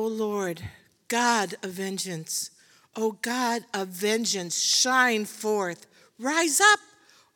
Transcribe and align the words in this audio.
O 0.00 0.06
Lord, 0.06 0.62
God 1.08 1.56
of 1.62 1.72
vengeance, 1.72 2.52
O 2.96 3.18
God 3.20 3.66
of 3.74 3.88
vengeance, 3.88 4.58
shine 4.58 5.26
forth. 5.26 5.86
Rise 6.18 6.58
up, 6.58 6.80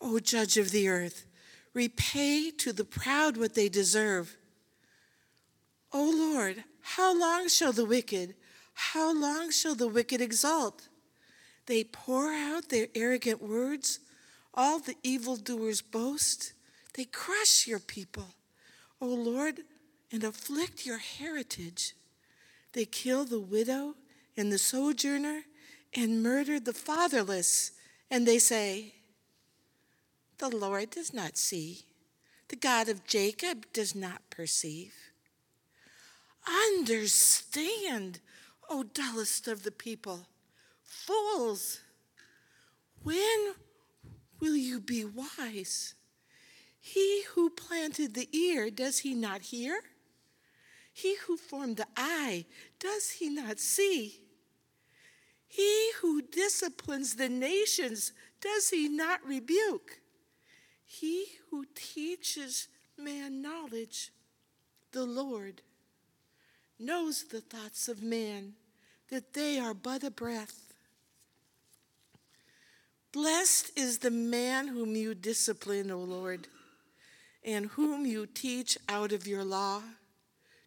O 0.01 0.19
Judge 0.19 0.57
of 0.57 0.71
the 0.71 0.89
earth. 0.89 1.27
Repay 1.75 2.51
to 2.53 2.73
the 2.73 2.87
proud 2.87 3.37
what 3.37 3.55
they 3.55 3.69
deserve. 3.69 4.39
O 5.93 6.11
Lord, 6.11 6.65
how 6.81 7.15
long 7.15 7.49
shall 7.49 7.75
the 7.75 7.85
wicked, 7.85 8.35
how 8.73 9.13
long 9.13 9.51
shall 9.51 9.75
the 9.75 9.87
wicked 9.87 10.23
exult? 10.23 10.89
They 11.67 11.85
pour 11.85 12.33
out 12.33 12.71
their 12.71 12.87
arrogant 12.95 13.43
words. 13.43 14.01
All 14.55 14.79
the 14.79 14.97
evildoers 15.03 15.83
boast. 15.83 16.55
They 16.95 17.05
crush 17.05 17.67
your 17.67 17.79
people, 17.79 18.29
O 19.03 19.07
Lord, 19.09 19.61
and 20.11 20.25
afflict 20.25 20.87
your 20.87 20.97
heritage. 20.97 21.93
They 22.75 22.85
kill 22.85 23.25
the 23.25 23.41
widow 23.41 23.95
and 24.37 24.53
the 24.53 24.59
sojourner 24.59 25.43
and 25.95 26.23
murder 26.23 26.59
the 26.59 26.73
fatherless. 26.73 27.71
And 28.11 28.27
they 28.27 28.39
say, 28.39 28.95
The 30.39 30.49
Lord 30.49 30.91
does 30.91 31.15
not 31.15 31.39
see. 31.39 31.85
The 32.49 32.57
God 32.57 32.89
of 32.89 33.07
Jacob 33.07 33.67
does 33.73 33.95
not 33.95 34.29
perceive. 34.29 34.93
Understand, 36.47 38.21
O 38.69 38.83
dullest 38.83 39.49
of 39.49 39.63
the 39.63 39.71
people, 39.71 40.27
fools. 40.83 41.81
When 43.03 43.55
will 44.41 44.57
you 44.57 44.81
be 44.81 45.05
wise? 45.05 45.95
He 46.81 47.23
who 47.35 47.51
planted 47.51 48.15
the 48.15 48.29
ear, 48.37 48.69
does 48.69 48.99
he 48.99 49.15
not 49.15 49.43
hear? 49.43 49.81
He 50.97 51.17
who 51.27 51.37
formed 51.37 51.77
the 51.77 51.89
eye, 51.97 52.47
does 52.79 53.11
he 53.11 53.29
not 53.29 53.59
see? 53.59 54.21
He 55.49 55.91
who 56.01 56.23
disciplines 56.23 57.17
the 57.17 57.29
nations, 57.29 58.13
does 58.41 58.71
he 58.71 58.89
not 58.89 59.27
rebuke? 59.27 60.01
He 60.87 61.27
who 61.51 61.67
teaches 61.75 62.69
man 62.97 63.43
knowledge, 63.43 64.13
the 64.93 65.05
Lord, 65.05 65.63
knows 66.79 67.25
the 67.25 67.41
thoughts 67.41 67.89
of 67.89 68.01
man, 68.01 68.55
that 69.11 69.35
they 69.35 69.59
are 69.59 69.75
but 69.75 70.05
a 70.05 70.11
breath. 70.11 70.73
Blessed 73.13 73.77
is 73.77 73.99
the 73.99 74.11
man 74.13 74.69
whom 74.69 74.95
you 74.95 75.15
discipline, 75.15 75.91
O 75.91 75.99
Lord 75.99 76.47
and 77.45 77.67
whom 77.67 78.07
you 78.07 78.27
teach 78.27 78.79
out 78.89 79.13
of 79.13 79.27
your 79.27 79.45
law, 79.45 79.83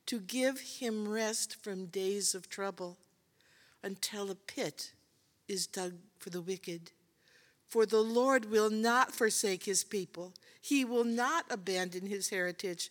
to 0.08 0.20
give 0.20 0.60
him 0.80 1.08
rest 1.08 1.56
from 1.62 1.86
days 1.86 2.34
of 2.34 2.50
trouble, 2.50 2.98
until 3.84 4.32
a 4.32 4.36
pit 4.36 4.94
is 5.48 5.68
dug 5.68 5.94
for 6.18 6.30
the 6.30 6.42
wicked. 6.42 6.92
For 7.68 7.86
the 7.86 8.02
Lord 8.02 8.50
will 8.50 8.70
not 8.70 9.14
forsake 9.14 9.66
his 9.66 9.84
people, 9.84 10.34
he 10.62 10.84
will 10.84 11.04
not 11.04 11.46
abandon 11.50 12.08
his 12.08 12.30
heritage. 12.30 12.90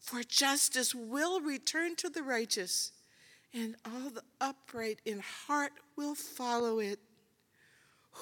For 0.00 0.22
justice 0.22 0.94
will 0.94 1.40
return 1.40 1.96
to 1.96 2.10
the 2.10 2.22
righteous, 2.22 2.92
and 3.52 3.76
all 3.84 4.10
the 4.10 4.24
upright 4.40 4.98
in 5.04 5.20
heart 5.20 5.72
will 5.96 6.14
follow 6.14 6.78
it. 6.78 6.98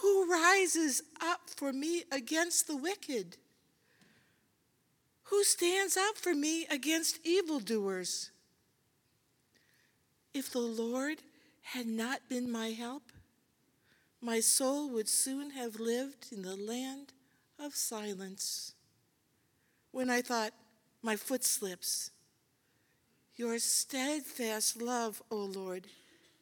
Who 0.01 0.31
rises 0.31 1.03
up 1.21 1.49
for 1.49 1.73
me 1.73 2.05
against 2.11 2.67
the 2.67 2.77
wicked? 2.77 3.37
Who 5.25 5.45
stands 5.45 5.97
up 5.97 6.19
for 6.19 6.35
me 6.35 6.67
against 6.71 7.25
evildoers? 7.25 8.32
If 10.35 10.51
the 10.51 10.61
Lord 10.61 11.19
had 11.63 11.87
not 11.87 12.29
been 12.29 12.51
my 12.51 12.69
help, 12.71 13.03
my 14.21 14.41
soul 14.41 14.89
would 14.91 15.09
soon 15.09 15.51
have 15.51 15.81
lived 15.81 16.33
in 16.33 16.43
the 16.43 16.57
land 16.57 17.13
of 17.59 17.75
silence. 17.75 18.75
When 19.91 20.09
I 20.09 20.23
thought, 20.23 20.53
my 21.03 21.17
foot 21.17 21.45
slips, 21.45 22.11
your 23.37 23.59
steadfast 23.59 24.81
love, 24.81 25.23
O 25.31 25.37
Lord, 25.37 25.87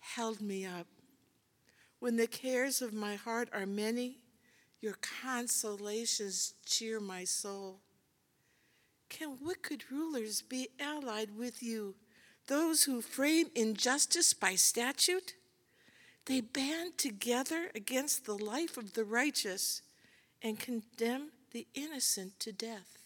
held 0.01 0.41
me 0.41 0.67
up. 0.67 0.87
When 1.99 2.17
the 2.17 2.27
cares 2.27 2.83
of 2.83 2.93
my 2.93 3.15
heart 3.15 3.49
are 3.53 3.67
many, 3.67 4.19
your 4.81 4.97
consolations 5.23 6.55
cheer 6.65 7.01
my 7.01 7.25
soul. 7.25 7.81
Can 9.09 9.39
wicked 9.41 9.85
rulers 9.91 10.43
be 10.43 10.69
allied 10.79 11.37
with 11.37 11.63
you, 11.63 11.95
those 12.51 12.83
who 12.83 13.01
frame 13.01 13.47
injustice 13.55 14.35
by 14.35 14.57
statute? 14.57 15.35
They 16.27 16.41
band 16.41 16.99
together 16.99 17.71
against 17.77 18.27
the 18.27 18.37
life 18.37 18.77
of 18.77 18.95
the 18.95 19.05
righteous 19.05 19.83
and 20.43 20.59
condemn 20.59 21.31
the 21.53 21.69
innocent 21.75 22.41
to 22.41 22.53
death. 22.53 22.99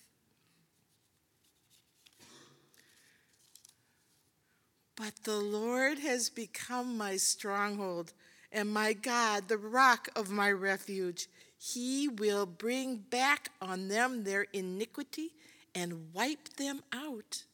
But 4.97 5.25
the 5.25 5.37
Lord 5.37 5.99
has 5.99 6.31
become 6.31 6.97
my 6.97 7.19
stronghold 7.19 8.15
and 8.51 8.73
my 8.73 8.95
God, 8.95 9.49
the 9.49 9.59
rock 9.59 10.09
of 10.17 10.31
my 10.31 10.51
refuge. 10.51 11.27
He 11.59 12.09
will 12.09 12.47
bring 12.47 12.97
back 12.97 13.51
on 13.61 13.89
them 13.89 14.25
their 14.25 14.47
iniquity 14.55 15.33
and 15.75 16.15
wipe 16.15 16.49
them 16.57 16.83
out 16.95 17.45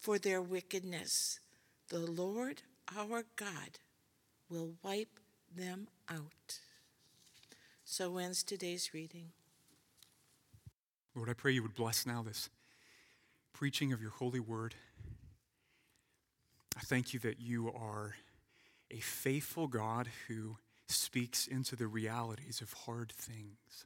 for 0.00 0.18
their 0.18 0.40
wickedness. 0.40 1.40
The 1.88 1.98
Lord 1.98 2.62
our 2.96 3.24
God 3.36 3.78
will 4.48 4.74
wipe 4.82 5.20
them 5.54 5.88
out. 6.08 6.60
So 7.84 8.18
ends 8.18 8.42
today's 8.42 8.94
reading. 8.94 9.32
Lord, 11.14 11.28
I 11.28 11.32
pray 11.32 11.52
you 11.52 11.62
would 11.62 11.74
bless 11.74 12.06
now 12.06 12.22
this 12.22 12.48
preaching 13.52 13.92
of 13.92 14.00
your 14.00 14.12
holy 14.12 14.40
word. 14.40 14.74
I 16.76 16.80
thank 16.80 17.12
you 17.12 17.20
that 17.20 17.40
you 17.40 17.72
are 17.72 18.14
a 18.90 19.00
faithful 19.00 19.66
God 19.66 20.08
who 20.28 20.58
speaks 20.86 21.46
into 21.46 21.76
the 21.76 21.88
realities 21.88 22.60
of 22.60 22.72
hard 22.72 23.10
things. 23.10 23.84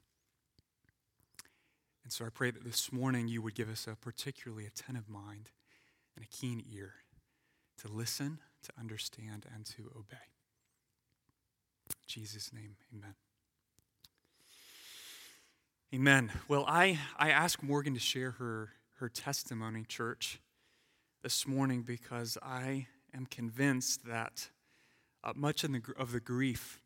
And 2.05 2.13
so 2.13 2.27
I 2.27 2.29
pray 2.29 2.51
that 2.51 2.65
this 2.65 2.93
morning 2.93 3.29
you 3.29 3.41
would 3.43 3.55
give 3.55 3.71
us 3.71 3.87
a 3.87 3.97
particularly 3.97 4.67
attentive 4.67 5.09
mind 5.09 5.49
and 6.17 6.25
a 6.25 6.29
keen 6.29 6.65
ear 6.71 6.95
to 7.79 7.89
listen, 7.89 8.39
to 8.63 8.73
understand, 8.79 9.47
and 9.55 9.65
to 9.67 9.91
obey. 9.97 10.29
In 11.89 11.97
Jesus' 12.07 12.53
name, 12.53 12.77
amen. 12.95 13.15
Amen. 15.95 16.33
Well, 16.49 16.65
I, 16.67 16.99
I 17.19 17.31
asked 17.31 17.63
Morgan 17.63 17.95
to 17.95 18.01
share 18.01 18.33
her, 18.33 18.71
her 18.95 19.09
testimony, 19.09 19.85
church, 19.87 20.41
this 21.23 21.47
morning 21.47 21.83
because 21.83 22.39
I 22.43 22.87
am 23.15 23.27
convinced 23.27 24.07
that 24.07 24.49
uh, 25.23 25.33
much 25.37 25.63
the, 25.63 25.83
of 25.99 26.13
the 26.13 26.21
grief 26.21 26.81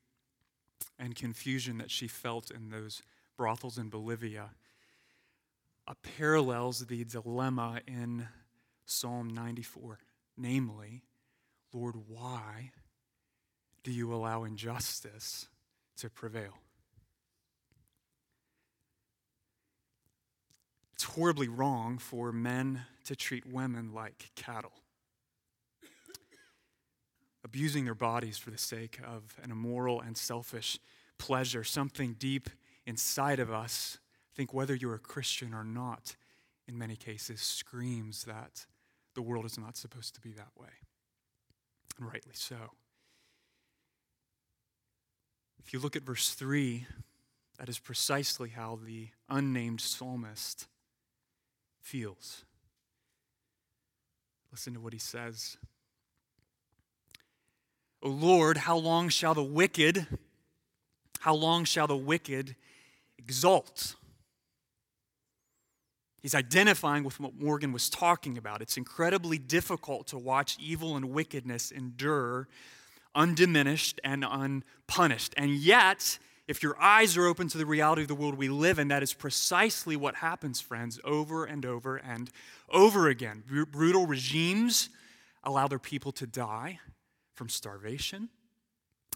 and 0.99 1.15
confusion 1.15 1.79
that 1.79 1.91
she 1.91 2.09
felt 2.09 2.51
in 2.51 2.71
those 2.71 3.03
brothels 3.37 3.79
in 3.79 3.89
Bolivia 3.89 4.51
uh, 5.89 5.95
parallels 6.17 6.81
the 6.87 7.05
dilemma 7.05 7.81
in 7.87 8.27
Psalm 8.87 9.29
94. 9.29 9.99
Namely, 10.39 11.03
Lord, 11.73 11.97
why 12.09 12.71
do 13.83 13.91
you 13.91 14.13
allow 14.13 14.45
injustice 14.45 15.49
to 15.99 16.09
prevail? 16.09 16.59
It's 20.95 21.05
horribly 21.05 21.49
wrong 21.49 21.99
for 21.99 22.33
men 22.33 22.83
to 23.05 23.15
treat 23.15 23.47
women 23.47 23.93
like 23.93 24.31
cattle, 24.35 24.73
abusing 27.45 27.85
their 27.85 27.95
bodies 27.95 28.39
for 28.39 28.51
the 28.51 28.59
sake 28.59 28.99
of 29.07 29.37
an 29.43 29.51
immoral 29.51 30.01
and 30.01 30.17
selfish 30.17 30.79
pleasure, 31.19 31.65
something 31.65 32.17
deep 32.19 32.49
inside 32.87 33.41
of 33.41 33.51
us 33.51 33.99
think 34.35 34.53
whether 34.53 34.75
you're 34.75 34.95
a 34.95 34.99
Christian 34.99 35.55
or 35.55 35.65
not, 35.65 36.17
in 36.69 36.77
many 36.77 36.97
cases, 36.97 37.41
screams 37.41 38.25
that 38.25 38.67
the 39.17 39.23
world 39.23 39.45
is 39.47 39.59
not 39.59 39.77
supposed 39.77 40.15
to 40.15 40.21
be 40.21 40.31
that 40.33 40.51
way. 40.57 40.69
And 41.99 42.07
rightly 42.07 42.35
so. 42.35 42.57
If 45.59 45.73
you 45.73 45.81
look 45.81 45.97
at 45.97 46.03
verse 46.03 46.31
3, 46.31 46.87
that 47.59 47.69
is 47.69 47.81
precisely 47.81 48.51
how 48.51 48.79
the 48.85 49.09
unnamed 49.29 49.81
psalmist 49.81 50.69
feels. 51.81 52.45
Listen 54.53 54.75
to 54.75 54.81
what 54.81 54.93
he 54.93 54.99
says. 54.99 55.57
O 58.03 58.09
Lord, 58.09 58.59
how 58.59 58.77
long 58.77 59.09
shall 59.09 59.35
the 59.35 59.43
wicked, 59.43 60.07
how 61.21 61.35
long 61.35 61.65
shall 61.65 61.87
the 61.87 61.97
wicked 61.97 62.55
exult? 63.19 63.97
He's 66.27 66.35
identifying 66.35 67.05
with 67.05 67.21
what 67.21 67.41
Morgan 67.41 67.71
was 67.71 67.89
talking 67.89 68.37
about. 68.37 68.61
It's 68.61 68.77
incredibly 68.77 69.39
difficult 69.39 70.09
to 70.09 70.19
watch 70.19 70.57
evil 70.59 70.97
and 70.97 71.11
wickedness 71.11 71.71
endure 71.71 72.49
undiminished 73.15 74.01
and 74.03 74.25
unpunished. 74.29 75.35
And 75.37 75.53
yet, 75.53 76.19
if 76.49 76.65
your 76.65 76.77
eyes 76.83 77.17
are 77.17 77.27
open 77.27 77.47
to 77.51 77.59
the 77.59 77.65
reality 77.65 78.03
of 78.03 78.09
the 78.09 78.17
world 78.17 78.35
we 78.35 78.49
live 78.49 78.81
in, 78.81 78.89
that 78.89 79.05
is 79.05 79.15
precisely 79.15 79.95
what 79.95 80.17
happens, 80.17 80.61
friends, 80.61 80.99
over 81.05 81.45
and 81.45 81.65
over 81.65 81.97
and 81.97 82.29
over 82.71 83.07
again. 83.07 83.45
Br- 83.47 83.63
brutal 83.63 84.09
regimes 84.09 84.89
allow 85.45 85.69
their 85.69 85.79
people 85.79 86.11
to 86.11 86.27
die 86.27 86.81
from 87.35 87.49
starvation. 87.49 88.31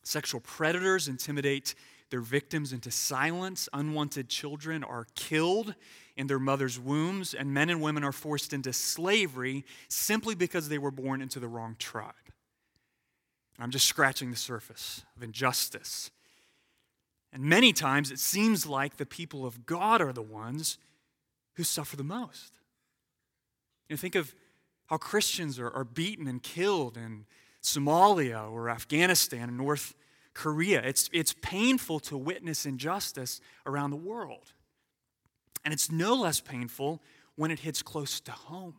Sexual 0.05 0.43
predators 0.43 1.09
intimidate 1.09 1.75
their 2.11 2.21
victims 2.21 2.73
into 2.73 2.93
silence. 2.93 3.69
Unwanted 3.73 4.29
children 4.29 4.85
are 4.85 5.09
killed 5.17 5.75
in 6.17 6.27
their 6.27 6.39
mother's 6.39 6.79
wombs, 6.79 7.35
and 7.35 7.55
men 7.55 7.71
and 7.71 7.81
women 7.81 8.05
are 8.05 8.13
forced 8.13 8.53
into 8.53 8.73
slavery 8.73 9.65
simply 9.89 10.35
because 10.35 10.69
they 10.69 10.79
were 10.79 10.91
born 10.91 11.23
into 11.23 11.41
the 11.41 11.49
wrong 11.49 11.77
tribe. 11.79 12.15
I'm 13.59 13.71
just 13.71 13.87
scratching 13.87 14.31
the 14.31 14.37
surface 14.37 15.05
of 15.17 15.23
injustice 15.23 16.11
and 17.33 17.45
many 17.45 17.73
times 17.73 18.11
it 18.11 18.19
seems 18.19 18.67
like 18.67 18.97
the 18.97 19.07
people 19.07 19.47
of 19.47 19.67
God 19.67 20.01
are 20.01 20.13
the 20.13 20.23
ones 20.23 20.79
who 21.55 21.65
suffer 21.65 21.97
the 21.97 22.05
most. 22.05 22.53
You 23.89 23.95
know, 23.95 24.01
think 24.01 24.15
of 24.15 24.35
how 24.87 24.97
Christians 24.97 25.59
are, 25.59 25.71
are 25.71 25.85
beaten 25.85 26.27
and 26.27 26.43
killed 26.43 26.97
in 26.97 27.27
Somalia 27.63 28.51
or 28.51 28.69
Afghanistan 28.69 29.49
and 29.49 29.59
North 29.59 29.95
Korea. 30.35 30.83
It's, 30.83 31.09
it's 31.13 31.35
painful 31.41 32.01
to 32.01 32.17
witness 32.17 32.67
injustice 32.67 33.41
around 33.67 33.91
the 33.91 33.97
world. 33.97 34.53
And 35.65 35.75
it's 35.75 35.91
no 35.91 36.15
less 36.15 36.41
painful 36.41 37.03
when 37.37 37.51
it 37.51 37.61
hits 37.61 37.83
close 37.83 38.21
to 38.21 38.33
home. 38.33 38.75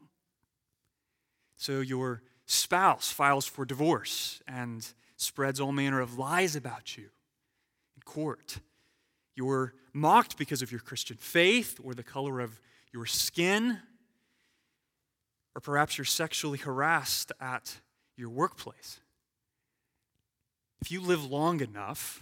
So 1.58 1.80
your 1.80 2.22
spouse 2.46 3.12
files 3.12 3.46
for 3.46 3.66
divorce 3.66 4.42
and 4.48 4.88
spreads 5.16 5.60
all 5.60 5.72
manner 5.72 6.02
of 6.02 6.18
lies 6.18 6.56
about 6.56 6.98
you 6.98 7.10
in 7.96 8.02
court. 8.04 8.60
You're 9.36 9.74
mocked 9.94 10.38
because 10.38 10.62
of 10.62 10.72
your 10.72 10.82
Christian 10.82 11.18
faith 11.18 11.80
or 11.84 11.94
the 11.94 12.04
color 12.04 12.40
of 12.40 12.60
your 12.92 13.06
skin, 13.06 13.80
or 15.56 15.62
perhaps 15.62 15.98
you're 15.98 16.06
sexually 16.06 16.58
harassed 16.58 17.32
at 17.40 17.80
your 18.18 18.30
workplace. 18.30 19.00
If 20.82 20.92
you 20.92 21.02
live 21.02 21.24
long 21.24 21.62
enough, 21.62 22.22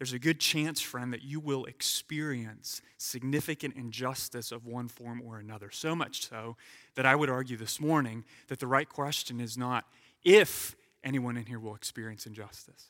there's 0.00 0.14
a 0.14 0.18
good 0.18 0.40
chance, 0.40 0.80
friend, 0.80 1.12
that 1.12 1.20
you 1.20 1.40
will 1.40 1.66
experience 1.66 2.80
significant 2.96 3.76
injustice 3.76 4.50
of 4.50 4.64
one 4.64 4.88
form 4.88 5.20
or 5.22 5.38
another. 5.38 5.70
So 5.70 5.94
much 5.94 6.26
so 6.26 6.56
that 6.94 7.04
I 7.04 7.14
would 7.14 7.28
argue 7.28 7.58
this 7.58 7.78
morning 7.78 8.24
that 8.48 8.60
the 8.60 8.66
right 8.66 8.88
question 8.88 9.42
is 9.42 9.58
not 9.58 9.84
if 10.24 10.74
anyone 11.04 11.36
in 11.36 11.44
here 11.44 11.60
will 11.60 11.74
experience 11.74 12.24
injustice, 12.24 12.86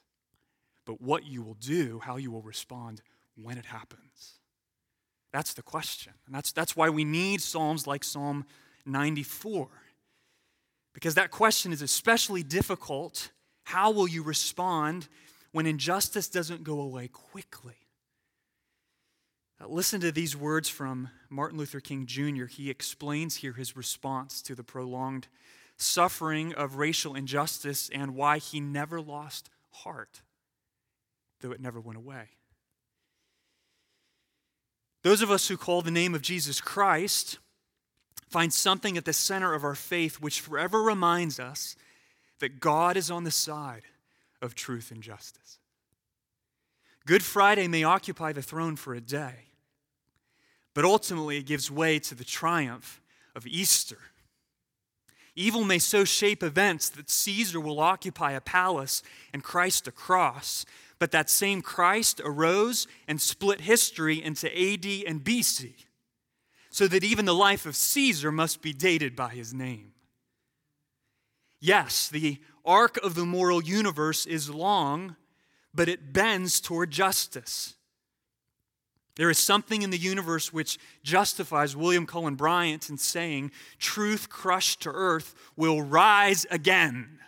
but 0.87 1.01
what 1.01 1.27
you 1.27 1.43
will 1.43 1.55
do, 1.55 1.99
how 1.99 2.17
you 2.17 2.31
will 2.31 2.43
respond 2.43 3.03
when 3.35 3.59
it 3.59 3.67
happens. 3.67 4.35
That's 5.33 5.53
the 5.55 5.62
question. 5.62 6.12
And 6.27 6.35
that's, 6.35 6.53
that's 6.53 6.77
why 6.77 6.91
we 6.91 7.03
need 7.03 7.43
Psalms 7.43 7.89
like 7.89 8.05
Psalm 8.05 8.47
94. 8.87 9.67
Because 10.95 11.17
that 11.17 11.33
question 11.33 11.73
is 11.73 11.83
especially 11.83 12.45
difficult. 12.45 13.33
How 13.65 13.91
will 13.91 14.07
you 14.07 14.23
respond 14.23 15.09
when 15.52 15.67
injustice 15.67 16.29
doesn't 16.29 16.64
go 16.64 16.81
away 16.81 17.08
quickly? 17.08 17.76
Uh, 19.61 19.67
listen 19.69 20.00
to 20.00 20.12
these 20.12 20.37
words 20.37 20.69
from 20.69 21.11
Martin 21.29 21.58
Luther 21.58 21.81
King 21.81 22.06
Jr. 22.06 22.47
He 22.47 22.70
explains 22.70 23.37
here 23.37 23.52
his 23.52 23.76
response 23.76 24.41
to 24.43 24.55
the 24.55 24.64
prolonged 24.64 25.29
suffering 25.76 26.55
of 26.55 26.76
racial 26.76 27.14
injustice 27.14 27.91
and 27.93 28.14
why 28.14 28.38
he 28.38 28.61
never 28.61 29.00
lost 29.00 29.50
heart 29.70 30.23
though 31.41 31.52
it 31.52 31.61
never 31.61 31.81
went 31.81 31.99
away. 31.99 32.29
Those 35.02 35.23
of 35.23 35.31
us 35.31 35.49
who 35.49 35.56
call 35.56 35.82
the 35.82 35.91
name 35.91 36.14
of 36.14 36.23
Jesus 36.23 36.61
Christ 36.61 37.38
find 38.29 38.52
something 38.52 38.97
at 38.97 39.06
the 39.06 39.12
center 39.12 39.55
of 39.55 39.64
our 39.64 39.75
faith 39.75 40.20
which 40.20 40.41
forever 40.41 40.82
reminds 40.82 41.41
us 41.41 41.75
that 42.38 42.61
God 42.61 42.97
is 42.97 43.11
on 43.11 43.25
the 43.25 43.31
side 43.31 43.82
of 44.42 44.54
truth 44.54 44.90
and 44.90 45.02
justice. 45.02 45.58
Good 47.06 47.22
Friday 47.22 47.66
may 47.69 47.84
occupy 47.84 48.32
the 48.32 48.42
throne 48.42 48.76
for 48.76 48.94
a 48.94 49.00
day, 49.00 49.46
but 50.75 50.84
ultimately 50.84 51.38
it 51.38 51.46
gives 51.46 51.70
way 51.70 51.98
to 51.98 52.14
the 52.14 52.25
triumph 52.25 53.00
of 53.34 53.46
Easter. 53.46 53.98
Evil 55.34 55.64
may 55.64 55.78
so 55.78 56.04
shape 56.04 56.42
events 56.42 56.88
that 56.90 57.08
Caesar 57.08 57.60
will 57.60 57.81
occupy 57.81 58.32
a 58.32 58.40
palace 58.40 59.02
and 59.32 59.42
Christ 59.42 59.87
a 59.88 59.92
cross, 59.92 60.66
but 60.98 61.12
that 61.12 61.31
same 61.31 61.62
Christ 61.62 62.20
arose 62.22 62.87
and 63.08 63.20
split 63.20 63.62
history 63.62 64.22
into 64.22 64.48
AD 64.48 64.84
and 65.06 65.25
BC, 65.25 65.72
so 66.69 66.87
that 66.88 67.04
even 67.04 67.25
the 67.25 67.34
life 67.34 67.64
of 67.64 67.76
Caesar 67.76 68.31
must 68.31 68.60
be 68.60 68.72
dated 68.72 69.16
by 69.16 69.31
his 69.31 69.54
name. 69.54 69.92
Yes, 71.60 72.08
the 72.08 72.38
arc 72.65 72.97
of 72.99 73.15
the 73.15 73.27
moral 73.27 73.62
universe 73.62 74.27
is 74.27 74.51
long, 74.51 75.17
but 75.75 75.89
it 75.89 76.12
bends 76.12 76.61
toward 76.61 76.91
justice. 76.91 77.75
There 79.17 79.31
is 79.31 79.39
something 79.39 79.83
in 79.83 79.91
the 79.91 79.99
universe 79.99 80.53
which 80.53 80.79
justifies 81.03 81.77
William 81.77 82.07
Cullen 82.07 82.37
Bryant 82.37 82.89
in 82.89 82.97
saying, 82.97 83.51
Truth 83.79 84.31
crushed 84.31 84.83
to 84.83 84.91
earth 84.91 85.35
will 85.57 85.83
rise 85.83 86.47
again. 86.51 87.19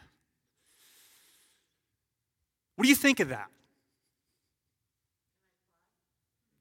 What 2.76 2.84
do 2.84 2.88
you 2.88 2.94
think 2.94 3.20
of 3.20 3.28
that? 3.28 3.48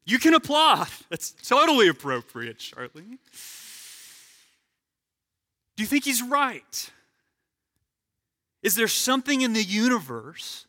You 0.06 0.20
can 0.20 0.34
applaud. 0.34 0.90
That's 1.10 1.32
totally 1.32 1.88
appropriate, 1.88 2.58
Charlie. 2.58 3.18
Do 5.76 5.84
you 5.84 5.86
think 5.86 6.04
he's 6.04 6.22
right? 6.22 6.92
Is 8.64 8.76
there 8.76 8.88
something 8.88 9.42
in 9.42 9.54
the 9.54 9.64
universe, 9.64 10.68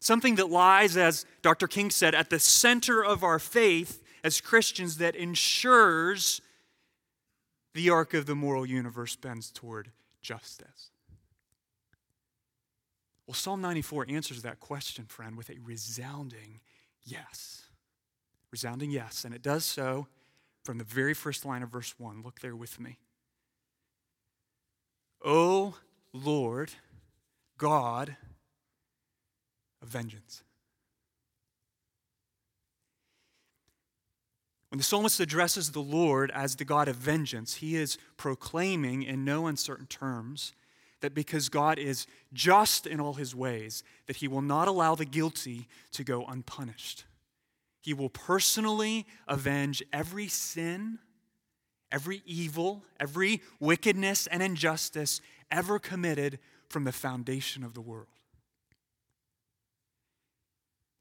something 0.00 0.36
that 0.36 0.50
lies, 0.50 0.96
as 0.96 1.24
Dr. 1.42 1.66
King 1.66 1.90
said, 1.90 2.14
at 2.14 2.30
the 2.30 2.38
center 2.38 3.04
of 3.04 3.24
our 3.24 3.38
faith 3.38 4.02
as 4.22 4.40
Christians 4.40 4.98
that 4.98 5.16
ensures 5.16 6.40
the 7.74 7.90
arc 7.90 8.14
of 8.14 8.26
the 8.26 8.34
moral 8.34 8.64
universe 8.64 9.16
bends 9.16 9.50
toward 9.50 9.90
justice? 10.22 10.90
Well, 13.26 13.34
Psalm 13.34 13.60
94 13.60 14.06
answers 14.08 14.42
that 14.42 14.60
question, 14.60 15.06
friend, 15.06 15.36
with 15.36 15.50
a 15.50 15.56
resounding 15.64 16.60
yes 17.04 17.66
resounding 18.56 18.90
yes. 18.90 19.24
And 19.24 19.34
it 19.34 19.42
does 19.42 19.64
so 19.64 20.06
from 20.64 20.78
the 20.78 20.84
very 20.84 21.12
first 21.12 21.44
line 21.44 21.62
of 21.62 21.70
verse 21.70 21.94
1. 21.98 22.22
Look 22.22 22.40
there 22.40 22.56
with 22.56 22.80
me. 22.80 22.98
O 25.24 25.76
Lord, 26.16 26.70
God 27.58 28.16
of 29.82 29.88
vengeance. 29.88 30.42
When 34.70 34.78
the 34.78 34.84
psalmist 34.84 35.20
addresses 35.20 35.70
the 35.70 35.80
Lord 35.80 36.30
as 36.32 36.56
the 36.56 36.64
God 36.64 36.88
of 36.88 36.96
vengeance, 36.96 37.54
he 37.54 37.76
is 37.76 37.98
proclaiming 38.16 39.02
in 39.02 39.24
no 39.24 39.46
uncertain 39.46 39.86
terms 39.86 40.52
that 41.00 41.14
because 41.14 41.48
God 41.48 41.78
is 41.78 42.06
just 42.32 42.86
in 42.86 43.00
all 43.00 43.14
his 43.14 43.34
ways, 43.34 43.82
that 44.06 44.16
he 44.16 44.28
will 44.28 44.42
not 44.42 44.66
allow 44.68 44.94
the 44.94 45.04
guilty 45.04 45.68
to 45.92 46.04
go 46.04 46.24
unpunished. 46.26 47.04
He 47.80 47.94
will 47.94 48.10
personally 48.10 49.06
avenge 49.28 49.82
every 49.92 50.26
sin, 50.26 50.98
every 51.92 52.22
evil, 52.26 52.84
every 52.98 53.42
wickedness 53.60 54.26
and 54.26 54.42
injustice 54.42 55.20
ever 55.50 55.78
committed 55.78 56.38
from 56.68 56.84
the 56.84 56.92
foundation 56.92 57.62
of 57.62 57.74
the 57.74 57.80
world. 57.80 58.08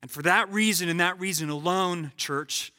And 0.02 0.12
for 0.12 0.22
that 0.22 0.52
reason, 0.52 0.88
and 0.88 1.00
that 1.00 1.20
reason 1.20 1.50
alone, 1.50 2.12
church, 2.16 2.72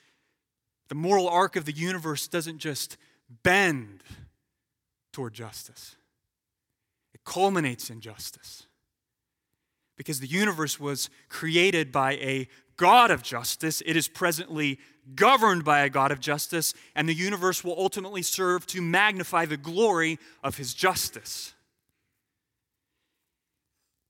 the 0.88 0.94
moral 0.94 1.28
arc 1.28 1.56
of 1.56 1.64
the 1.64 1.72
universe 1.72 2.28
doesn't 2.28 2.58
just 2.58 2.96
bend 3.42 4.04
toward 5.12 5.34
justice, 5.34 5.96
it 7.14 7.24
culminates 7.24 7.90
in 7.90 8.00
justice. 8.00 8.64
Because 9.96 10.20
the 10.20 10.26
universe 10.26 10.78
was 10.78 11.08
created 11.28 11.90
by 11.90 12.12
a 12.12 12.48
God 12.76 13.10
of 13.10 13.22
justice. 13.22 13.82
It 13.84 13.96
is 13.96 14.08
presently 14.08 14.78
governed 15.14 15.64
by 15.64 15.80
a 15.80 15.88
God 15.90 16.12
of 16.12 16.20
justice, 16.20 16.74
and 16.94 17.08
the 17.08 17.14
universe 17.14 17.64
will 17.64 17.78
ultimately 17.78 18.22
serve 18.22 18.66
to 18.68 18.82
magnify 18.82 19.46
the 19.46 19.56
glory 19.56 20.18
of 20.44 20.58
his 20.58 20.74
justice. 20.74 21.54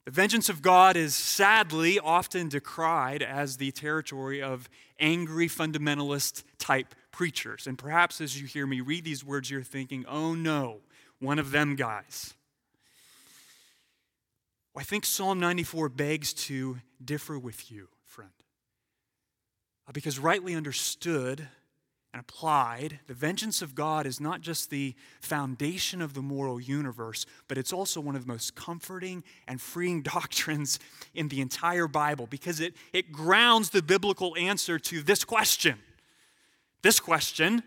The 0.06 0.12
vengeance 0.12 0.48
of 0.48 0.62
God 0.62 0.96
is 0.96 1.16
sadly 1.16 1.98
often 1.98 2.48
decried 2.48 3.24
as 3.24 3.56
the 3.56 3.72
territory 3.72 4.40
of 4.40 4.70
angry 5.00 5.48
fundamentalist 5.48 6.44
type 6.58 6.94
preachers. 7.10 7.66
And 7.66 7.76
perhaps 7.76 8.20
as 8.20 8.40
you 8.40 8.46
hear 8.46 8.68
me 8.68 8.80
read 8.80 9.04
these 9.04 9.24
words, 9.24 9.50
you're 9.50 9.64
thinking, 9.64 10.04
oh 10.06 10.32
no, 10.32 10.78
one 11.18 11.40
of 11.40 11.50
them 11.50 11.74
guys. 11.74 12.34
I 14.76 14.84
think 14.84 15.04
Psalm 15.04 15.40
94 15.40 15.88
begs 15.88 16.32
to 16.34 16.78
differ 17.04 17.36
with 17.36 17.72
you, 17.72 17.88
friend. 18.04 18.30
Because 19.92 20.20
rightly 20.20 20.54
understood, 20.54 21.48
and 22.16 22.22
applied, 22.22 22.98
the 23.08 23.12
vengeance 23.12 23.60
of 23.60 23.74
God 23.74 24.06
is 24.06 24.22
not 24.22 24.40
just 24.40 24.70
the 24.70 24.94
foundation 25.20 26.00
of 26.00 26.14
the 26.14 26.22
moral 26.22 26.58
universe, 26.58 27.26
but 27.46 27.58
it's 27.58 27.74
also 27.74 28.00
one 28.00 28.16
of 28.16 28.24
the 28.24 28.32
most 28.32 28.54
comforting 28.54 29.22
and 29.46 29.60
freeing 29.60 30.00
doctrines 30.14 30.78
in 31.12 31.28
the 31.28 31.42
entire 31.42 31.86
Bible 31.86 32.26
because 32.26 32.58
it, 32.58 32.74
it 32.94 33.12
grounds 33.12 33.68
the 33.68 33.82
biblical 33.82 34.34
answer 34.34 34.78
to 34.78 35.02
this 35.02 35.24
question. 35.24 35.78
This 36.80 37.00
question 37.00 37.62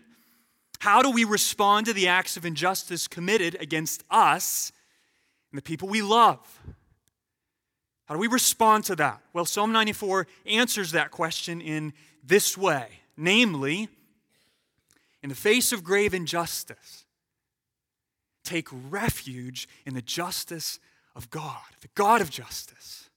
How 0.80 1.00
do 1.00 1.12
we 1.12 1.22
respond 1.22 1.86
to 1.86 1.92
the 1.92 2.08
acts 2.08 2.36
of 2.36 2.44
injustice 2.44 3.06
committed 3.06 3.56
against 3.60 4.02
us 4.10 4.72
and 5.52 5.58
the 5.58 5.62
people 5.62 5.88
we 5.88 6.02
love? 6.02 6.40
How 8.06 8.14
do 8.14 8.20
we 8.20 8.26
respond 8.26 8.82
to 8.86 8.96
that? 8.96 9.20
Well, 9.32 9.44
Psalm 9.44 9.70
94 9.70 10.26
answers 10.44 10.90
that 10.90 11.12
question 11.12 11.60
in 11.60 11.92
this 12.24 12.58
way 12.58 12.88
namely, 13.16 13.88
in 15.22 15.28
the 15.28 15.34
face 15.34 15.72
of 15.72 15.84
grave 15.84 16.14
injustice, 16.14 17.04
take 18.44 18.68
refuge 18.72 19.68
in 19.84 19.94
the 19.94 20.02
justice 20.02 20.78
of 21.14 21.30
God, 21.30 21.60
the 21.80 21.88
God 21.94 22.20
of 22.20 22.30
justice, 22.30 23.10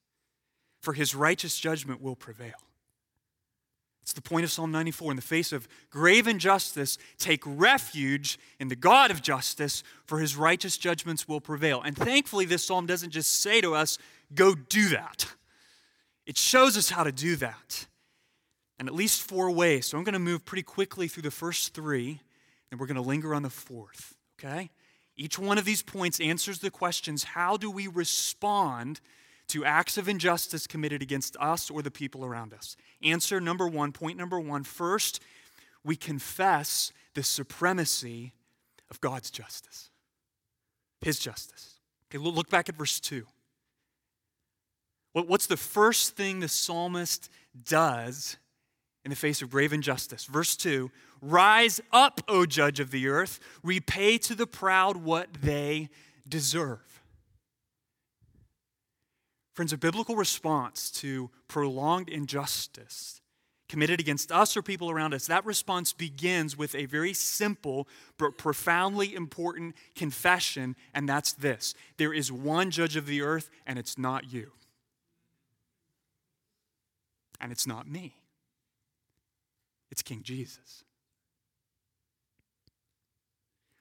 for 0.81 0.93
his 0.93 1.15
righteous 1.15 1.57
judgment 1.57 2.01
will 2.01 2.15
prevail. 2.15 2.51
It's 4.01 4.11
the 4.11 4.21
point 4.21 4.43
of 4.43 4.51
Psalm 4.51 4.69
94. 4.69 5.13
In 5.13 5.15
the 5.15 5.21
face 5.21 5.53
of 5.53 5.65
grave 5.89 6.27
injustice, 6.27 6.97
take 7.17 7.41
refuge 7.45 8.37
in 8.59 8.67
the 8.67 8.75
God 8.75 9.11
of 9.11 9.21
justice, 9.21 9.81
for 10.05 10.19
his 10.19 10.35
righteous 10.35 10.77
judgments 10.77 11.25
will 11.25 11.39
prevail. 11.39 11.81
And 11.81 11.95
thankfully, 11.95 12.43
this 12.43 12.65
psalm 12.65 12.85
doesn't 12.85 13.11
just 13.11 13.39
say 13.41 13.61
to 13.61 13.73
us, 13.73 13.97
go 14.35 14.55
do 14.55 14.89
that. 14.89 15.25
It 16.25 16.37
shows 16.37 16.75
us 16.75 16.89
how 16.89 17.05
to 17.05 17.13
do 17.13 17.37
that 17.37 17.87
in 18.79 18.87
at 18.87 18.93
least 18.93 19.21
four 19.21 19.51
ways. 19.51 19.87
So 19.87 19.97
I'm 19.97 20.03
going 20.03 20.13
to 20.13 20.19
move 20.19 20.45
pretty 20.45 20.63
quickly 20.63 21.07
through 21.07 21.23
the 21.23 21.31
first 21.31 21.73
three, 21.73 22.21
and 22.71 22.79
we're 22.79 22.87
going 22.87 22.95
to 22.95 23.01
linger 23.01 23.33
on 23.33 23.43
the 23.43 23.49
fourth, 23.49 24.15
okay? 24.39 24.69
Each 25.15 25.37
one 25.37 25.57
of 25.57 25.65
these 25.65 25.83
points 25.83 26.19
answers 26.19 26.59
the 26.59 26.71
questions 26.71 27.23
how 27.23 27.57
do 27.57 27.69
we 27.69 27.87
respond 27.87 28.99
to 29.47 29.65
acts 29.65 29.97
of 29.97 30.07
injustice 30.09 30.65
committed 30.65 31.01
against 31.01 31.37
us 31.37 31.69
or 31.69 31.81
the 31.81 31.91
people 31.91 32.25
around 32.25 32.53
us? 32.53 32.75
Answer 33.03 33.39
number 33.39 33.67
one, 33.67 33.91
point 33.91 34.17
number 34.17 34.39
one 34.39 34.63
first, 34.63 35.21
we 35.83 35.95
confess 35.95 36.91
the 37.13 37.23
supremacy 37.23 38.33
of 38.89 38.99
God's 39.01 39.29
justice, 39.29 39.91
His 41.01 41.19
justice. 41.19 41.79
Okay, 42.09 42.17
look 42.17 42.49
back 42.49 42.69
at 42.69 42.75
verse 42.75 42.99
2. 42.99 43.25
What's 45.13 45.45
the 45.45 45.57
first 45.57 46.15
thing 46.15 46.39
the 46.39 46.47
psalmist 46.47 47.29
does 47.65 48.37
in 49.03 49.09
the 49.09 49.15
face 49.15 49.41
of 49.41 49.49
grave 49.49 49.73
injustice. 49.73 50.25
Verse 50.25 50.55
2 50.55 50.91
Rise 51.21 51.81
up, 51.91 52.21
O 52.27 52.45
judge 52.45 52.79
of 52.79 52.91
the 52.91 53.07
earth, 53.07 53.39
repay 53.63 54.17
to 54.19 54.35
the 54.35 54.47
proud 54.47 54.97
what 54.97 55.29
they 55.41 55.89
deserve. 56.27 57.01
Friends, 59.53 59.71
a 59.71 59.77
biblical 59.77 60.15
response 60.15 60.89
to 60.91 61.29
prolonged 61.47 62.09
injustice 62.09 63.21
committed 63.73 63.99
against 63.99 64.31
us 64.31 64.55
or 64.55 64.61
people 64.61 64.91
around 64.91 65.15
us, 65.15 65.25
that 65.25 65.43
response 65.45 65.93
begins 65.93 66.55
with 66.55 66.75
a 66.75 66.85
very 66.85 67.11
simple 67.11 67.87
but 68.19 68.37
profoundly 68.37 69.15
important 69.15 69.75
confession, 69.95 70.75
and 70.93 71.09
that's 71.09 71.33
this 71.33 71.73
there 71.97 72.13
is 72.13 72.31
one 72.31 72.69
judge 72.69 72.95
of 72.95 73.07
the 73.07 73.23
earth, 73.23 73.49
and 73.65 73.79
it's 73.79 73.97
not 73.97 74.31
you. 74.31 74.51
And 77.41 77.51
it's 77.51 77.65
not 77.65 77.89
me. 77.89 78.15
It's 79.93 80.01
King 80.01 80.23
Jesus. 80.23 80.83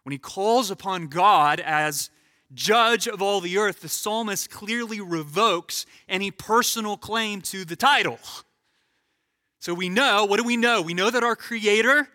When 0.03 0.13
he 0.13 0.19
calls 0.19 0.71
upon 0.71 1.07
God 1.07 1.59
as 1.59 2.11
judge 2.53 3.09
of 3.09 3.23
all 3.23 3.41
the 3.41 3.57
earth, 3.57 3.81
the 3.81 3.89
psalmist 3.89 4.51
clearly 4.51 5.01
revokes 5.01 5.87
any 6.11 6.31
personal 6.31 6.99
claim 6.99 7.41
to 7.41 7.65
the 7.65 7.77
title. 7.77 8.19
So 9.59 9.73
we 9.73 9.89
know, 9.89 10.27
what 10.27 10.37
do 10.37 10.45
we 10.45 10.59
know? 10.59 10.83
We 10.83 10.93
know 10.93 11.09
that 11.09 11.25
our 11.25 11.35
Creator 11.35 12.11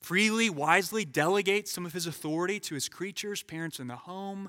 freely, 0.00 0.48
wisely 0.48 1.04
delegates 1.04 1.70
some 1.70 1.84
of 1.84 1.92
his 1.92 2.06
authority 2.06 2.58
to 2.60 2.74
his 2.74 2.88
creatures, 2.88 3.42
parents 3.42 3.78
in 3.78 3.86
the 3.86 3.96
home, 3.96 4.48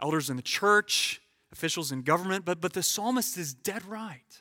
elders 0.00 0.30
in 0.30 0.36
the 0.36 0.42
church, 0.42 1.20
officials 1.52 1.92
in 1.92 2.00
government, 2.00 2.46
but, 2.46 2.62
but 2.62 2.72
the 2.72 2.82
psalmist 2.82 3.36
is 3.36 3.52
dead 3.52 3.84
right. 3.84 4.40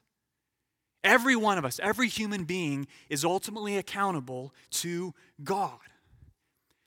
Every 1.06 1.36
one 1.36 1.60
of 1.60 1.64
us, 1.64 1.80
every 1.84 2.10
human 2.10 2.46
being 2.46 2.88
is 3.10 3.24
ultimately 3.24 3.78
accountable 3.78 4.52
to 4.72 5.14
God. 5.44 5.78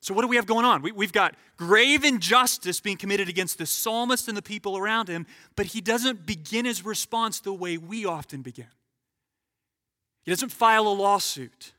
So, 0.00 0.12
what 0.12 0.22
do 0.22 0.28
we 0.28 0.34
have 0.34 0.46
going 0.46 0.64
on? 0.64 0.82
We, 0.82 1.04
have 1.04 1.12
got 1.12 1.36
grave 1.56 2.04
injustice 2.04 2.80
being 2.80 2.96
committed 2.96 3.28
against 3.28 3.58
the 3.58 3.66
psalmist 3.66 4.26
and 4.26 4.36
the 4.36 4.42
people 4.42 4.76
around 4.76 5.08
him, 5.08 5.24
but 5.54 5.66
he 5.66 5.80
doesn't 5.80 6.26
begin 6.26 6.64
his 6.64 6.84
response 6.84 7.38
the 7.38 7.52
way 7.52 7.78
we 7.78 8.04
often 8.04 8.42
begin. 8.42 8.66
He 10.24 10.32
doesn't 10.32 10.50
file 10.50 10.88
a 10.88 10.92
lawsuit. 10.92 11.72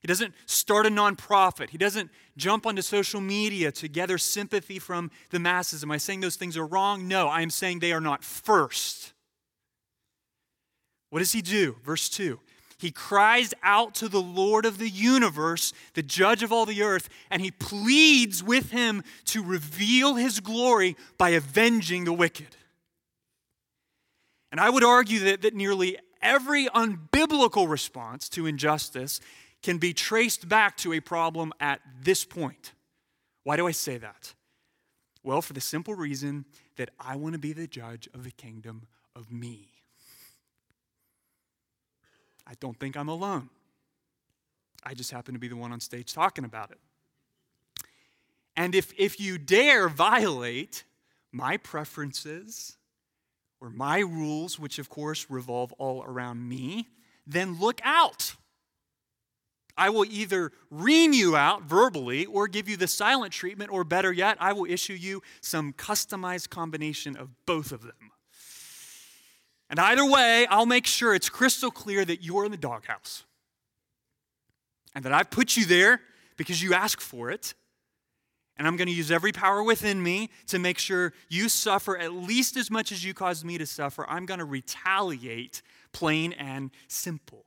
He 0.00 0.08
doesn't 0.08 0.34
start 0.46 0.86
a 0.86 0.90
nonprofit. 0.90 1.68
He 1.68 1.78
doesn't 1.78 2.10
jump 2.36 2.64
onto 2.66 2.80
social 2.80 3.20
media 3.20 3.72
to 3.72 3.88
gather 3.88 4.16
sympathy 4.16 4.78
from 4.78 5.10
the 5.30 5.38
masses. 5.38 5.82
Am 5.82 5.90
I 5.90 5.98
saying 5.98 6.20
those 6.20 6.36
things 6.36 6.56
are 6.56 6.66
wrong? 6.66 7.08
No, 7.08 7.28
I 7.28 7.42
am 7.42 7.50
saying 7.50 7.80
they 7.80 7.92
are 7.92 8.00
not 8.00 8.24
first. 8.24 9.12
What 11.10 11.20
does 11.20 11.32
he 11.32 11.42
do? 11.42 11.76
Verse 11.84 12.08
2 12.08 12.38
He 12.78 12.90
cries 12.90 13.54
out 13.62 13.94
to 13.96 14.08
the 14.08 14.20
Lord 14.20 14.64
of 14.64 14.78
the 14.78 14.88
universe, 14.88 15.72
the 15.94 16.02
judge 16.02 16.42
of 16.42 16.52
all 16.52 16.66
the 16.66 16.82
earth, 16.82 17.08
and 17.30 17.42
he 17.42 17.50
pleads 17.50 18.42
with 18.42 18.70
him 18.70 19.02
to 19.26 19.42
reveal 19.42 20.14
his 20.14 20.40
glory 20.40 20.96
by 21.18 21.30
avenging 21.30 22.04
the 22.04 22.12
wicked. 22.12 22.56
And 24.52 24.60
I 24.60 24.70
would 24.70 24.84
argue 24.84 25.20
that, 25.20 25.42
that 25.42 25.54
nearly 25.54 25.98
every 26.22 26.66
unbiblical 26.66 27.68
response 27.68 28.28
to 28.30 28.46
injustice 28.46 29.20
can 29.62 29.78
be 29.78 29.92
traced 29.92 30.48
back 30.48 30.76
to 30.78 30.92
a 30.92 31.00
problem 31.00 31.52
at 31.60 31.80
this 32.02 32.24
point. 32.24 32.72
Why 33.42 33.56
do 33.56 33.66
I 33.66 33.72
say 33.72 33.98
that? 33.98 34.34
Well, 35.22 35.42
for 35.42 35.52
the 35.52 35.60
simple 35.60 35.94
reason 35.94 36.44
that 36.76 36.90
I 37.00 37.16
want 37.16 37.32
to 37.32 37.38
be 37.38 37.52
the 37.52 37.66
judge 37.66 38.08
of 38.14 38.22
the 38.22 38.30
kingdom 38.30 38.86
of 39.14 39.32
me. 39.32 39.75
I 42.46 42.54
don't 42.60 42.78
think 42.78 42.96
I'm 42.96 43.08
alone. 43.08 43.48
I 44.82 44.94
just 44.94 45.10
happen 45.10 45.34
to 45.34 45.40
be 45.40 45.48
the 45.48 45.56
one 45.56 45.72
on 45.72 45.80
stage 45.80 46.12
talking 46.12 46.44
about 46.44 46.70
it. 46.70 46.78
And 48.56 48.74
if, 48.74 48.92
if 48.96 49.20
you 49.20 49.36
dare 49.36 49.88
violate 49.88 50.84
my 51.32 51.56
preferences 51.56 52.76
or 53.60 53.68
my 53.70 53.98
rules, 53.98 54.58
which 54.58 54.78
of 54.78 54.88
course 54.88 55.26
revolve 55.28 55.72
all 55.72 56.04
around 56.04 56.48
me, 56.48 56.88
then 57.26 57.58
look 57.58 57.80
out. 57.84 58.34
I 59.76 59.90
will 59.90 60.06
either 60.06 60.52
ream 60.70 61.12
you 61.12 61.36
out 61.36 61.64
verbally 61.64 62.24
or 62.24 62.48
give 62.48 62.68
you 62.68 62.78
the 62.78 62.88
silent 62.88 63.32
treatment, 63.32 63.70
or 63.70 63.84
better 63.84 64.10
yet, 64.10 64.38
I 64.40 64.54
will 64.54 64.64
issue 64.64 64.94
you 64.94 65.22
some 65.42 65.74
customized 65.74 66.48
combination 66.48 67.16
of 67.16 67.28
both 67.44 67.72
of 67.72 67.82
them. 67.82 68.12
And 69.68 69.80
either 69.80 70.04
way, 70.04 70.46
I'll 70.48 70.66
make 70.66 70.86
sure 70.86 71.14
it's 71.14 71.28
crystal 71.28 71.70
clear 71.70 72.04
that 72.04 72.22
you're 72.22 72.44
in 72.44 72.50
the 72.50 72.56
doghouse 72.56 73.24
and 74.94 75.04
that 75.04 75.12
I've 75.12 75.30
put 75.30 75.56
you 75.56 75.64
there 75.64 76.00
because 76.36 76.62
you 76.62 76.74
asked 76.74 77.02
for 77.02 77.30
it. 77.30 77.54
And 78.58 78.66
I'm 78.66 78.76
going 78.76 78.88
to 78.88 78.94
use 78.94 79.10
every 79.10 79.32
power 79.32 79.62
within 79.62 80.02
me 80.02 80.30
to 80.46 80.58
make 80.58 80.78
sure 80.78 81.12
you 81.28 81.50
suffer 81.50 81.98
at 81.98 82.12
least 82.12 82.56
as 82.56 82.70
much 82.70 82.90
as 82.90 83.04
you 83.04 83.12
caused 83.12 83.44
me 83.44 83.58
to 83.58 83.66
suffer. 83.66 84.08
I'm 84.08 84.24
going 84.24 84.38
to 84.38 84.46
retaliate, 84.46 85.60
plain 85.92 86.32
and 86.32 86.70
simple. 86.88 87.44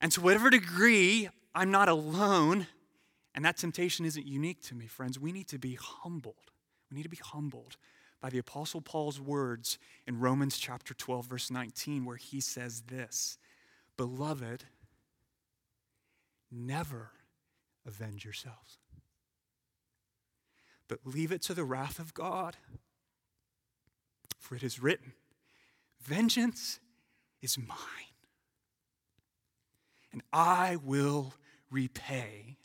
And 0.00 0.12
to 0.12 0.20
whatever 0.20 0.48
degree, 0.48 1.28
I'm 1.54 1.72
not 1.72 1.88
alone, 1.88 2.68
and 3.34 3.44
that 3.44 3.56
temptation 3.56 4.04
isn't 4.04 4.26
unique 4.26 4.62
to 4.64 4.76
me, 4.76 4.86
friends. 4.86 5.18
We 5.18 5.32
need 5.32 5.48
to 5.48 5.58
be 5.58 5.74
humbled. 5.74 6.52
We 6.88 6.96
need 6.96 7.04
to 7.04 7.08
be 7.08 7.20
humbled 7.20 7.76
by 8.24 8.30
the 8.30 8.38
Apostle 8.38 8.80
Paul's 8.80 9.20
words 9.20 9.78
in 10.06 10.18
Romans 10.18 10.56
chapter 10.56 10.94
12, 10.94 11.26
verse 11.26 11.50
19, 11.50 12.06
where 12.06 12.16
he 12.16 12.40
says 12.40 12.84
this 12.86 13.36
Beloved, 13.98 14.64
never 16.50 17.10
avenge 17.86 18.24
yourselves, 18.24 18.78
but 20.88 21.00
leave 21.04 21.32
it 21.32 21.42
to 21.42 21.52
the 21.52 21.66
wrath 21.66 21.98
of 21.98 22.14
God. 22.14 22.56
for 24.38 24.54
it 24.54 24.62
is 24.62 24.82
written, 24.82 25.12
Vengeance 26.00 26.80
is 27.42 27.58
mine, 27.58 28.16
and 30.12 30.22
I 30.32 30.76
will 30.82 31.34
repay, 31.70 32.56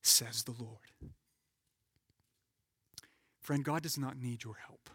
says 0.00 0.44
the 0.44 0.54
Lord. 0.56 0.89
Friend, 3.50 3.64
God 3.64 3.82
does 3.82 3.98
not 3.98 4.16
need 4.16 4.44
your 4.44 4.54
help. 4.64 4.88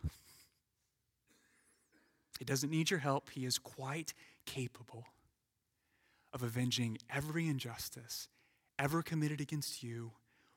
He 2.39 2.45
doesn't 2.45 2.69
need 2.69 2.89
your 2.89 3.01
help. 3.01 3.31
He 3.31 3.45
is 3.45 3.57
quite 3.57 4.13
capable 4.45 5.07
of 6.31 6.41
avenging 6.41 6.97
every 7.13 7.49
injustice 7.49 8.29
ever 8.79 9.01
committed 9.01 9.41
against 9.41 9.83
you 9.83 10.13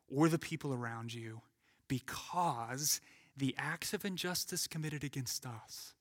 or 0.07 0.29
the 0.29 0.39
people 0.39 0.73
around 0.73 1.13
you 1.13 1.41
because 1.89 3.01
the 3.37 3.53
acts 3.59 3.93
of 3.93 4.05
injustice 4.05 4.69
committed 4.69 5.03
against 5.03 5.45
us 5.45 5.95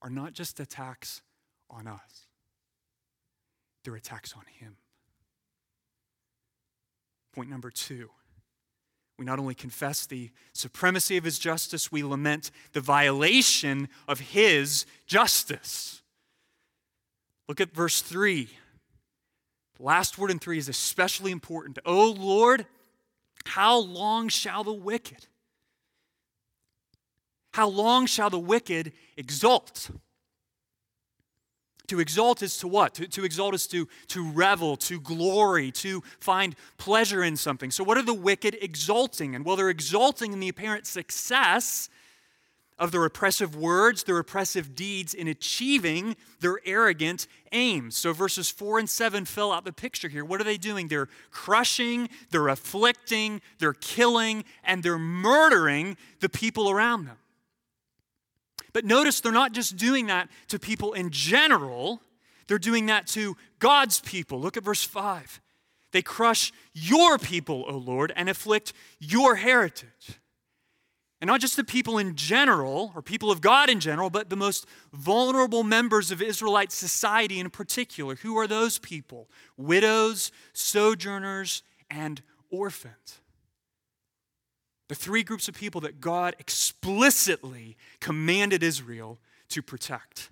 are 0.00 0.08
not 0.08 0.32
just 0.32 0.58
attacks 0.58 1.20
on 1.68 1.86
us, 1.86 2.24
they're 3.84 3.94
attacks 3.96 4.32
on 4.32 4.44
Him. 4.58 4.78
Point 7.34 7.50
number 7.50 7.70
two. 7.70 8.08
We 9.18 9.24
not 9.24 9.40
only 9.40 9.54
confess 9.54 10.06
the 10.06 10.30
supremacy 10.52 11.16
of 11.16 11.24
his 11.24 11.40
justice, 11.40 11.90
we 11.90 12.04
lament 12.04 12.52
the 12.72 12.80
violation 12.80 13.88
of 14.06 14.20
his 14.20 14.86
justice. 15.06 16.02
Look 17.48 17.60
at 17.60 17.74
verse 17.74 18.00
3. 18.00 18.48
The 19.76 19.82
last 19.82 20.18
word 20.18 20.30
in 20.30 20.38
3 20.38 20.58
is 20.58 20.68
especially 20.68 21.32
important. 21.32 21.80
O 21.84 22.10
Lord, 22.10 22.66
how 23.44 23.78
long 23.78 24.28
shall 24.28 24.62
the 24.62 24.72
wicked? 24.72 25.26
How 27.54 27.68
long 27.68 28.06
shall 28.06 28.30
the 28.30 28.38
wicked 28.38 28.92
exult? 29.16 29.90
To 31.88 32.00
exalt 32.00 32.42
is 32.42 32.58
to 32.58 32.68
what? 32.68 32.94
To, 32.94 33.08
to 33.08 33.24
exalt 33.24 33.54
is 33.54 33.66
to, 33.68 33.88
to 34.08 34.30
revel, 34.30 34.76
to 34.76 35.00
glory, 35.00 35.70
to 35.72 36.02
find 36.20 36.54
pleasure 36.76 37.22
in 37.22 37.36
something. 37.36 37.70
So, 37.70 37.82
what 37.82 37.98
are 37.98 38.02
the 38.02 38.14
wicked 38.14 38.56
exalting? 38.60 39.34
And 39.34 39.44
well, 39.44 39.56
they're 39.56 39.70
exalting 39.70 40.32
in 40.32 40.40
the 40.40 40.48
apparent 40.48 40.86
success 40.86 41.88
of 42.78 42.92
their 42.92 43.04
oppressive 43.04 43.56
words, 43.56 44.04
their 44.04 44.18
oppressive 44.18 44.74
deeds 44.74 45.12
in 45.12 45.26
achieving 45.26 46.14
their 46.40 46.60
arrogant 46.64 47.26
aims. 47.52 47.96
So, 47.96 48.12
verses 48.12 48.50
4 48.50 48.78
and 48.80 48.90
7 48.90 49.24
fill 49.24 49.50
out 49.50 49.64
the 49.64 49.72
picture 49.72 50.08
here. 50.08 50.24
What 50.24 50.40
are 50.40 50.44
they 50.44 50.58
doing? 50.58 50.88
They're 50.88 51.08
crushing, 51.30 52.08
they're 52.30 52.48
afflicting, 52.48 53.40
they're 53.58 53.72
killing, 53.72 54.44
and 54.62 54.82
they're 54.82 54.98
murdering 54.98 55.96
the 56.20 56.28
people 56.28 56.70
around 56.70 57.06
them. 57.06 57.16
But 58.72 58.84
notice 58.84 59.20
they're 59.20 59.32
not 59.32 59.52
just 59.52 59.76
doing 59.76 60.06
that 60.06 60.28
to 60.48 60.58
people 60.58 60.92
in 60.92 61.10
general, 61.10 62.00
they're 62.46 62.58
doing 62.58 62.86
that 62.86 63.06
to 63.08 63.36
God's 63.58 64.00
people. 64.00 64.40
Look 64.40 64.56
at 64.56 64.64
verse 64.64 64.84
5. 64.84 65.40
They 65.92 66.02
crush 66.02 66.52
your 66.74 67.18
people, 67.18 67.64
O 67.68 67.76
Lord, 67.76 68.12
and 68.14 68.28
afflict 68.28 68.72
your 68.98 69.36
heritage. 69.36 70.20
And 71.20 71.28
not 71.28 71.40
just 71.40 71.56
the 71.56 71.64
people 71.64 71.98
in 71.98 72.14
general, 72.14 72.92
or 72.94 73.02
people 73.02 73.30
of 73.30 73.40
God 73.40 73.68
in 73.68 73.80
general, 73.80 74.08
but 74.08 74.30
the 74.30 74.36
most 74.36 74.66
vulnerable 74.92 75.64
members 75.64 76.12
of 76.12 76.22
Israelite 76.22 76.70
society 76.70 77.40
in 77.40 77.50
particular. 77.50 78.14
Who 78.16 78.38
are 78.38 78.46
those 78.46 78.78
people? 78.78 79.28
Widows, 79.56 80.30
sojourners, 80.52 81.62
and 81.90 82.22
orphans. 82.50 83.20
The 84.88 84.94
three 84.94 85.22
groups 85.22 85.48
of 85.48 85.54
people 85.54 85.80
that 85.82 86.00
God 86.00 86.34
explicitly 86.38 87.76
commanded 88.00 88.62
Israel 88.62 89.18
to 89.50 89.62
protect. 89.62 90.30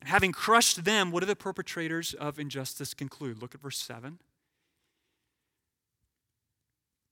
And 0.00 0.08
having 0.08 0.32
crushed 0.32 0.84
them, 0.84 1.12
what 1.12 1.20
do 1.20 1.26
the 1.26 1.36
perpetrators 1.36 2.14
of 2.14 2.38
injustice 2.38 2.94
conclude? 2.94 3.40
Look 3.40 3.54
at 3.54 3.60
verse 3.60 3.78
7. 3.78 4.18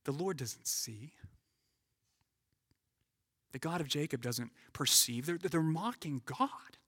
The 0.05 0.13
Lord 0.13 0.39
doesn't 0.39 0.67
see. 0.67 1.13
The 3.53 3.59
God 3.59 3.81
of 3.81 3.89
Jacob 3.89 4.23
doesn't 4.23 4.51
perceive. 4.73 5.27
They're, 5.27 5.39
they're 5.39 5.63
mocking 5.63 6.23
God 6.25 6.79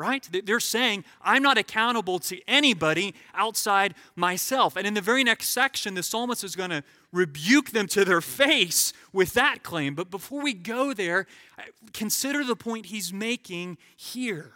right? 0.00 0.26
They're 0.46 0.60
saying, 0.60 1.04
I'm 1.20 1.42
not 1.42 1.58
accountable 1.58 2.18
to 2.20 2.40
anybody 2.48 3.14
outside 3.34 3.94
myself. 4.16 4.74
And 4.74 4.86
in 4.86 4.94
the 4.94 5.02
very 5.02 5.22
next 5.22 5.48
section, 5.48 5.92
the 5.92 6.02
psalmist 6.02 6.42
is 6.42 6.56
going 6.56 6.70
to 6.70 6.82
rebuke 7.12 7.70
them 7.70 7.86
to 7.88 8.06
their 8.06 8.22
face 8.22 8.94
with 9.12 9.34
that 9.34 9.62
claim. 9.62 9.94
But 9.94 10.10
before 10.10 10.42
we 10.42 10.54
go 10.54 10.94
there, 10.94 11.26
consider 11.92 12.42
the 12.44 12.56
point 12.56 12.86
he's 12.86 13.12
making 13.12 13.76
here. 13.94 14.52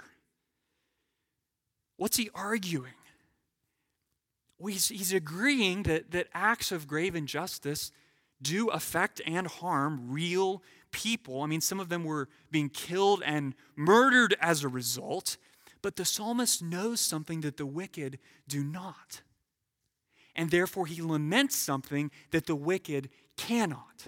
What's 1.99 2.17
he 2.17 2.31
arguing? 2.35 2.95
Well, 4.59 4.73
he's, 4.73 4.89
he's 4.89 5.13
agreeing 5.13 5.83
that, 5.83 6.11
that 6.13 6.29
acts 6.33 6.73
of 6.73 6.89
grave 6.89 7.15
injustice 7.15 7.93
do 8.41 8.69
affect 8.69 9.21
and 9.27 9.47
harm 9.47 10.11
real 10.11 10.63
people. 10.95 11.43
I 11.43 11.47
mean, 11.47 11.61
some 11.61 11.81
of 11.81 11.89
them 11.89 12.05
were 12.05 12.29
being 12.51 12.71
killed 12.71 13.23
and 13.27 13.55
murdered 13.75 14.37
as 14.41 14.63
a 14.63 14.69
result. 14.69 15.37
But 15.83 15.97
the 15.97 16.05
psalmist 16.05 16.63
knows 16.63 17.01
something 17.01 17.41
that 17.43 17.57
the 17.57 17.67
wicked 17.67 18.21
do 18.49 18.63
not. 18.63 19.21
And 20.37 20.51
therefore, 20.51 20.87
he 20.87 21.03
laments 21.03 21.57
something 21.57 22.11
that 22.31 22.47
the 22.47 22.55
wicked 22.55 23.11
cannot. 23.37 24.07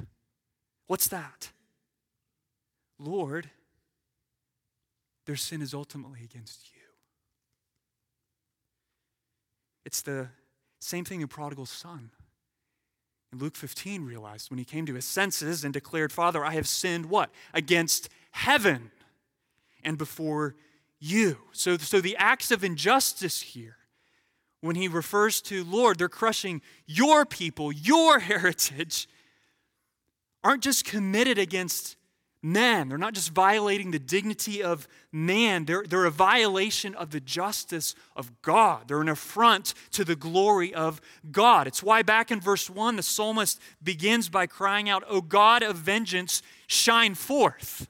What's 0.87 1.09
that? 1.09 1.51
Lord, 2.99 3.51
their 5.27 5.37
sin 5.37 5.61
is 5.61 5.75
ultimately 5.75 6.21
against 6.23 6.73
you. 6.73 6.81
It's 9.85 10.03
the 10.03 10.29
same 10.81 11.05
thing 11.05 11.21
in 11.21 11.29
prodigal 11.29 11.67
son. 11.67 12.11
And 13.33 13.43
Luke 13.43 13.57
15 13.57 14.05
realized 14.05 14.51
when 14.51 14.59
he 14.59 14.65
came 14.65 14.87
to 14.87 14.95
his 14.95 15.05
senses 15.05 15.65
and 15.65 15.73
declared, 15.75 16.13
Father, 16.13 16.45
I 16.45 16.53
have 16.53 16.69
sinned 16.69 17.07
what? 17.07 17.31
Against 17.53 18.09
heaven 18.31 18.91
and 19.83 19.99
before 19.99 20.55
you. 20.99 21.39
So, 21.53 21.77
so 21.77 22.01
the 22.01 22.17
acts 22.17 22.51
of 22.51 22.65
injustice 22.65 23.41
here, 23.41 23.77
when 24.61 24.77
he 24.77 24.89
refers 24.89 25.41
to 25.43 25.65
Lord, 25.65 25.99
they're 25.99 26.09
crushing 26.09 26.63
your 26.87 27.25
people, 27.25 27.73
your 27.73 28.19
heritage, 28.21 29.09
aren't 30.43 30.63
just 30.63 30.85
committed 30.85 31.39
against 31.39 31.97
man. 32.47 32.89
They're 32.89 32.97
not 32.97 33.13
just 33.13 33.31
violating 33.31 33.91
the 33.91 33.99
dignity 33.99 34.63
of 34.63 34.87
man, 35.13 35.65
they're, 35.65 35.85
they're 35.87 36.05
a 36.05 36.11
violation 36.11 36.95
of 36.95 37.11
the 37.11 37.21
justice 37.21 37.95
of 38.15 38.41
God. 38.43 38.89
They're 38.89 39.01
an 39.01 39.09
affront 39.09 39.75
to 39.93 40.05
the 40.05 40.17
glory 40.17 40.73
of 40.73 41.01
God. 41.31 41.67
It's 41.67 41.83
why 41.83 42.03
back 42.03 42.31
in 42.31 42.41
verse 42.41 42.71
1, 42.71 42.97
the 42.97 43.03
psalmist 43.03 43.61
begins 43.83 44.29
by 44.29 44.47
crying 44.47 44.89
out, 44.89 45.03
O 45.09 45.21
God 45.21 45.63
of 45.63 45.77
vengeance, 45.77 46.43
shine 46.67 47.15
forth. 47.15 47.89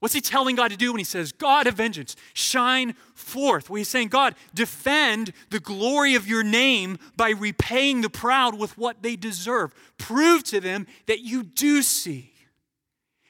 What's 0.00 0.14
he 0.14 0.20
telling 0.20 0.54
God 0.54 0.70
to 0.70 0.76
do 0.76 0.92
when 0.92 1.00
he 1.00 1.04
says, 1.04 1.32
God 1.32 1.66
of 1.66 1.74
vengeance, 1.74 2.14
shine 2.32 2.94
forth? 3.14 3.68
Well, 3.68 3.78
he's 3.78 3.88
saying, 3.88 4.08
God, 4.08 4.36
defend 4.54 5.32
the 5.50 5.58
glory 5.58 6.14
of 6.14 6.28
your 6.28 6.44
name 6.44 6.98
by 7.16 7.30
repaying 7.30 8.02
the 8.02 8.10
proud 8.10 8.56
with 8.56 8.78
what 8.78 9.02
they 9.02 9.16
deserve. 9.16 9.74
Prove 9.98 10.44
to 10.44 10.60
them 10.60 10.86
that 11.06 11.20
you 11.20 11.42
do 11.42 11.82
see 11.82 12.32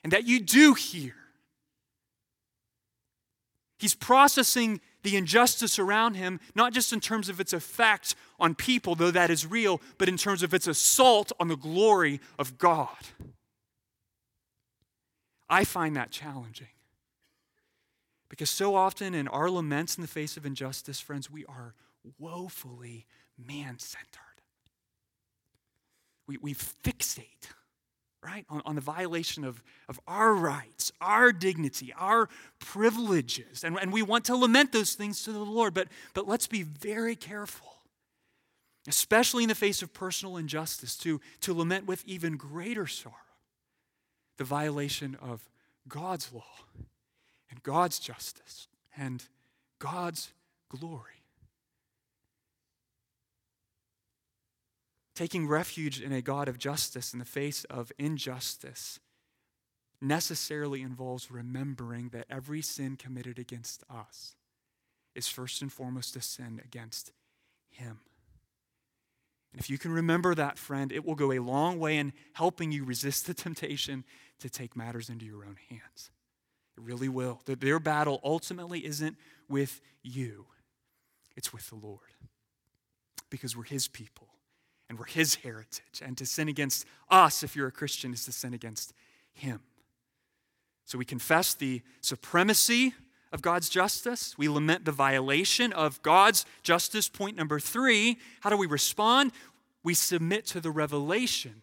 and 0.09 0.13
that 0.15 0.27
you 0.27 0.41
do 0.41 0.73
hear. 0.73 1.15
He's 3.79 3.95
processing 3.95 4.81
the 5.03 5.19
injustice 5.19 5.79
around 5.79 6.15
him, 6.15 6.41
not 6.55 6.73
just 6.73 6.95
in 6.95 7.01
terms 7.01 7.29
of 7.29 7.41
its 7.41 7.53
effect 7.53 8.15
on 8.41 8.55
people, 8.55 8.95
though 8.95 9.11
that 9.11 9.29
is 9.29 9.45
real, 9.45 9.83
but 9.99 10.09
in 10.09 10.17
terms 10.17 10.43
of 10.43 10.55
its 10.55 10.67
assault 10.67 11.31
on 11.39 11.49
the 11.49 11.59
glory 11.59 12.23
of 12.39 12.57
God. 12.57 12.97
I 15.47 15.65
find 15.65 15.95
that 15.97 16.11
challenging. 16.11 16.69
Because 18.31 18.49
so 18.49 18.77
often 18.77 19.15
in 19.15 19.29
our 19.29 19.51
laments 19.51 19.99
in 19.99 20.01
the 20.01 20.09
face 20.09 20.39
of 20.39 20.47
injustice, 20.47 21.01
friends, 21.01 21.31
we 21.31 21.45
are 21.45 21.75
woefully 22.19 23.05
man 23.37 23.79
centered. 23.79 24.41
We, 26.27 26.39
we 26.39 26.55
fixate 26.55 27.51
right? 28.23 28.45
On, 28.51 28.63
on, 28.65 28.75
the 28.75 28.81
violation 28.81 29.45
of, 29.45 29.63
of 29.89 30.01
our 30.07 30.35
rights, 30.35 30.93
our 31.01 31.33
dignity, 31.33 31.95
our 31.97 32.29
privileges. 32.59 33.63
And, 33.63 33.79
and 33.79 33.93
we 33.93 34.03
want 34.03 34.25
to 34.27 34.37
lament 34.37 34.73
those 34.73 34.95
things 34.95 35.23
to 35.25 35.33
the 35.33 35.39
Lord, 35.39 35.73
but, 35.75 35.89
but 36.15 36.27
let's 36.27 36.47
be 36.47 36.63
very 36.63 37.15
careful, 37.15 37.75
especially 38.89 39.45
in 39.45 39.49
the 39.49 39.55
face 39.55 39.83
of 39.83 39.93
personal 39.93 40.37
injustice, 40.37 40.97
to, 40.99 41.21
to 41.43 41.55
lament 41.55 41.87
with 41.87 42.05
even 42.07 42.37
greater 42.37 42.87
sorrow 42.87 43.15
the 44.37 44.45
violation 44.45 45.17
of 45.21 45.49
God's 45.89 46.33
law 46.33 46.43
and 47.51 47.63
God's 47.63 47.99
justice 47.99 48.69
and 48.97 49.23
God's 49.79 50.33
glory. 50.69 51.18
Taking 55.19 55.49
refuge 55.49 56.01
in 56.01 56.13
a 56.13 56.23
God 56.23 56.47
of 56.47 56.59
justice 56.59 57.13
in 57.13 57.19
the 57.19 57.25
face 57.25 57.65
of 57.65 57.91
injustice 57.99 59.01
necessarily 60.01 60.81
involves 60.81 61.29
remembering 61.29 62.11
that 62.11 62.27
every 62.31 62.63
sin 62.63 62.95
committed 62.95 63.37
against 63.37 63.83
us 63.91 64.37
is 65.17 65.27
first 65.27 65.61
and 65.61 65.73
foremost 65.73 66.15
a 66.15 66.23
sin 66.23 66.63
against 66.65 67.11
Him. 67.69 67.99
And 69.51 69.61
if 69.61 69.69
you 69.69 69.77
can 69.77 69.91
remember 69.91 70.37
that, 70.37 70.57
friend, 70.57 70.93
it 70.93 71.05
will 71.05 71.17
go 71.17 71.33
a 71.33 71.41
long 71.41 71.81
way 71.81 71.97
in 71.97 72.13
helping 72.35 72.71
you 72.71 72.85
resist 72.85 73.27
the 73.27 73.35
temptation 73.45 74.05
to 74.39 74.49
take 74.49 74.77
matters 74.77 75.09
into 75.09 75.27
your 75.27 75.45
own 75.45 75.57
hands. 75.69 76.13
It 76.77 76.85
really 76.85 77.09
will. 77.09 77.41
Their 77.45 77.81
battle 77.81 78.21
ultimately 78.23 78.87
isn't 78.87 79.17
with 79.49 79.81
you, 80.01 80.47
it's 81.37 81.53
with 81.53 81.69
the 81.71 81.75
Lord. 81.77 82.13
Because 83.31 83.57
we're 83.57 83.65
His 83.65 83.89
people 83.89 84.29
and 84.89 84.99
we're 84.99 85.07
His 85.07 85.37
heritage. 85.37 86.03
And 86.03 86.17
to 86.19 86.27
sin 86.27 86.49
against 86.49 86.87
us, 87.11 87.43
if 87.43 87.55
you're 87.55 87.69
a 87.69 87.73
Christian, 87.73 88.13
is 88.13 88.25
to 88.25 88.33
sin 88.33 88.55
against 88.55 88.93
Him. 89.33 89.61
So 90.85 90.97
we 90.97 91.05
confess 91.05 91.55
the 91.55 91.83
supremacy 92.01 92.95
of 93.33 93.43
God's 93.43 93.69
justice. 93.69 94.37
We 94.39 94.49
lament 94.49 94.85
the 94.85 94.93
violation 94.93 95.73
of 95.73 96.01
God's 96.03 96.47
justice. 96.63 97.09
Point 97.09 97.37
number 97.37 97.61
three 97.61 98.19
how 98.41 98.51
do 98.51 98.57
we 98.57 98.67
respond? 98.67 99.33
We 99.83 99.95
submit 99.95 100.47
to 100.47 100.61
the 100.61 100.71
revelation 100.71 101.63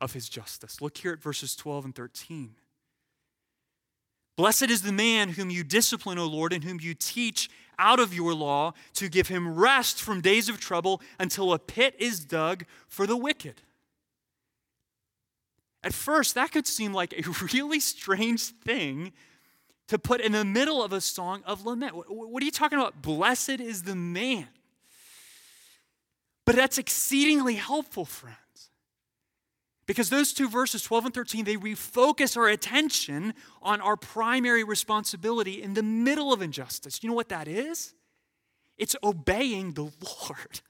of 0.00 0.12
his 0.12 0.28
justice. 0.28 0.80
Look 0.80 0.98
here 0.98 1.12
at 1.12 1.22
verses 1.22 1.56
12 1.56 1.86
and 1.86 1.94
13. 1.94 2.56
Blessed 4.36 4.70
is 4.70 4.82
the 4.82 4.92
man 4.92 5.30
whom 5.30 5.50
you 5.50 5.62
discipline, 5.62 6.18
O 6.18 6.26
Lord, 6.26 6.52
and 6.52 6.64
whom 6.64 6.80
you 6.80 6.94
teach 6.94 7.48
out 7.78 8.00
of 8.00 8.14
your 8.14 8.34
law 8.34 8.72
to 8.94 9.08
give 9.08 9.28
him 9.28 9.54
rest 9.54 10.00
from 10.00 10.20
days 10.20 10.48
of 10.48 10.60
trouble 10.60 11.00
until 11.18 11.52
a 11.52 11.58
pit 11.58 11.94
is 11.98 12.24
dug 12.24 12.64
for 12.88 13.06
the 13.06 13.16
wicked. 13.16 13.62
At 15.82 15.92
first, 15.92 16.34
that 16.34 16.50
could 16.50 16.66
seem 16.66 16.92
like 16.92 17.12
a 17.12 17.30
really 17.52 17.80
strange 17.80 18.42
thing 18.42 19.12
to 19.88 19.98
put 19.98 20.20
in 20.20 20.32
the 20.32 20.44
middle 20.44 20.82
of 20.82 20.92
a 20.92 21.00
song 21.00 21.42
of 21.44 21.66
lament. 21.66 21.94
What 21.94 22.42
are 22.42 22.46
you 22.46 22.50
talking 22.50 22.78
about? 22.78 23.02
Blessed 23.02 23.60
is 23.60 23.82
the 23.82 23.94
man. 23.94 24.48
But 26.46 26.56
that's 26.56 26.78
exceedingly 26.78 27.54
helpful, 27.54 28.04
friends. 28.04 28.38
Because 29.86 30.10
those 30.10 30.32
two 30.32 30.48
verses, 30.48 30.82
12 30.82 31.06
and 31.06 31.14
13, 31.14 31.44
they 31.44 31.56
refocus 31.56 32.36
our 32.36 32.48
attention 32.48 33.34
on 33.62 33.80
our 33.80 33.96
primary 33.96 34.64
responsibility 34.64 35.62
in 35.62 35.74
the 35.74 35.82
middle 35.82 36.32
of 36.32 36.40
injustice. 36.40 37.02
You 37.02 37.10
know 37.10 37.14
what 37.14 37.28
that 37.28 37.48
is? 37.48 37.94
It's 38.78 38.96
obeying 39.02 39.72
the 39.72 39.82
Lord. 39.82 40.60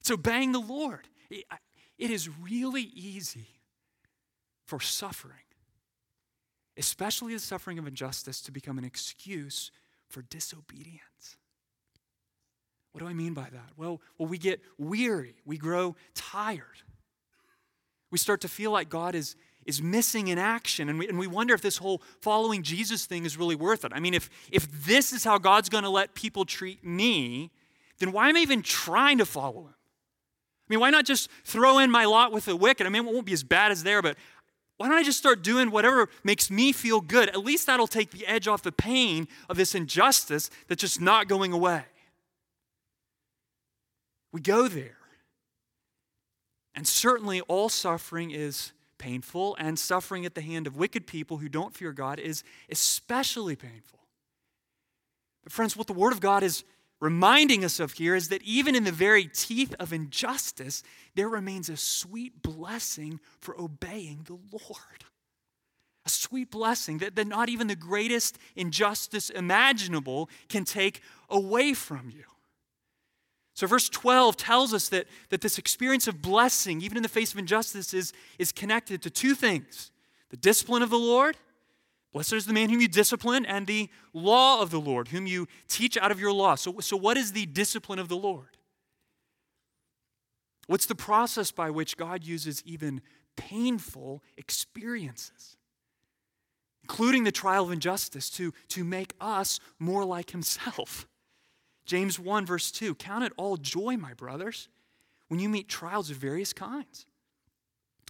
It's 0.00 0.10
obeying 0.10 0.52
the 0.52 0.60
Lord. 0.60 1.08
It 1.30 2.10
is 2.10 2.28
really 2.40 2.82
easy 2.82 3.60
for 4.66 4.80
suffering 4.80 5.38
especially 6.76 7.34
the 7.34 7.40
suffering 7.40 7.78
of 7.78 7.86
injustice, 7.86 8.40
to 8.42 8.52
become 8.52 8.78
an 8.78 8.84
excuse 8.84 9.70
for 10.08 10.22
disobedience. 10.22 11.36
What 12.92 13.00
do 13.00 13.06
I 13.06 13.14
mean 13.14 13.34
by 13.34 13.48
that? 13.50 13.70
Well, 13.76 14.00
well, 14.18 14.28
we 14.28 14.38
get 14.38 14.60
weary, 14.78 15.36
we 15.44 15.56
grow 15.56 15.96
tired. 16.14 16.82
We 18.12 18.18
start 18.18 18.42
to 18.42 18.48
feel 18.48 18.70
like 18.70 18.88
God 18.90 19.14
is, 19.16 19.34
is 19.66 19.82
missing 19.82 20.28
in 20.28 20.38
action, 20.38 20.88
and 20.88 20.98
we, 20.98 21.08
and 21.08 21.18
we 21.18 21.26
wonder 21.26 21.54
if 21.54 21.62
this 21.62 21.78
whole 21.78 22.02
following 22.20 22.62
Jesus 22.62 23.06
thing 23.06 23.24
is 23.24 23.38
really 23.38 23.56
worth 23.56 23.84
it. 23.84 23.92
I 23.94 24.00
mean, 24.00 24.12
if, 24.14 24.30
if 24.52 24.70
this 24.84 25.12
is 25.12 25.24
how 25.24 25.38
God's 25.38 25.70
going 25.70 25.82
to 25.82 25.90
let 25.90 26.14
people 26.14 26.44
treat 26.44 26.84
me, 26.84 27.50
then 27.98 28.12
why 28.12 28.28
am 28.28 28.36
I 28.36 28.40
even 28.40 28.60
trying 28.62 29.16
to 29.18 29.24
follow 29.26 29.62
him? 29.62 29.74
I 29.74 30.68
mean, 30.68 30.80
why 30.80 30.90
not 30.90 31.06
just 31.06 31.30
throw 31.42 31.78
in 31.78 31.90
my 31.90 32.04
lot 32.04 32.32
with 32.32 32.44
the 32.44 32.54
wicked? 32.54 32.86
I 32.86 32.90
mean, 32.90 33.06
it 33.06 33.12
won't 33.12 33.26
be 33.26 33.32
as 33.32 33.42
bad 33.42 33.72
as 33.72 33.82
there, 33.82 34.02
but 34.02 34.16
why 34.76 34.88
don't 34.88 34.98
I 34.98 35.02
just 35.02 35.18
start 35.18 35.42
doing 35.42 35.70
whatever 35.70 36.08
makes 36.22 36.50
me 36.50 36.72
feel 36.72 37.00
good? 37.00 37.30
At 37.30 37.44
least 37.44 37.66
that'll 37.66 37.86
take 37.86 38.10
the 38.10 38.26
edge 38.26 38.46
off 38.46 38.62
the 38.62 38.72
pain 38.72 39.26
of 39.48 39.56
this 39.56 39.74
injustice 39.74 40.50
that's 40.68 40.82
just 40.82 41.00
not 41.00 41.28
going 41.28 41.52
away. 41.52 41.84
We 44.32 44.42
go 44.42 44.68
there. 44.68 44.96
And 46.74 46.86
certainly, 46.86 47.40
all 47.42 47.68
suffering 47.68 48.30
is 48.30 48.72
painful, 48.98 49.56
and 49.58 49.78
suffering 49.78 50.24
at 50.24 50.34
the 50.34 50.40
hand 50.40 50.66
of 50.66 50.76
wicked 50.76 51.06
people 51.06 51.38
who 51.38 51.48
don't 51.48 51.74
fear 51.74 51.92
God 51.92 52.20
is 52.20 52.44
especially 52.70 53.56
painful. 53.56 53.98
But, 55.42 55.52
friends, 55.52 55.76
what 55.76 55.88
the 55.88 55.92
Word 55.92 56.12
of 56.12 56.20
God 56.20 56.42
is 56.42 56.64
reminding 57.00 57.64
us 57.64 57.80
of 57.80 57.94
here 57.94 58.14
is 58.14 58.28
that 58.28 58.42
even 58.42 58.76
in 58.76 58.84
the 58.84 58.92
very 58.92 59.24
teeth 59.26 59.74
of 59.80 59.92
injustice, 59.92 60.84
there 61.16 61.28
remains 61.28 61.68
a 61.68 61.76
sweet 61.76 62.42
blessing 62.42 63.18
for 63.40 63.60
obeying 63.60 64.24
the 64.26 64.38
Lord. 64.52 65.04
A 66.06 66.08
sweet 66.08 66.50
blessing 66.50 66.98
that, 66.98 67.16
that 67.16 67.26
not 67.26 67.48
even 67.48 67.66
the 67.66 67.76
greatest 67.76 68.38
injustice 68.54 69.30
imaginable 69.30 70.30
can 70.48 70.64
take 70.64 71.00
away 71.28 71.74
from 71.74 72.08
you. 72.08 72.24
So, 73.54 73.66
verse 73.66 73.88
12 73.88 74.36
tells 74.36 74.72
us 74.72 74.88
that, 74.88 75.06
that 75.28 75.42
this 75.42 75.58
experience 75.58 76.08
of 76.08 76.22
blessing, 76.22 76.80
even 76.80 76.96
in 76.96 77.02
the 77.02 77.08
face 77.08 77.32
of 77.32 77.38
injustice, 77.38 77.92
is, 77.92 78.12
is 78.38 78.50
connected 78.50 79.02
to 79.02 79.10
two 79.10 79.34
things 79.34 79.90
the 80.30 80.36
discipline 80.38 80.82
of 80.82 80.88
the 80.90 80.98
Lord 80.98 81.36
Blessed 82.12 82.34
is 82.34 82.46
the 82.46 82.52
man 82.52 82.68
whom 82.68 82.80
you 82.80 82.88
discipline, 82.88 83.46
and 83.46 83.66
the 83.66 83.88
law 84.12 84.60
of 84.60 84.70
the 84.70 84.80
Lord, 84.80 85.08
whom 85.08 85.26
you 85.26 85.48
teach 85.66 85.96
out 85.96 86.10
of 86.10 86.20
your 86.20 86.32
law. 86.32 86.54
So, 86.56 86.78
so 86.80 86.96
what 86.96 87.16
is 87.16 87.32
the 87.32 87.46
discipline 87.46 87.98
of 87.98 88.08
the 88.08 88.16
Lord? 88.16 88.58
What's 90.66 90.86
the 90.86 90.94
process 90.94 91.50
by 91.50 91.70
which 91.70 91.96
God 91.96 92.22
uses 92.22 92.62
even 92.66 93.00
painful 93.36 94.22
experiences, 94.36 95.56
including 96.82 97.24
the 97.24 97.32
trial 97.32 97.64
of 97.64 97.72
injustice, 97.72 98.28
to, 98.30 98.52
to 98.68 98.84
make 98.84 99.14
us 99.18 99.58
more 99.78 100.04
like 100.04 100.30
Himself? 100.30 101.08
James 101.84 102.18
1, 102.18 102.46
verse 102.46 102.70
2 102.70 102.94
Count 102.94 103.24
it 103.24 103.32
all 103.36 103.56
joy, 103.56 103.96
my 103.96 104.14
brothers, 104.14 104.68
when 105.28 105.40
you 105.40 105.48
meet 105.48 105.68
trials 105.68 106.10
of 106.10 106.16
various 106.16 106.52
kinds 106.52 107.06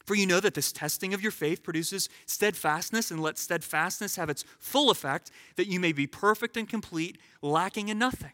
for 0.05 0.15
you 0.15 0.27
know 0.27 0.41
that 0.41 0.55
this 0.55 0.73
testing 0.73 1.15
of 1.15 1.23
your 1.23 1.31
faith 1.33 1.63
produces 1.63 2.09
steadfastness, 2.27 3.11
and 3.11 3.21
let 3.21 3.39
steadfastness 3.39 4.17
have 4.17 4.31
its 4.31 4.45
full 4.59 4.91
effect, 4.91 5.31
that 5.57 5.69
you 5.69 5.79
may 5.79 5.93
be 5.93 6.07
perfect 6.07 6.57
and 6.57 6.69
complete, 6.69 7.19
lacking 7.41 7.89
in 7.89 7.99
nothing. 7.99 8.33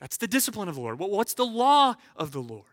That's 0.00 0.16
the 0.16 0.28
discipline 0.28 0.68
of 0.68 0.76
the 0.76 0.80
Lord. 0.80 0.98
What's 0.98 1.34
the 1.34 1.44
law 1.44 1.96
of 2.16 2.32
the 2.32 2.40
Lord? 2.40 2.64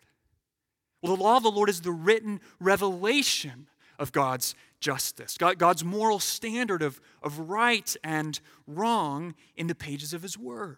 Well, 1.01 1.15
the 1.15 1.21
law 1.21 1.38
of 1.38 1.43
the 1.43 1.51
Lord 1.51 1.69
is 1.69 1.82
the 1.82 1.91
written 1.91 2.39
revelation 2.60 3.67
of 3.99 4.12
God's 4.12 4.56
justice, 4.80 5.38
God's 5.38 5.84
moral 5.84 6.19
standard 6.19 6.82
of, 6.82 7.01
of 7.23 7.49
right 7.49 7.95
and 8.03 8.39
wrong 8.67 9.34
in 9.56 9.67
the 9.67 9.75
pages 9.75 10.13
of 10.13 10.21
His 10.21 10.38
Word. 10.38 10.77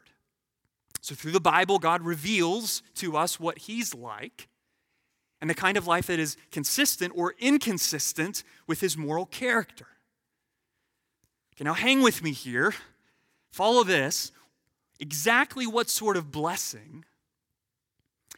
So, 1.02 1.16
through 1.16 1.32
the 1.32 1.40
Bible, 1.40 1.80
God 1.80 2.02
reveals 2.02 2.84
to 2.96 3.16
us 3.16 3.40
what 3.40 3.60
He's 3.60 3.94
like 3.94 4.50
and 5.42 5.50
the 5.50 5.56
kind 5.56 5.78
of 5.78 5.88
life 5.88 6.08
that 6.08 6.20
is 6.20 6.38
consistent 6.52 7.14
or 7.16 7.34
inconsistent 7.40 8.44
with 8.68 8.82
his 8.82 8.98
moral 8.98 9.26
character. 9.26 9.88
Okay, 11.56 11.64
now 11.64 11.74
hang 11.74 12.02
with 12.02 12.24
me 12.24 12.32
here. 12.32 12.74
Follow 13.52 13.84
this. 13.84 14.32
Exactly 15.00 15.66
what 15.66 15.90
sort 15.90 16.18
of 16.18 16.32
blessing 16.32 17.06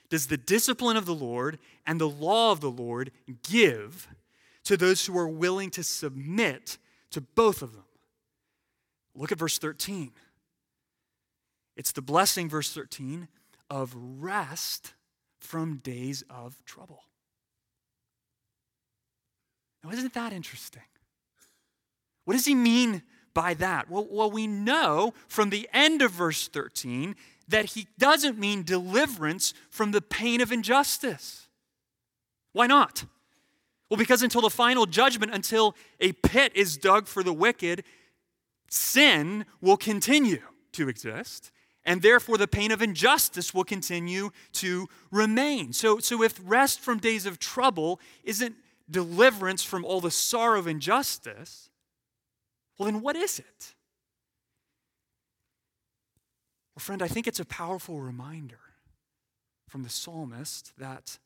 does 0.09 0.27
the 0.27 0.37
discipline 0.37 0.97
of 0.97 1.05
the 1.05 1.15
Lord 1.15 1.57
and 1.87 1.99
the 1.99 2.09
law 2.09 2.51
of 2.51 2.61
the 2.61 2.69
Lord 2.69 3.11
give 3.49 4.07
to 4.65 4.77
those 4.77 5.05
who 5.05 5.17
are 5.17 5.27
willing 5.27 5.71
to 5.71 5.83
submit 5.83 6.77
to 7.11 7.21
both 7.21 7.61
of 7.63 7.73
them? 7.73 7.85
Look 9.15 9.31
at 9.31 9.39
verse 9.39 9.57
13. 9.57 10.11
It's 11.81 11.93
the 11.93 12.03
blessing, 12.03 12.47
verse 12.47 12.71
13, 12.71 13.27
of 13.67 13.95
rest 13.95 14.93
from 15.39 15.77
days 15.77 16.23
of 16.29 16.63
trouble. 16.63 17.01
Now, 19.83 19.89
isn't 19.89 20.13
that 20.13 20.31
interesting? 20.31 20.83
What 22.25 22.35
does 22.35 22.45
he 22.45 22.53
mean 22.53 23.01
by 23.33 23.55
that? 23.55 23.89
Well, 23.89 24.07
well, 24.11 24.29
we 24.29 24.45
know 24.45 25.15
from 25.27 25.49
the 25.49 25.67
end 25.73 26.03
of 26.03 26.11
verse 26.11 26.47
13 26.47 27.15
that 27.47 27.65
he 27.65 27.87
doesn't 27.97 28.37
mean 28.37 28.61
deliverance 28.61 29.55
from 29.71 29.89
the 29.89 30.01
pain 30.01 30.39
of 30.39 30.51
injustice. 30.51 31.47
Why 32.53 32.67
not? 32.67 33.05
Well, 33.89 33.97
because 33.97 34.21
until 34.21 34.41
the 34.41 34.51
final 34.51 34.85
judgment, 34.85 35.33
until 35.33 35.75
a 35.99 36.11
pit 36.11 36.51
is 36.53 36.77
dug 36.77 37.07
for 37.07 37.23
the 37.23 37.33
wicked, 37.33 37.83
sin 38.69 39.45
will 39.61 39.77
continue 39.77 40.43
to 40.73 40.87
exist 40.87 41.51
and 41.83 42.01
therefore 42.01 42.37
the 42.37 42.47
pain 42.47 42.71
of 42.71 42.81
injustice 42.81 43.53
will 43.53 43.63
continue 43.63 44.31
to 44.53 44.87
remain. 45.09 45.73
So, 45.73 45.99
so 45.99 46.21
if 46.21 46.39
rest 46.43 46.79
from 46.79 46.99
days 46.99 47.25
of 47.25 47.39
trouble 47.39 47.99
isn't 48.23 48.55
deliverance 48.89 49.63
from 49.63 49.83
all 49.85 50.01
the 50.01 50.11
sorrow 50.11 50.59
of 50.59 50.67
injustice, 50.67 51.69
well, 52.77 52.85
then 52.85 53.01
what 53.01 53.15
is 53.15 53.39
it? 53.39 53.75
Well, 56.75 56.81
friend, 56.81 57.01
I 57.01 57.07
think 57.07 57.27
it's 57.27 57.39
a 57.39 57.45
powerful 57.45 57.99
reminder 57.99 58.59
from 59.67 59.83
the 59.83 59.89
psalmist 59.89 60.73
that 60.77 61.17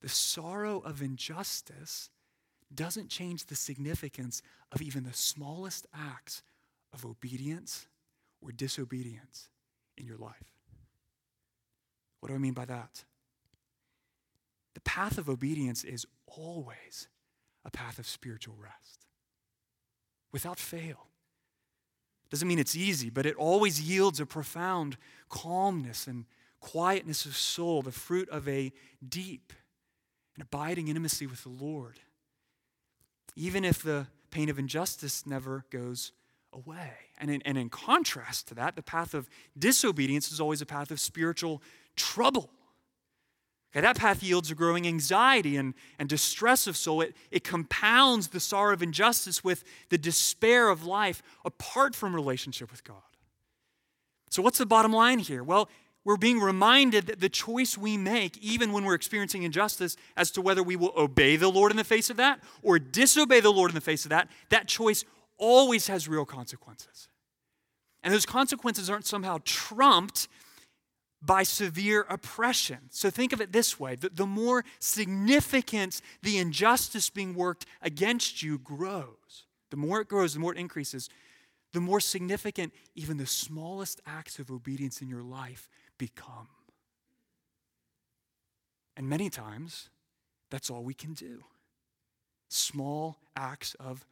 the 0.00 0.08
sorrow 0.08 0.78
of 0.80 1.02
injustice 1.02 2.10
doesn't 2.72 3.08
change 3.08 3.46
the 3.46 3.56
significance 3.56 4.42
of 4.70 4.82
even 4.82 5.04
the 5.04 5.12
smallest 5.12 5.86
acts 5.94 6.42
of 6.92 7.04
obedience 7.04 7.86
or 8.40 8.52
disobedience 8.52 9.48
in 9.98 10.06
your 10.06 10.16
life. 10.16 10.54
What 12.20 12.28
do 12.28 12.34
I 12.34 12.38
mean 12.38 12.54
by 12.54 12.64
that? 12.64 13.04
The 14.74 14.80
path 14.80 15.18
of 15.18 15.28
obedience 15.28 15.84
is 15.84 16.06
always 16.26 17.08
a 17.64 17.70
path 17.70 17.98
of 17.98 18.06
spiritual 18.06 18.56
rest, 18.60 19.06
without 20.32 20.58
fail. 20.58 21.08
Doesn't 22.30 22.48
mean 22.48 22.58
it's 22.58 22.76
easy, 22.76 23.10
but 23.10 23.26
it 23.26 23.36
always 23.36 23.80
yields 23.80 24.20
a 24.20 24.26
profound 24.26 24.96
calmness 25.28 26.06
and 26.06 26.26
quietness 26.60 27.24
of 27.24 27.36
soul, 27.36 27.82
the 27.82 27.92
fruit 27.92 28.28
of 28.28 28.46
a 28.48 28.72
deep 29.06 29.52
and 30.34 30.42
abiding 30.42 30.88
intimacy 30.88 31.26
with 31.26 31.42
the 31.42 31.48
Lord. 31.48 32.00
Even 33.34 33.64
if 33.64 33.82
the 33.82 34.08
pain 34.30 34.48
of 34.48 34.58
injustice 34.58 35.26
never 35.26 35.64
goes 35.70 36.12
away. 36.66 36.92
And 37.18 37.30
in, 37.30 37.42
and 37.42 37.58
in 37.58 37.68
contrast 37.68 38.48
to 38.48 38.54
that, 38.54 38.76
the 38.76 38.82
path 38.82 39.14
of 39.14 39.28
disobedience 39.58 40.30
is 40.30 40.40
always 40.40 40.60
a 40.60 40.66
path 40.66 40.90
of 40.90 41.00
spiritual 41.00 41.62
trouble. 41.96 42.50
Okay, 43.72 43.82
that 43.82 43.98
path 43.98 44.22
yields 44.22 44.50
a 44.50 44.54
growing 44.54 44.86
anxiety 44.86 45.56
and, 45.56 45.74
and 45.98 46.08
distress 46.08 46.66
of 46.66 46.76
soul. 46.76 47.02
It, 47.02 47.14
it 47.30 47.44
compounds 47.44 48.28
the 48.28 48.40
sorrow 48.40 48.72
of 48.72 48.82
injustice 48.82 49.44
with 49.44 49.62
the 49.90 49.98
despair 49.98 50.70
of 50.70 50.84
life 50.84 51.22
apart 51.44 51.94
from 51.94 52.14
relationship 52.14 52.70
with 52.70 52.82
God. 52.82 52.96
So, 54.30 54.42
what's 54.42 54.58
the 54.58 54.66
bottom 54.66 54.92
line 54.92 55.18
here? 55.18 55.42
Well, 55.42 55.68
we're 56.04 56.16
being 56.16 56.40
reminded 56.40 57.06
that 57.08 57.20
the 57.20 57.28
choice 57.28 57.76
we 57.76 57.98
make, 57.98 58.38
even 58.38 58.72
when 58.72 58.84
we're 58.84 58.94
experiencing 58.94 59.42
injustice, 59.42 59.96
as 60.16 60.30
to 60.30 60.40
whether 60.40 60.62
we 60.62 60.76
will 60.76 60.94
obey 60.96 61.36
the 61.36 61.50
Lord 61.50 61.70
in 61.70 61.76
the 61.76 61.84
face 61.84 62.08
of 62.08 62.16
that 62.16 62.40
or 62.62 62.78
disobey 62.78 63.40
the 63.40 63.52
Lord 63.52 63.70
in 63.70 63.74
the 63.74 63.82
face 63.82 64.06
of 64.06 64.10
that, 64.10 64.30
that 64.48 64.66
choice 64.66 65.04
always 65.38 65.86
has 65.86 66.08
real 66.08 66.24
consequences. 66.24 67.08
And 68.02 68.12
those 68.12 68.26
consequences 68.26 68.88
aren't 68.88 69.06
somehow 69.06 69.38
trumped 69.44 70.28
by 71.20 71.42
severe 71.42 72.06
oppression. 72.08 72.78
So 72.90 73.10
think 73.10 73.32
of 73.32 73.40
it 73.40 73.52
this 73.52 73.80
way 73.80 73.96
the, 73.96 74.08
the 74.08 74.26
more 74.26 74.64
significant 74.78 76.00
the 76.22 76.38
injustice 76.38 77.10
being 77.10 77.34
worked 77.34 77.66
against 77.82 78.42
you 78.42 78.58
grows, 78.58 79.46
the 79.70 79.76
more 79.76 80.00
it 80.00 80.08
grows, 80.08 80.34
the 80.34 80.40
more 80.40 80.52
it 80.52 80.58
increases, 80.58 81.08
the 81.72 81.80
more 81.80 82.00
significant 82.00 82.72
even 82.94 83.16
the 83.16 83.26
smallest 83.26 84.00
acts 84.06 84.38
of 84.38 84.50
obedience 84.50 85.02
in 85.02 85.08
your 85.08 85.22
life 85.22 85.68
become. 85.98 86.48
And 88.96 89.08
many 89.08 89.30
times, 89.30 89.90
that's 90.50 90.70
all 90.70 90.82
we 90.82 90.94
can 90.94 91.12
do. 91.12 91.44
Small 92.48 93.18
acts 93.36 93.74
of 93.78 94.04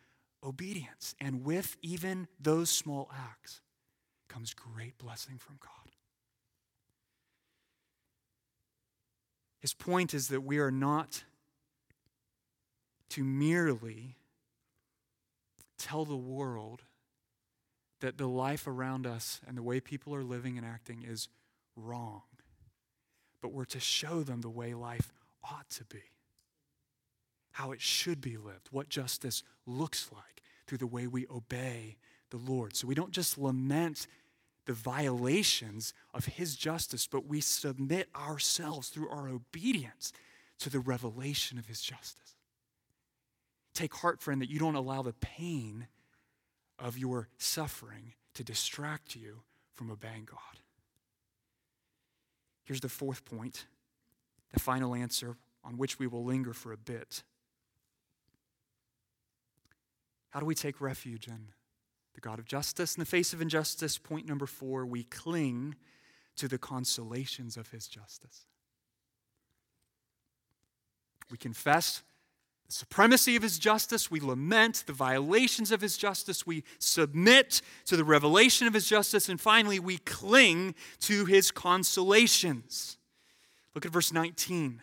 obedience. 0.46 1.14
And 1.20 1.44
with 1.44 1.76
even 1.82 2.28
those 2.40 2.70
small 2.70 3.11
acts 3.12 3.61
comes 4.28 4.54
great 4.54 4.96
blessing 4.98 5.38
from 5.38 5.59
God. 5.61 5.70
His 9.61 9.74
point 9.74 10.14
is 10.14 10.28
that 10.28 10.42
we 10.42 10.59
are 10.59 10.70
not 10.70 11.24
to 13.11 13.24
merely 13.24 14.16
tell 15.78 16.04
the 16.04 16.16
world 16.16 16.82
that 18.00 18.18
the 18.18 18.28
life 18.28 18.66
around 18.66 19.06
us 19.06 19.40
and 19.46 19.56
the 19.56 19.62
way 19.62 19.80
people 19.80 20.14
are 20.14 20.22
living 20.22 20.59
and 20.59 20.66
acting 20.66 21.02
is 21.02 21.28
wrong, 21.76 22.22
but 23.40 23.52
we're 23.52 23.64
to 23.64 23.80
show 23.80 24.22
them 24.22 24.40
the 24.40 24.50
way 24.50 24.74
life 24.74 25.12
ought 25.42 25.68
to 25.70 25.85
be, 25.85 26.02
how 27.56 27.72
it 27.72 27.80
should 27.80 28.20
be 28.20 28.36
lived, 28.36 28.68
what 28.70 28.90
justice 28.90 29.42
looks 29.64 30.10
like 30.12 30.42
through 30.66 30.76
the 30.76 30.86
way 30.86 31.06
we 31.06 31.26
obey 31.28 31.96
the 32.28 32.36
Lord. 32.36 32.76
So 32.76 32.86
we 32.86 32.94
don't 32.94 33.12
just 33.12 33.38
lament 33.38 34.06
the 34.66 34.74
violations 34.74 35.94
of 36.12 36.26
his 36.26 36.54
justice, 36.54 37.06
but 37.06 37.26
we 37.26 37.40
submit 37.40 38.10
ourselves 38.14 38.90
through 38.90 39.08
our 39.08 39.30
obedience 39.30 40.12
to 40.58 40.68
the 40.68 40.80
revelation 40.80 41.56
of 41.56 41.64
his 41.64 41.80
justice. 41.80 42.36
Take 43.72 43.94
heart, 43.94 44.20
friend, 44.20 44.42
that 44.42 44.50
you 44.50 44.58
don't 44.58 44.74
allow 44.74 45.00
the 45.00 45.14
pain 45.14 45.86
of 46.78 46.98
your 46.98 47.28
suffering 47.38 48.12
to 48.34 48.44
distract 48.44 49.16
you 49.16 49.40
from 49.72 49.90
obeying 49.90 50.26
God. 50.26 50.60
Here's 52.64 52.82
the 52.82 52.90
fourth 52.90 53.24
point, 53.24 53.64
the 54.52 54.60
final 54.60 54.94
answer 54.94 55.38
on 55.64 55.78
which 55.78 55.98
we 55.98 56.06
will 56.06 56.22
linger 56.22 56.52
for 56.52 56.70
a 56.70 56.76
bit. 56.76 57.22
How 60.30 60.40
do 60.40 60.46
we 60.46 60.54
take 60.54 60.80
refuge 60.80 61.28
in 61.28 61.48
the 62.16 62.20
God 62.20 62.40
of 62.40 62.46
justice. 62.46 62.96
In 62.96 63.00
the 63.00 63.06
face 63.06 63.32
of 63.32 63.40
injustice, 63.40 63.98
point 63.98 64.26
number 64.26 64.46
four, 64.46 64.84
we 64.84 65.04
cling 65.04 65.76
to 66.36 66.48
the 66.48 66.58
consolations 66.58 67.56
of 67.56 67.70
his 67.70 67.86
justice. 67.86 68.46
We 71.30 71.36
confess 71.36 72.02
the 72.66 72.72
supremacy 72.72 73.36
of 73.36 73.42
his 73.42 73.58
justice. 73.58 74.10
We 74.10 74.20
lament 74.20 74.84
the 74.86 74.92
violations 74.94 75.70
of 75.70 75.82
his 75.82 75.98
justice. 75.98 76.46
We 76.46 76.64
submit 76.78 77.60
to 77.84 77.96
the 77.96 78.04
revelation 78.04 78.66
of 78.66 78.74
his 78.74 78.88
justice. 78.88 79.28
And 79.28 79.40
finally, 79.40 79.78
we 79.78 79.98
cling 79.98 80.74
to 81.00 81.26
his 81.26 81.50
consolations. 81.50 82.96
Look 83.74 83.84
at 83.84 83.92
verse 83.92 84.12
19. 84.12 84.56
In 84.56 84.80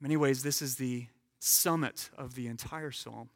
many 0.00 0.16
ways, 0.16 0.42
this 0.42 0.60
is 0.60 0.76
the 0.76 1.06
summit 1.44 2.10
of 2.16 2.34
the 2.34 2.46
entire 2.46 2.90
psalm 2.90 3.30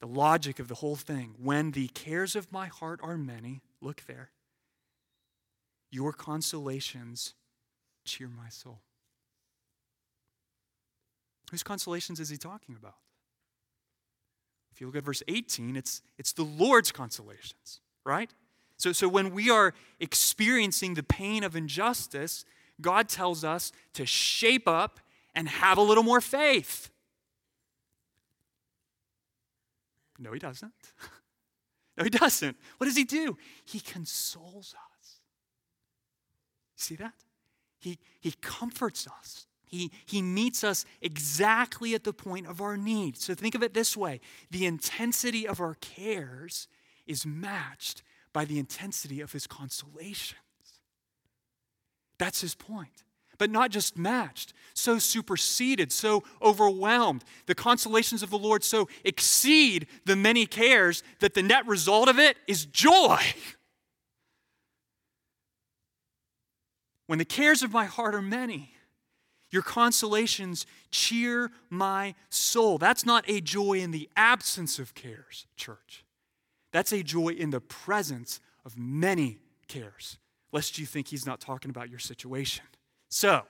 the 0.00 0.06
logic 0.06 0.58
of 0.58 0.68
the 0.68 0.76
whole 0.76 0.96
thing. 0.96 1.34
When 1.42 1.72
the 1.72 1.88
cares 1.88 2.36
of 2.36 2.52
my 2.52 2.68
heart 2.68 3.00
are 3.02 3.16
many, 3.16 3.62
look 3.80 4.04
there, 4.06 4.30
your 5.90 6.12
consolations 6.12 7.34
cheer 8.04 8.28
my 8.28 8.48
soul. 8.48 8.80
Whose 11.50 11.62
consolations 11.62 12.20
is 12.20 12.28
he 12.28 12.36
talking 12.36 12.76
about? 12.78 12.96
If 14.72 14.80
you 14.80 14.86
look 14.86 14.96
at 14.96 15.04
verse 15.04 15.22
18, 15.26 15.76
it's, 15.76 16.02
it's 16.18 16.32
the 16.32 16.44
Lord's 16.44 16.92
consolations, 16.92 17.80
right? 18.04 18.30
So, 18.76 18.92
so 18.92 19.08
when 19.08 19.32
we 19.32 19.50
are 19.50 19.74
experiencing 19.98 20.94
the 20.94 21.02
pain 21.02 21.42
of 21.42 21.56
injustice, 21.56 22.44
God 22.80 23.08
tells 23.08 23.42
us 23.42 23.72
to 23.94 24.06
shape 24.06 24.68
up 24.68 25.00
and 25.38 25.48
have 25.48 25.78
a 25.78 25.82
little 25.82 26.02
more 26.02 26.20
faith. 26.20 26.90
No, 30.18 30.32
he 30.32 30.40
doesn't. 30.40 30.72
no, 31.96 32.02
he 32.02 32.10
doesn't. 32.10 32.56
What 32.78 32.86
does 32.86 32.96
he 32.96 33.04
do? 33.04 33.38
He 33.64 33.78
consoles 33.78 34.74
us. 34.74 35.20
See 36.74 36.96
that? 36.96 37.14
He, 37.78 38.00
he 38.18 38.32
comforts 38.40 39.06
us. 39.06 39.46
He, 39.64 39.92
he 40.06 40.22
meets 40.22 40.64
us 40.64 40.84
exactly 41.00 41.94
at 41.94 42.02
the 42.02 42.12
point 42.12 42.48
of 42.48 42.60
our 42.60 42.76
need. 42.76 43.16
So 43.16 43.32
think 43.32 43.54
of 43.54 43.62
it 43.62 43.74
this 43.74 43.96
way 43.96 44.20
the 44.50 44.66
intensity 44.66 45.46
of 45.46 45.60
our 45.60 45.74
cares 45.74 46.66
is 47.06 47.24
matched 47.24 48.02
by 48.32 48.44
the 48.44 48.58
intensity 48.58 49.20
of 49.20 49.30
his 49.30 49.46
consolations. 49.46 50.34
That's 52.18 52.40
his 52.40 52.56
point 52.56 53.04
but 53.38 53.50
not 53.50 53.70
just 53.70 53.96
matched, 53.96 54.52
so 54.74 54.98
superseded, 54.98 55.92
so 55.92 56.22
overwhelmed. 56.42 57.24
The 57.46 57.54
consolations 57.54 58.22
of 58.22 58.30
the 58.30 58.38
Lord 58.38 58.62
so 58.64 58.88
exceed 59.04 59.86
the 60.04 60.16
many 60.16 60.46
cares 60.46 61.02
that 61.20 61.34
the 61.34 61.42
net 61.42 61.66
result 61.66 62.08
of 62.08 62.18
it 62.18 62.36
is 62.46 62.66
joy. 62.66 63.20
When 67.06 67.18
the 67.18 67.24
cares 67.24 67.62
of 67.62 67.72
my 67.72 67.86
heart 67.86 68.14
are 68.14 68.20
many, 68.20 68.70
your 69.50 69.62
consolations 69.62 70.66
cheer 70.90 71.50
my 71.70 72.14
soul. 72.28 72.76
That's 72.76 73.06
not 73.06 73.24
a 73.26 73.40
joy 73.40 73.80
in 73.80 73.92
the 73.92 74.10
absence 74.14 74.78
of 74.78 74.94
cares, 74.94 75.46
church. 75.56 76.04
That's 76.70 76.92
a 76.92 77.02
joy 77.02 77.28
in 77.28 77.48
the 77.48 77.62
presence 77.62 78.40
of 78.64 78.76
many 78.76 79.38
cares, 79.68 80.18
lest 80.52 80.78
you 80.78 80.84
think 80.84 81.08
he's 81.08 81.24
not 81.24 81.40
talking 81.40 81.70
about 81.70 81.88
your 81.88 81.98
situation. 81.98 82.66
So, 83.08 83.42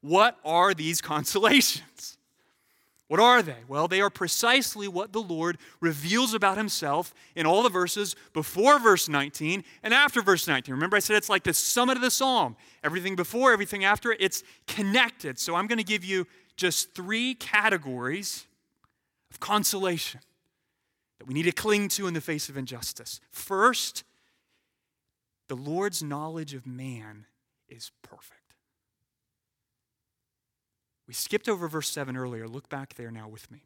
what 0.00 0.38
are 0.44 0.74
these 0.74 1.00
consolations? 1.00 2.18
What 3.08 3.20
are 3.20 3.42
they? 3.42 3.58
Well, 3.68 3.86
they 3.86 4.00
are 4.00 4.10
precisely 4.10 4.88
what 4.88 5.12
the 5.12 5.20
Lord 5.20 5.58
reveals 5.80 6.32
about 6.32 6.56
himself 6.56 7.12
in 7.36 7.46
all 7.46 7.62
the 7.62 7.68
verses 7.68 8.16
before 8.32 8.78
verse 8.78 9.08
19 9.08 9.62
and 9.82 9.92
after 9.92 10.22
verse 10.22 10.48
19. 10.48 10.74
Remember, 10.74 10.96
I 10.96 11.00
said 11.00 11.16
it's 11.16 11.28
like 11.28 11.44
the 11.44 11.52
summit 11.52 11.96
of 11.96 12.02
the 12.02 12.10
psalm. 12.10 12.56
Everything 12.82 13.14
before, 13.14 13.52
everything 13.52 13.84
after, 13.84 14.16
it's 14.18 14.42
connected. 14.66 15.38
So 15.38 15.54
I'm 15.54 15.66
going 15.66 15.78
to 15.78 15.84
give 15.84 16.04
you 16.04 16.26
just 16.56 16.94
three 16.94 17.34
categories 17.34 18.46
of 19.30 19.38
consolation 19.38 20.20
that 21.18 21.26
we 21.26 21.34
need 21.34 21.42
to 21.44 21.52
cling 21.52 21.88
to 21.88 22.06
in 22.06 22.14
the 22.14 22.20
face 22.20 22.48
of 22.48 22.56
injustice. 22.56 23.20
First, 23.30 24.02
the 25.48 25.56
Lord's 25.56 26.02
knowledge 26.02 26.54
of 26.54 26.66
man 26.66 27.26
is 27.68 27.90
perfect. 28.02 28.43
We 31.06 31.14
skipped 31.14 31.48
over 31.48 31.68
verse 31.68 31.90
7 31.90 32.16
earlier. 32.16 32.48
Look 32.48 32.68
back 32.68 32.94
there 32.94 33.10
now 33.10 33.28
with 33.28 33.50
me. 33.50 33.64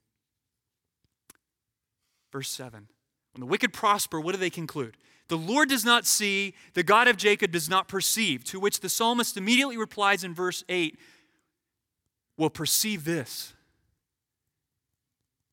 Verse 2.33 2.51
7. 2.51 2.89
When 3.33 3.41
the 3.41 3.47
wicked 3.47 3.73
prosper, 3.73 4.21
what 4.21 4.33
do 4.33 4.39
they 4.39 4.51
conclude? 4.51 4.97
The 5.29 5.37
Lord 5.37 5.69
does 5.69 5.85
not 5.85 6.07
see, 6.07 6.55
the 6.75 6.83
God 6.83 7.07
of 7.07 7.17
Jacob 7.17 7.53
does 7.53 7.69
not 7.69 7.87
perceive. 7.87 8.45
To 8.45 8.59
which 8.59 8.81
the 8.81 8.89
psalmist 8.89 9.37
immediately 9.37 9.77
replies 9.77 10.25
in 10.25 10.35
verse 10.35 10.65
8 10.69 10.99
Well, 12.37 12.51
perceive 12.51 13.05
this. 13.05 13.53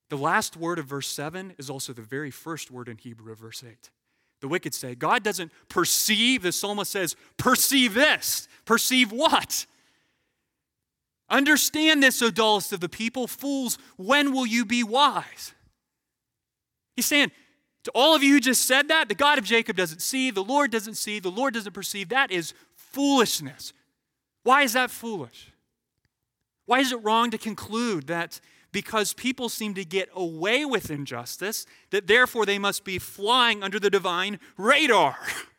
The 0.10 0.17
last 0.17 0.56
word 0.56 0.80
of 0.80 0.86
verse 0.86 1.08
7 1.08 1.56
is 1.58 1.69
also 1.69 1.91
the 1.91 2.02
very 2.02 2.32
first 2.32 2.71
word 2.71 2.88
in 2.88 2.98
Hebrew 2.98 3.32
of 3.32 3.39
verse 3.39 3.63
8. 3.67 3.89
The 4.41 4.48
wicked 4.48 4.74
say, 4.74 4.95
God 4.95 5.24
doesn't 5.24 5.52
perceive. 5.69 6.43
The 6.43 6.52
psalmist 6.52 6.91
says, 6.91 7.15
perceive 7.38 7.93
this. 7.95 8.48
Perceive 8.65 9.12
what? 9.12 9.65
Understand 11.29 12.03
this, 12.03 12.21
O 12.21 12.29
dullest 12.29 12.73
of 12.73 12.79
the 12.79 12.89
people. 12.89 13.27
Fools, 13.27 13.77
when 13.97 14.33
will 14.33 14.45
you 14.45 14.65
be 14.65 14.83
wise? 14.83 15.53
He's 16.95 17.05
saying, 17.05 17.31
to 17.83 17.91
all 17.93 18.15
of 18.15 18.23
you 18.23 18.33
who 18.33 18.39
just 18.39 18.65
said 18.65 18.88
that, 18.88 19.09
the 19.09 19.15
God 19.15 19.38
of 19.38 19.43
Jacob 19.43 19.75
doesn't 19.75 20.01
see, 20.01 20.31
the 20.31 20.43
Lord 20.43 20.71
doesn't 20.71 20.95
see, 20.95 21.19
the 21.19 21.29
Lord 21.29 21.53
doesn't 21.53 21.73
perceive. 21.73 22.09
That 22.09 22.31
is 22.31 22.53
foolishness. 22.75 23.73
Why 24.43 24.63
is 24.63 24.73
that 24.73 24.91
foolish? 24.91 25.51
Why 26.65 26.79
is 26.79 26.91
it 26.91 27.03
wrong 27.03 27.31
to 27.31 27.38
conclude 27.38 28.07
that 28.07 28.39
because 28.75 29.13
people 29.13 29.47
seem 29.47 29.73
to 29.73 29.85
get 29.85 30.09
away 30.13 30.65
with 30.65 30.91
injustice, 30.91 31.65
that 31.91 32.07
therefore 32.07 32.45
they 32.45 32.59
must 32.59 32.83
be 32.83 32.99
flying 32.99 33.63
under 33.63 33.79
the 33.79 33.89
divine 33.89 34.38
radar. 34.57 35.17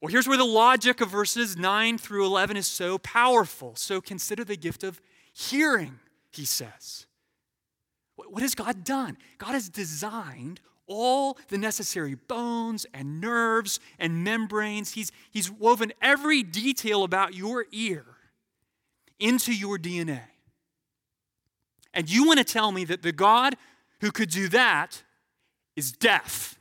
Well, 0.00 0.12
here's 0.12 0.28
where 0.28 0.36
the 0.38 0.44
logic 0.44 1.00
of 1.00 1.10
verses 1.10 1.56
9 1.56 1.98
through 1.98 2.24
11 2.24 2.56
is 2.56 2.66
so 2.66 2.98
powerful. 2.98 3.74
So 3.74 4.00
consider 4.00 4.44
the 4.44 4.56
gift 4.56 4.84
of 4.84 5.00
hearing, 5.32 5.98
he 6.30 6.44
says. 6.44 7.06
What 8.14 8.42
has 8.42 8.54
God 8.54 8.84
done? 8.84 9.16
God 9.38 9.52
has 9.52 9.68
designed 9.68 10.60
all 10.86 11.36
the 11.48 11.58
necessary 11.58 12.14
bones 12.14 12.86
and 12.94 13.20
nerves 13.20 13.80
and 13.98 14.24
membranes. 14.24 14.92
He's, 14.92 15.12
he's 15.30 15.50
woven 15.50 15.92
every 16.00 16.42
detail 16.42 17.04
about 17.04 17.34
your 17.34 17.66
ear 17.72 18.04
into 19.18 19.52
your 19.52 19.78
DNA. 19.78 20.22
And 21.92 22.10
you 22.10 22.26
want 22.26 22.38
to 22.38 22.44
tell 22.44 22.72
me 22.72 22.84
that 22.84 23.02
the 23.02 23.12
God 23.12 23.56
who 24.00 24.10
could 24.12 24.30
do 24.30 24.48
that 24.48 25.02
is 25.76 25.92
deaf? 25.92 26.58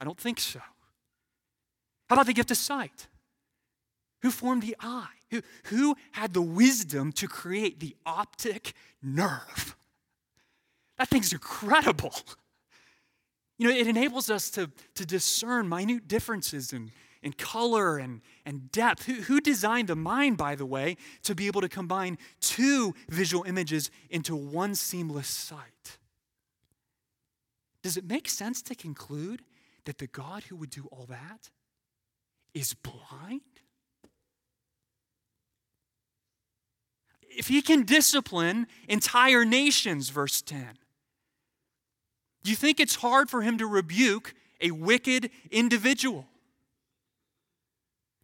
I 0.00 0.04
don't 0.04 0.18
think 0.18 0.38
so. 0.38 0.60
How 2.08 2.14
about 2.14 2.26
the 2.26 2.32
gift 2.32 2.50
of 2.50 2.56
sight? 2.56 3.06
Who 4.22 4.30
formed 4.30 4.62
the 4.62 4.76
eye? 4.80 5.06
Who, 5.30 5.42
who 5.64 5.96
had 6.12 6.32
the 6.32 6.42
wisdom 6.42 7.12
to 7.12 7.28
create 7.28 7.80
the 7.80 7.94
optic 8.06 8.72
nerve? 9.02 9.76
That 10.96 11.08
thing's 11.08 11.32
incredible. 11.32 12.14
You 13.58 13.68
know, 13.68 13.74
it 13.74 13.86
enables 13.86 14.30
us 14.30 14.50
to, 14.50 14.70
to 14.94 15.06
discern 15.06 15.68
minute 15.68 16.08
differences 16.08 16.72
in, 16.72 16.90
and 17.22 17.36
color 17.36 17.98
and, 17.98 18.22
and 18.46 18.70
depth. 18.72 19.04
Who, 19.06 19.14
who 19.14 19.40
designed 19.40 19.88
the 19.88 19.96
mind, 19.96 20.36
by 20.36 20.54
the 20.54 20.66
way, 20.66 20.96
to 21.24 21.34
be 21.34 21.46
able 21.46 21.60
to 21.60 21.68
combine 21.68 22.18
two 22.40 22.94
visual 23.08 23.44
images 23.44 23.90
into 24.10 24.34
one 24.34 24.74
seamless 24.74 25.28
sight? 25.28 25.98
Does 27.82 27.96
it 27.96 28.04
make 28.04 28.28
sense 28.28 28.62
to 28.62 28.74
conclude 28.74 29.42
that 29.84 29.98
the 29.98 30.06
God 30.06 30.44
who 30.44 30.56
would 30.56 30.70
do 30.70 30.88
all 30.90 31.06
that 31.06 31.50
is 32.58 32.74
blind? 32.74 33.40
If 37.22 37.48
he 37.48 37.62
can 37.62 37.84
discipline 37.84 38.66
entire 38.88 39.44
nations, 39.44 40.08
verse 40.08 40.42
10, 40.42 40.78
do 42.42 42.50
you 42.50 42.56
think 42.56 42.80
it's 42.80 42.96
hard 42.96 43.30
for 43.30 43.42
him 43.42 43.58
to 43.58 43.66
rebuke 43.66 44.34
a 44.60 44.72
wicked 44.72 45.30
individual? 45.50 46.26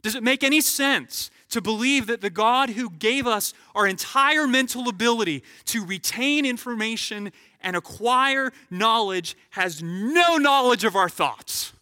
Does 0.03 0.14
it 0.14 0.23
make 0.23 0.42
any 0.42 0.61
sense 0.61 1.31
to 1.51 1.61
believe 1.61 2.09
that 2.09 2.20
the 2.20 2.31
God 2.31 2.70
who 2.70 2.90
gave 2.90 3.27
us 3.27 3.55
our 3.75 3.87
entire 3.87 4.49
mental 4.49 4.88
ability 4.88 5.44
to 5.66 5.85
retain 5.85 6.44
information 6.44 7.33
and 7.61 7.77
acquire 7.77 8.53
knowledge 8.68 9.37
has 9.51 9.83
no 9.83 10.37
knowledge 10.37 10.85
of 10.85 10.97
our 10.97 11.09
thoughts? 11.09 11.73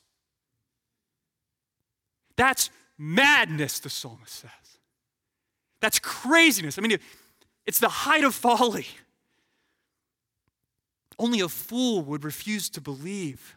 That's 2.37 2.71
madness, 2.99 3.79
the 3.79 3.90
psalmist 3.90 4.35
says. 4.35 4.51
That's 5.81 5.99
craziness. 5.99 6.79
I 6.79 6.83
mean, 6.83 6.99
it's 7.66 7.81
the 7.81 7.88
height 7.88 8.25
of 8.25 8.35
folly. 8.35 8.87
Only 11.18 11.40
a 11.40 11.49
fool 11.49 12.03
would 12.03 12.25
refuse 12.25 12.68
to 12.71 12.81
believe 12.81 13.57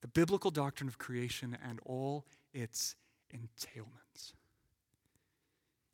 the 0.00 0.08
biblical 0.08 0.50
doctrine 0.50 0.88
of 0.88 0.98
creation 0.98 1.56
and 1.66 1.80
all 1.84 2.24
its 2.52 2.96
entailments. 3.34 4.32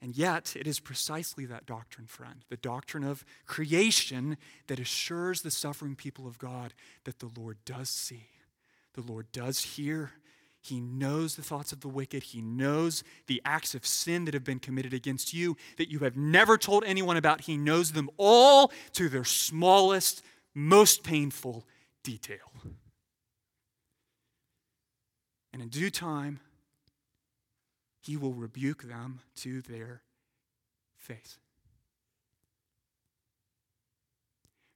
And 0.01 0.15
yet, 0.15 0.55
it 0.55 0.67
is 0.67 0.81
precisely 0.81 1.47
that 1.47 1.65
doctrine, 1.65 2.07
friend, 2.07 2.45
the 2.51 2.59
doctrine 2.59 3.05
of 3.05 3.25
creation, 3.47 4.37
that 4.67 4.79
assures 4.79 5.41
the 5.41 5.51
suffering 5.51 5.97
people 5.97 6.27
of 6.27 6.39
God 6.39 6.75
that 7.05 7.21
the 7.21 7.31
Lord 7.35 7.57
does 7.65 7.89
see, 7.89 8.29
the 8.93 9.01
Lord 9.01 9.33
does 9.33 9.61
hear. 9.61 10.13
He 10.65 10.81
knows 10.81 11.37
the 11.37 11.43
thoughts 11.43 11.73
of 11.73 11.83
the 11.83 11.89
wicked. 11.89 12.23
He 12.23 12.41
knows 12.41 13.05
the 13.27 13.43
acts 13.45 13.75
of 13.75 13.85
sin 13.85 14.25
that 14.25 14.33
have 14.33 14.45
been 14.45 14.59
committed 14.59 14.95
against 14.95 15.35
you 15.35 15.59
that 15.77 15.91
you 15.91 15.99
have 15.99 16.17
never 16.17 16.57
told 16.57 16.85
anyone 16.85 17.19
about. 17.19 17.43
He 17.43 17.59
knows 17.59 17.93
them 17.93 18.09
all 18.17 18.73
to 18.95 19.11
their 19.11 19.25
smallest, 19.25 20.23
most 20.55 21.05
painful 21.05 21.67
detail. 22.03 22.51
And 25.53 25.61
in 25.61 25.69
due 25.69 25.91
time, 25.91 26.41
he 28.01 28.17
will 28.17 28.33
rebuke 28.33 28.85
them 28.85 29.21
to 29.37 29.61
their 29.61 30.01
face. 30.97 31.37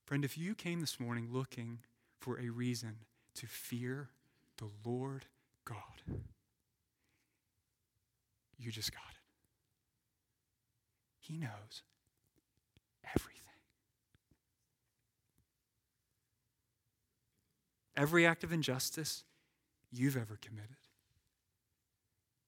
Friend, 0.04 0.22
if 0.22 0.36
you 0.36 0.54
came 0.54 0.80
this 0.80 1.00
morning 1.00 1.30
looking 1.32 1.78
for 2.20 2.38
a 2.38 2.50
reason 2.50 2.96
to 3.36 3.46
fear 3.46 4.10
the 4.58 4.68
Lord 4.84 5.24
God, 5.68 6.18
you 8.58 8.70
just 8.70 8.92
got 8.92 9.02
it. 9.10 9.16
He 11.18 11.36
knows 11.36 11.82
everything. 13.14 13.42
Every 17.96 18.26
act 18.26 18.44
of 18.44 18.52
injustice 18.52 19.24
you've 19.90 20.16
ever 20.16 20.38
committed 20.40 20.76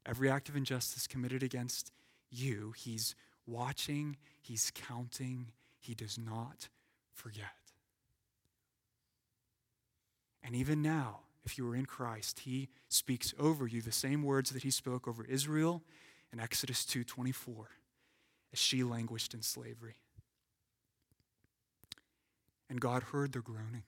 every 0.07 0.29
act 0.29 0.49
of 0.49 0.57
injustice 0.57 1.07
committed 1.07 1.43
against 1.43 1.93
you, 2.31 2.73
he's 2.77 3.15
watching, 3.47 4.17
he's 4.41 4.71
counting, 4.75 5.53
he 5.79 5.95
does 5.95 6.19
not 6.19 6.69
forget. 7.13 7.47
And 10.43 10.55
even 10.55 10.83
now, 10.83 11.21
if 11.45 11.57
you 11.57 11.69
are 11.69 11.75
in 11.75 11.87
Christ, 11.87 12.41
he 12.41 12.69
speaks 12.89 13.35
over 13.39 13.67
you 13.67 13.81
the 13.81 13.93
same 13.93 14.23
words 14.23 14.51
that 14.51 14.63
he 14.63 14.71
spoke 14.71 15.09
over 15.09 15.25
Israel 15.25 15.83
in 16.33 16.41
Exodus 16.41 16.85
2:24 16.85 17.71
as 18.53 18.59
she 18.59 18.83
languished 18.83 19.35
in 19.35 19.43
slavery. 19.43 19.97
And 22.69 22.81
God 22.81 23.05
heard 23.05 23.33
their 23.33 23.43
groaning. 23.43 23.85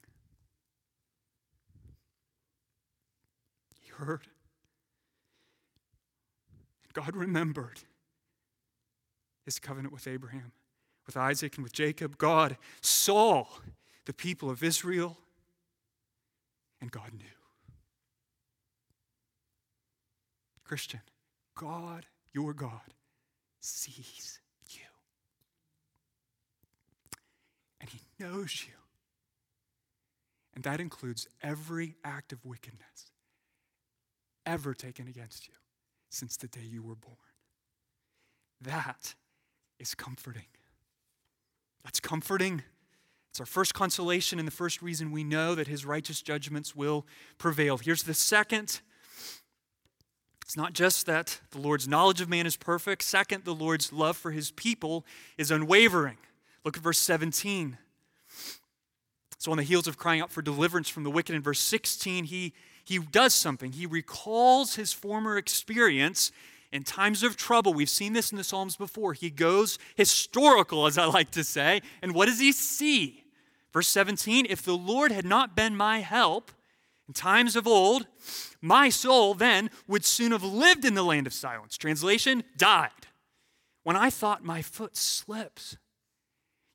He 3.80 3.88
heard 3.88 4.28
And 6.94 7.04
God 7.04 7.16
remembered 7.16 7.80
his 9.44 9.58
covenant 9.58 9.92
with 9.92 10.06
Abraham, 10.06 10.52
with 11.06 11.16
Isaac, 11.16 11.56
and 11.56 11.64
with 11.64 11.72
Jacob. 11.72 12.18
God 12.18 12.56
saw 12.80 13.46
the 14.04 14.12
people 14.12 14.50
of 14.50 14.62
Israel, 14.62 15.18
and 16.80 16.90
God 16.90 17.12
knew. 17.14 17.41
Christian, 20.72 21.02
God, 21.54 22.06
your 22.32 22.54
God, 22.54 22.94
sees 23.60 24.40
you. 24.70 24.80
And 27.78 27.90
he 27.90 28.00
knows 28.18 28.64
you. 28.66 28.72
And 30.54 30.64
that 30.64 30.80
includes 30.80 31.28
every 31.42 31.96
act 32.02 32.32
of 32.32 32.46
wickedness 32.46 33.12
ever 34.46 34.72
taken 34.72 35.08
against 35.08 35.46
you 35.46 35.52
since 36.08 36.38
the 36.38 36.48
day 36.48 36.64
you 36.66 36.82
were 36.82 36.94
born. 36.94 37.16
That 38.58 39.14
is 39.78 39.94
comforting. 39.94 40.46
That's 41.84 42.00
comforting. 42.00 42.62
It's 43.28 43.40
our 43.40 43.44
first 43.44 43.74
consolation 43.74 44.38
and 44.38 44.48
the 44.48 44.52
first 44.52 44.80
reason 44.80 45.12
we 45.12 45.22
know 45.22 45.54
that 45.54 45.68
his 45.68 45.84
righteous 45.84 46.22
judgments 46.22 46.74
will 46.74 47.04
prevail. 47.36 47.76
Here's 47.76 48.04
the 48.04 48.14
second 48.14 48.80
It's 50.44 50.56
not 50.56 50.72
just 50.72 51.06
that 51.06 51.40
the 51.50 51.58
Lord's 51.58 51.88
knowledge 51.88 52.20
of 52.20 52.28
man 52.28 52.46
is 52.46 52.56
perfect. 52.56 53.02
Second, 53.02 53.44
the 53.44 53.54
Lord's 53.54 53.92
love 53.92 54.16
for 54.16 54.32
his 54.32 54.50
people 54.50 55.06
is 55.38 55.50
unwavering. 55.50 56.18
Look 56.64 56.76
at 56.76 56.82
verse 56.82 56.98
17. 56.98 57.78
So, 59.38 59.50
on 59.50 59.56
the 59.56 59.64
heels 59.64 59.88
of 59.88 59.96
crying 59.96 60.20
out 60.20 60.30
for 60.30 60.42
deliverance 60.42 60.88
from 60.88 61.02
the 61.02 61.10
wicked 61.10 61.34
in 61.34 61.42
verse 61.42 61.58
16, 61.58 62.24
he, 62.24 62.52
he 62.84 62.98
does 62.98 63.34
something. 63.34 63.72
He 63.72 63.86
recalls 63.86 64.76
his 64.76 64.92
former 64.92 65.36
experience 65.36 66.30
in 66.70 66.84
times 66.84 67.22
of 67.22 67.36
trouble. 67.36 67.74
We've 67.74 67.90
seen 67.90 68.12
this 68.12 68.30
in 68.30 68.38
the 68.38 68.44
Psalms 68.44 68.76
before. 68.76 69.14
He 69.14 69.30
goes 69.30 69.78
historical, 69.96 70.86
as 70.86 70.96
I 70.96 71.06
like 71.06 71.30
to 71.32 71.44
say. 71.44 71.82
And 72.02 72.14
what 72.14 72.26
does 72.26 72.38
he 72.38 72.52
see? 72.52 73.24
Verse 73.72 73.88
17 73.88 74.46
If 74.48 74.62
the 74.62 74.76
Lord 74.76 75.12
had 75.12 75.24
not 75.24 75.56
been 75.56 75.76
my 75.76 76.00
help 76.00 76.52
in 77.08 77.14
times 77.14 77.56
of 77.56 77.66
old, 77.66 78.06
my 78.60 78.88
soul 78.88 79.34
then 79.34 79.70
would 79.86 80.04
soon 80.04 80.32
have 80.32 80.44
lived 80.44 80.84
in 80.84 80.94
the 80.94 81.02
land 81.02 81.26
of 81.26 81.32
silence. 81.32 81.76
Translation 81.76 82.44
died. 82.56 82.90
When 83.82 83.96
I 83.96 84.10
thought 84.10 84.44
my 84.44 84.62
foot 84.62 84.96
slips, 84.96 85.76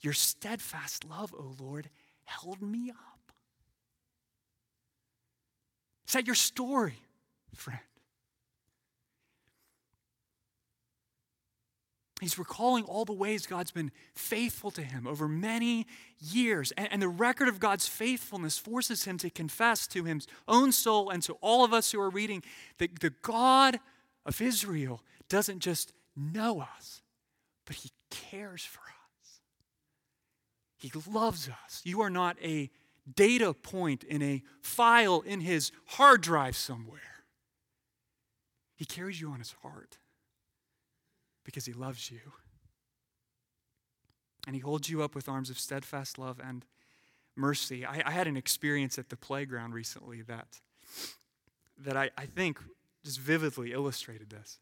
your 0.01 0.13
steadfast 0.13 1.05
love, 1.05 1.33
O 1.33 1.55
Lord, 1.57 1.89
held 2.25 2.61
me 2.61 2.89
up. 2.89 3.31
Is 6.07 6.13
that 6.13 6.27
your 6.27 6.35
story, 6.35 6.99
friend? 7.53 7.79
He's 12.19 12.39
recalling 12.39 12.83
all 12.85 13.05
the 13.05 13.13
ways 13.13 13.45
God's 13.45 13.71
been 13.71 13.91
faithful 14.15 14.71
to 14.71 14.81
him 14.81 15.05
over 15.05 15.27
many 15.27 15.85
years. 16.19 16.71
And, 16.71 16.87
and, 16.91 17.01
the 17.01 17.07
record 17.07 17.47
of 17.47 17.59
God's 17.59 17.87
faithfulness 17.87 18.57
forces 18.57 19.03
him 19.03 19.19
to 19.19 19.29
confess 19.29 19.85
to 19.87 20.03
his 20.03 20.25
own 20.47 20.71
soul 20.71 21.11
and 21.11 21.21
to 21.23 21.33
all 21.41 21.63
of 21.63 21.73
us 21.73 21.91
who 21.91 22.01
are 22.01 22.09
reading 22.09 22.41
that 22.79 22.99
the 23.01 23.11
God 23.21 23.79
of 24.25 24.41
Israel 24.41 25.03
doesn't 25.29 25.59
just 25.59 25.93
know 26.15 26.59
us, 26.59 27.03
but 27.65 27.75
he 27.75 27.91
cares 28.09 28.63
for 28.63 28.79
us. 28.79 29.41
He 30.77 30.91
loves 31.07 31.47
us. 31.47 31.81
You 31.83 32.01
are 32.01 32.09
not 32.09 32.37
a 32.41 32.71
data 33.15 33.53
point 33.53 34.03
in 34.03 34.23
a 34.23 34.41
file 34.61 35.21
in 35.21 35.41
his 35.41 35.71
hard 35.85 36.21
drive 36.21 36.55
somewhere. 36.55 37.01
He 38.75 38.85
carries 38.85 39.21
you 39.21 39.29
on 39.29 39.39
his 39.39 39.53
heart 39.61 39.97
because 41.47 41.65
he 41.65 41.71
loves 41.71 42.11
you. 42.11 42.19
And 44.45 44.53
he 44.53 44.59
holds 44.59 44.89
you 44.89 45.01
up 45.01 45.15
with 45.15 45.29
arms 45.29 45.49
of 45.49 45.57
steadfast 45.57 46.19
love 46.19 46.41
and 46.45 46.65
mercy. 47.37 47.85
I, 47.85 48.03
I 48.05 48.11
had 48.11 48.27
an 48.27 48.35
experience 48.35 48.99
at 48.99 49.07
the 49.07 49.15
playground 49.15 49.73
recently 49.73 50.21
that, 50.23 50.59
that 51.85 51.95
I, 51.95 52.11
I 52.17 52.25
think 52.25 52.59
just 53.05 53.19
vividly 53.19 53.71
illustrated 53.71 54.29
this. 54.29 54.59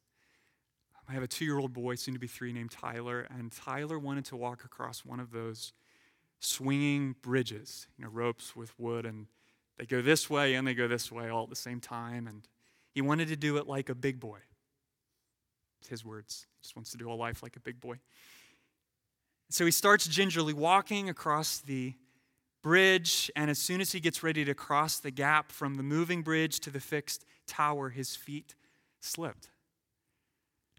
I 1.10 1.14
have 1.14 1.24
a 1.24 1.28
two 1.28 1.44
year 1.44 1.58
old 1.58 1.74
boy, 1.74 1.96
soon 1.96 2.14
to 2.14 2.20
be 2.20 2.28
three, 2.28 2.54
named 2.54 2.72
Tyler, 2.72 3.28
and 3.36 3.52
Tyler 3.52 3.98
wanted 3.98 4.26
to 4.26 4.36
walk 4.36 4.64
across 4.64 5.04
one 5.04 5.20
of 5.20 5.32
those 5.32 5.74
swinging 6.40 7.16
bridges, 7.24 7.88
you 7.98 8.06
know, 8.06 8.12
ropes 8.12 8.56
with 8.56 8.78
wood, 8.80 9.08
and 9.08 9.26
they 9.80 9.88
go 9.88 10.04
this 10.04 10.30
way 10.30 10.54
and 10.54 10.68
they 10.68 10.76
go 10.76 10.88
this 10.88 11.12
way 11.12 11.30
all 11.30 11.44
at 11.44 11.50
the 11.50 11.56
same 11.56 11.80
time. 11.80 12.28
And 12.28 12.48
he 12.92 13.02
wanted 13.02 13.28
to 13.30 13.36
do 13.36 13.58
it 13.58 13.66
like 13.66 13.90
a 13.90 13.96
big 13.96 14.20
boy. 14.20 14.40
His 15.88 16.06
words. 16.06 16.48
He 16.58 16.64
just 16.64 16.76
wants 16.76 16.92
to 16.92 16.98
do 16.98 17.12
a 17.12 17.14
life 17.14 17.44
like 17.44 17.56
a 17.56 17.60
big 17.60 17.80
boy. 17.80 18.00
So 19.50 19.66
he 19.66 19.72
starts 19.72 20.08
gingerly 20.08 20.54
walking 20.54 21.10
across 21.10 21.60
the 21.60 21.94
bridge, 22.64 23.30
and 23.36 23.52
as 23.52 23.60
soon 23.60 23.80
as 23.80 23.92
he 23.92 24.00
gets 24.00 24.24
ready 24.24 24.44
to 24.44 24.56
cross 24.56 25.00
the 25.00 25.12
gap 25.12 25.52
from 25.52 25.76
the 25.76 25.84
moving 25.84 26.24
bridge 26.24 26.60
to 26.62 26.72
the 26.72 26.80
fixed 26.80 27.24
tower, 27.46 27.90
his 27.90 28.16
feet 28.16 28.56
slipped. 29.02 29.50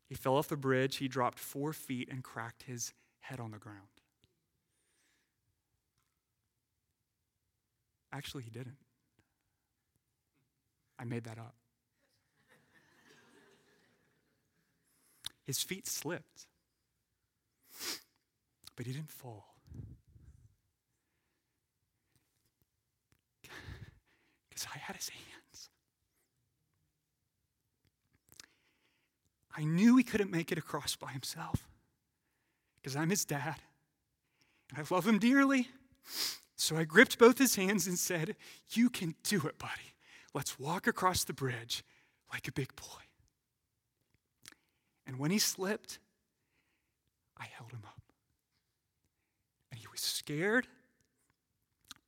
He 0.09 0.14
fell 0.14 0.36
off 0.36 0.48
the 0.48 0.57
bridge, 0.57 0.96
he 0.96 1.09
dropped 1.09 1.38
four 1.38 1.72
feet, 1.72 2.09
and 2.11 2.24
cracked 2.24 2.64
his 2.64 2.92
head 3.20 3.38
on 3.38 3.52
the 3.52 3.59
ground. 3.59 3.80
Actually, 8.12 8.44
he 8.44 8.50
didn't. 8.50 8.78
I 10.98 11.04
made 11.04 11.24
that 11.24 11.38
up. 11.38 11.54
His 15.47 15.62
feet 15.62 15.86
slipped, 15.86 16.47
but 18.74 18.84
he 18.84 18.92
didn't 18.92 19.12
fall. 19.12 19.55
Because 24.49 24.66
I 24.74 24.78
had 24.78 24.97
his 24.97 25.09
hands. 25.09 25.70
I 29.57 29.64
knew 29.64 29.97
he 29.97 30.03
couldn't 30.03 30.30
make 30.30 30.51
it 30.53 30.59
across 30.59 30.97
by 30.97 31.12
himself 31.12 31.66
because 32.76 32.97
I'm 32.97 33.11
his 33.11 33.24
dad 33.24 33.57
and 34.70 34.78
I 34.78 34.94
love 34.94 35.07
him 35.07 35.18
dearly. 35.18 35.68
So 36.57 36.76
I 36.76 36.84
gripped 36.84 37.18
both 37.18 37.38
his 37.38 37.57
hands 37.57 37.86
and 37.86 37.99
said, 37.99 38.36
You 38.70 38.90
can 38.90 39.14
do 39.22 39.47
it, 39.47 39.59
buddy. 39.59 39.94
Let's 40.34 40.59
walk 40.59 40.86
across 40.86 41.24
the 41.24 41.32
bridge 41.32 41.84
like 42.32 42.49
a 42.49 42.53
big 42.53 42.74
boy. 42.76 43.05
And 45.07 45.18
when 45.18 45.30
he 45.30 45.38
slipped, 45.38 45.98
I 47.38 47.44
held 47.44 47.70
him 47.72 47.82
up. 47.86 48.02
And 49.70 49.78
he 49.78 49.86
was 49.90 50.00
scared, 50.00 50.66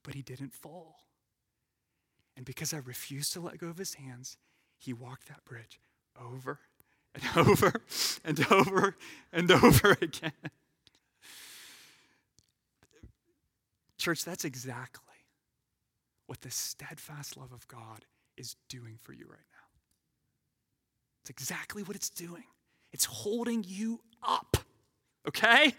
but 0.02 0.14
he 0.14 0.22
didn't 0.22 0.52
fall. 0.52 0.96
And 2.36 2.44
because 2.44 2.72
I 2.72 2.78
refused 2.78 3.32
to 3.34 3.40
let 3.40 3.58
go 3.58 3.68
of 3.68 3.78
his 3.78 3.94
hands, 3.94 4.36
he 4.78 4.92
walked 4.92 5.28
that 5.28 5.44
bridge 5.44 5.80
over 6.20 6.60
and 7.14 7.24
over 7.48 7.72
and 8.24 8.46
over 8.50 8.96
and 9.32 9.50
over 9.50 9.96
again. 10.00 10.32
Church, 13.98 14.24
that's 14.24 14.44
exactly 14.44 15.02
what 16.26 16.40
the 16.42 16.50
steadfast 16.50 17.36
love 17.36 17.52
of 17.52 17.66
God 17.66 18.04
is 18.36 18.54
doing 18.68 18.98
for 19.02 19.12
you 19.12 19.24
right 19.24 19.38
now. 19.50 19.80
It's 21.22 21.30
exactly 21.30 21.82
what 21.82 21.96
it's 21.96 22.10
doing. 22.10 22.44
It's 22.98 23.04
holding 23.04 23.64
you 23.64 24.00
up. 24.24 24.56
Okay? 25.28 25.72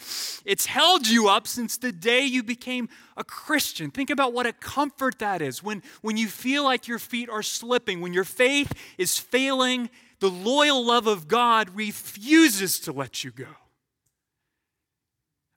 It's 0.45 0.65
held 0.65 1.05
you 1.05 1.28
up 1.28 1.47
since 1.47 1.76
the 1.76 1.91
day 1.91 2.22
you 2.22 2.43
became 2.43 2.88
a 3.17 3.26
Christian. 3.26 3.91
Think 3.91 4.09
about 4.09 4.32
what 4.32 4.45
a 4.45 4.53
comfort 4.53 5.20
that 5.20 5.41
is. 5.41 5.61
When, 5.61 5.84
when 6.01 6.15
you 6.15 6.30
feel 6.30 6.63
like 6.63 6.88
your 6.88 6.97
feet 6.97 7.30
are 7.30 7.43
slipping, 7.43 7.99
when 7.99 8.13
your 8.13 8.24
faith 8.24 8.72
is 8.97 9.17
failing, 9.17 9.89
the 10.22 10.30
loyal 10.30 10.86
love 10.86 11.07
of 11.07 11.28
God 11.28 11.76
refuses 11.76 12.80
to 12.80 12.93
let 12.93 13.26
you 13.26 13.32
go. 13.32 13.43
I 13.43 13.57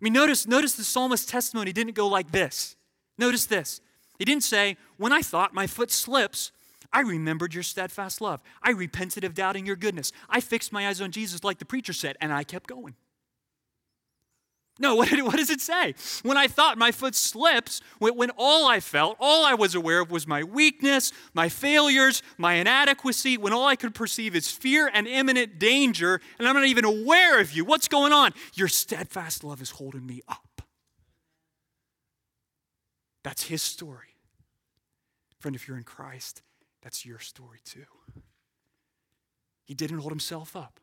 mean, 0.00 0.14
notice, 0.14 0.48
notice 0.48 0.72
the 0.72 0.82
psalmist's 0.82 1.30
testimony 1.30 1.72
didn't 1.72 1.94
go 1.94 2.08
like 2.08 2.32
this. 2.32 2.74
Notice 3.18 3.46
this. 3.46 3.80
He 4.18 4.24
didn't 4.24 4.42
say, 4.42 4.76
When 4.96 5.12
I 5.12 5.22
thought 5.22 5.54
my 5.54 5.68
foot 5.68 5.92
slips, 5.92 6.50
I 6.93 7.01
remembered 7.01 7.55
your 7.55 7.62
steadfast 7.62 8.20
love. 8.20 8.43
I 8.62 8.70
repented 8.70 9.24
of 9.24 9.34
doubting 9.34 9.66
your 9.66 9.76
goodness. 9.76 10.12
I 10.28 10.40
fixed 10.40 10.72
my 10.72 10.88
eyes 10.88 11.01
on 11.01 11.11
Jesus, 11.11 11.43
like 11.43 11.59
the 11.59 11.64
preacher 11.64 11.93
said, 11.93 12.16
and 12.20 12.32
I 12.32 12.45
kept 12.45 12.66
going. 12.66 12.95
No, 14.78 14.95
what, 14.97 15.11
what 15.22 15.36
does 15.36 15.51
it 15.51 15.61
say? 15.61 15.95
When 16.22 16.36
I 16.36 16.49
thought 16.49 16.76
my 16.76 16.93
foot 16.93 17.14
slips, 17.14 17.80
when, 17.99 18.16
when 18.16 18.30
all 18.36 18.68
I 18.68 18.80
felt, 18.80 19.16
all 19.20 19.45
I 19.45 19.55
was 19.55 19.74
aware 19.74 20.01
of 20.01 20.11
was 20.11 20.26
my 20.26 20.43
weakness, 20.43 21.12
my 21.34 21.49
failures, 21.49 22.22
my 22.36 22.55
inadequacy, 22.55 23.38
when 23.38 23.53
all 23.53 23.66
I 23.66 23.76
could 23.76 23.95
perceive 23.95 24.34
is 24.34 24.51
fear 24.51 24.90
and 24.93 25.07
imminent 25.07 25.59
danger, 25.59 26.20
and 26.38 26.49
I'm 26.49 26.55
not 26.55 26.66
even 26.66 26.84
aware 26.84 27.40
of 27.40 27.53
you. 27.53 27.64
What's 27.64 27.88
going 27.88 28.12
on? 28.12 28.32
Your 28.55 28.68
steadfast 28.68 29.45
love 29.45 29.62
is 29.62 29.70
holding 29.70 30.07
me 30.07 30.20
up. 30.28 30.62
That's 33.22 33.45
his 33.45 33.62
story. 33.62 34.16
Friend, 35.38 35.55
if 35.55 35.68
you're 35.68 35.76
in 35.76 35.84
Christ, 35.84 36.43
that's 36.83 37.07
your 37.07 37.18
story 37.18 37.61
too. 37.64 37.87
He 39.64 39.74
didn't 39.74 39.99
hold 39.99 40.12
himself 40.12 40.57
up. 40.57 40.80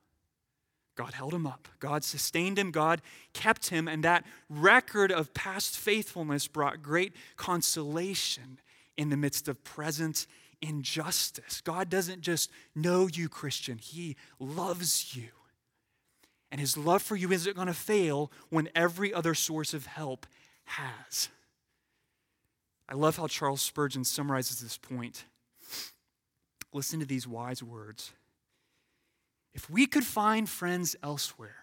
God 0.95 1.13
held 1.13 1.33
him 1.33 1.45
up. 1.45 1.67
God 1.79 2.03
sustained 2.03 2.59
him. 2.59 2.71
God 2.71 3.01
kept 3.33 3.69
him. 3.69 3.87
And 3.87 4.03
that 4.03 4.25
record 4.49 5.11
of 5.11 5.33
past 5.33 5.77
faithfulness 5.77 6.47
brought 6.47 6.81
great 6.81 7.13
consolation 7.37 8.59
in 8.97 9.09
the 9.09 9.17
midst 9.17 9.47
of 9.47 9.63
present 9.63 10.27
injustice. 10.61 11.61
God 11.61 11.89
doesn't 11.89 12.21
just 12.21 12.51
know 12.75 13.07
you, 13.07 13.29
Christian, 13.29 13.77
He 13.77 14.17
loves 14.39 15.15
you. 15.15 15.29
And 16.51 16.59
His 16.59 16.77
love 16.77 17.01
for 17.01 17.15
you 17.15 17.31
isn't 17.31 17.55
going 17.55 17.67
to 17.67 17.73
fail 17.73 18.31
when 18.49 18.69
every 18.75 19.13
other 19.13 19.33
source 19.33 19.73
of 19.73 19.85
help 19.85 20.25
has. 20.65 21.29
I 22.87 22.95
love 22.95 23.17
how 23.17 23.27
Charles 23.27 23.61
Spurgeon 23.61 24.03
summarizes 24.03 24.59
this 24.59 24.77
point. 24.77 25.25
Listen 26.73 26.99
to 26.99 27.05
these 27.05 27.27
wise 27.27 27.63
words. 27.63 28.13
If 29.53 29.69
we 29.69 29.85
could 29.87 30.05
find 30.05 30.47
friends 30.47 30.95
elsewhere, 31.01 31.55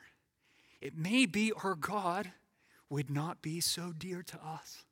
it 0.81 0.97
may 0.97 1.27
be 1.27 1.53
our 1.63 1.75
God 1.75 2.33
would 2.91 3.11
not 3.11 3.43
be 3.43 3.61
so 3.61 3.93
dear 3.97 4.23
to 4.23 4.37
us. 4.45 4.85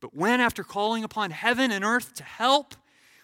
But 0.00 0.14
when, 0.14 0.40
after 0.40 0.62
calling 0.62 1.04
upon 1.04 1.30
heaven 1.30 1.70
and 1.70 1.84
earth 1.84 2.14
to 2.14 2.24
help, 2.24 2.74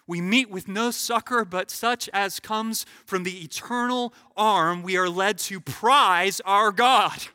We 0.07 0.21
meet 0.21 0.49
with 0.49 0.67
no 0.67 0.91
succor 0.91 1.45
but 1.45 1.71
such 1.71 2.09
as 2.13 2.39
comes 2.39 2.85
from 3.05 3.23
the 3.23 3.43
eternal 3.43 4.13
arm. 4.37 4.83
We 4.83 4.97
are 4.97 5.09
led 5.09 5.37
to 5.39 5.59
prize 5.59 6.41
our 6.45 6.71
God 6.71 7.27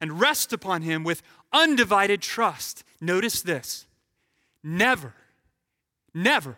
and 0.00 0.20
rest 0.20 0.52
upon 0.52 0.82
him 0.82 1.04
with 1.04 1.22
undivided 1.52 2.22
trust. 2.22 2.84
Notice 3.00 3.42
this 3.42 3.86
never, 4.62 5.14
never 6.14 6.56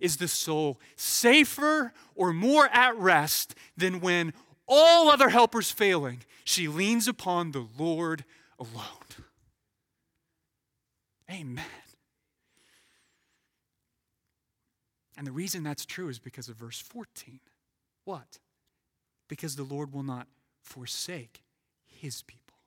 is 0.00 0.16
the 0.16 0.28
soul 0.28 0.78
safer 0.96 1.92
or 2.14 2.32
more 2.32 2.68
at 2.68 2.96
rest 2.96 3.54
than 3.76 4.00
when 4.00 4.32
all 4.66 5.10
other 5.10 5.28
helpers 5.28 5.70
failing, 5.70 6.22
she 6.44 6.68
leans 6.68 7.08
upon 7.08 7.52
the 7.52 7.66
Lord 7.78 8.24
alone. 8.58 9.26
Amen. 11.30 11.64
And 15.16 15.26
the 15.26 15.32
reason 15.32 15.62
that's 15.62 15.86
true 15.86 16.08
is 16.08 16.18
because 16.18 16.48
of 16.48 16.56
verse 16.56 16.80
14. 16.80 17.40
What? 18.04 18.38
Because 19.28 19.56
the 19.56 19.62
Lord 19.62 19.92
will 19.92 20.02
not 20.02 20.26
forsake 20.62 21.42
his 21.86 22.22
people. 22.22 22.58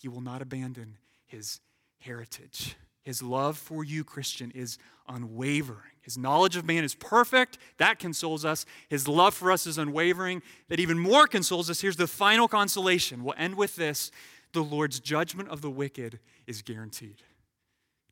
He 0.00 0.08
will 0.08 0.20
not 0.20 0.42
abandon 0.42 0.98
his 1.26 1.60
heritage. 1.98 2.76
His 3.04 3.22
love 3.22 3.58
for 3.58 3.84
you, 3.84 4.02
Christian, 4.02 4.50
is 4.50 4.78
unwavering. 5.08 5.80
His 6.00 6.18
knowledge 6.18 6.56
of 6.56 6.64
man 6.64 6.84
is 6.84 6.94
perfect. 6.94 7.58
That 7.78 7.98
consoles 7.98 8.44
us. 8.44 8.66
His 8.88 9.06
love 9.06 9.34
for 9.34 9.52
us 9.52 9.66
is 9.66 9.78
unwavering. 9.78 10.42
That 10.68 10.80
even 10.80 10.98
more 10.98 11.26
consoles 11.26 11.70
us. 11.70 11.80
Here's 11.80 11.96
the 11.96 12.06
final 12.06 12.48
consolation. 12.48 13.22
We'll 13.22 13.34
end 13.36 13.56
with 13.56 13.76
this 13.76 14.10
the 14.52 14.62
Lord's 14.62 15.00
judgment 15.00 15.48
of 15.48 15.60
the 15.60 15.70
wicked 15.70 16.20
is 16.46 16.62
guaranteed. 16.62 17.22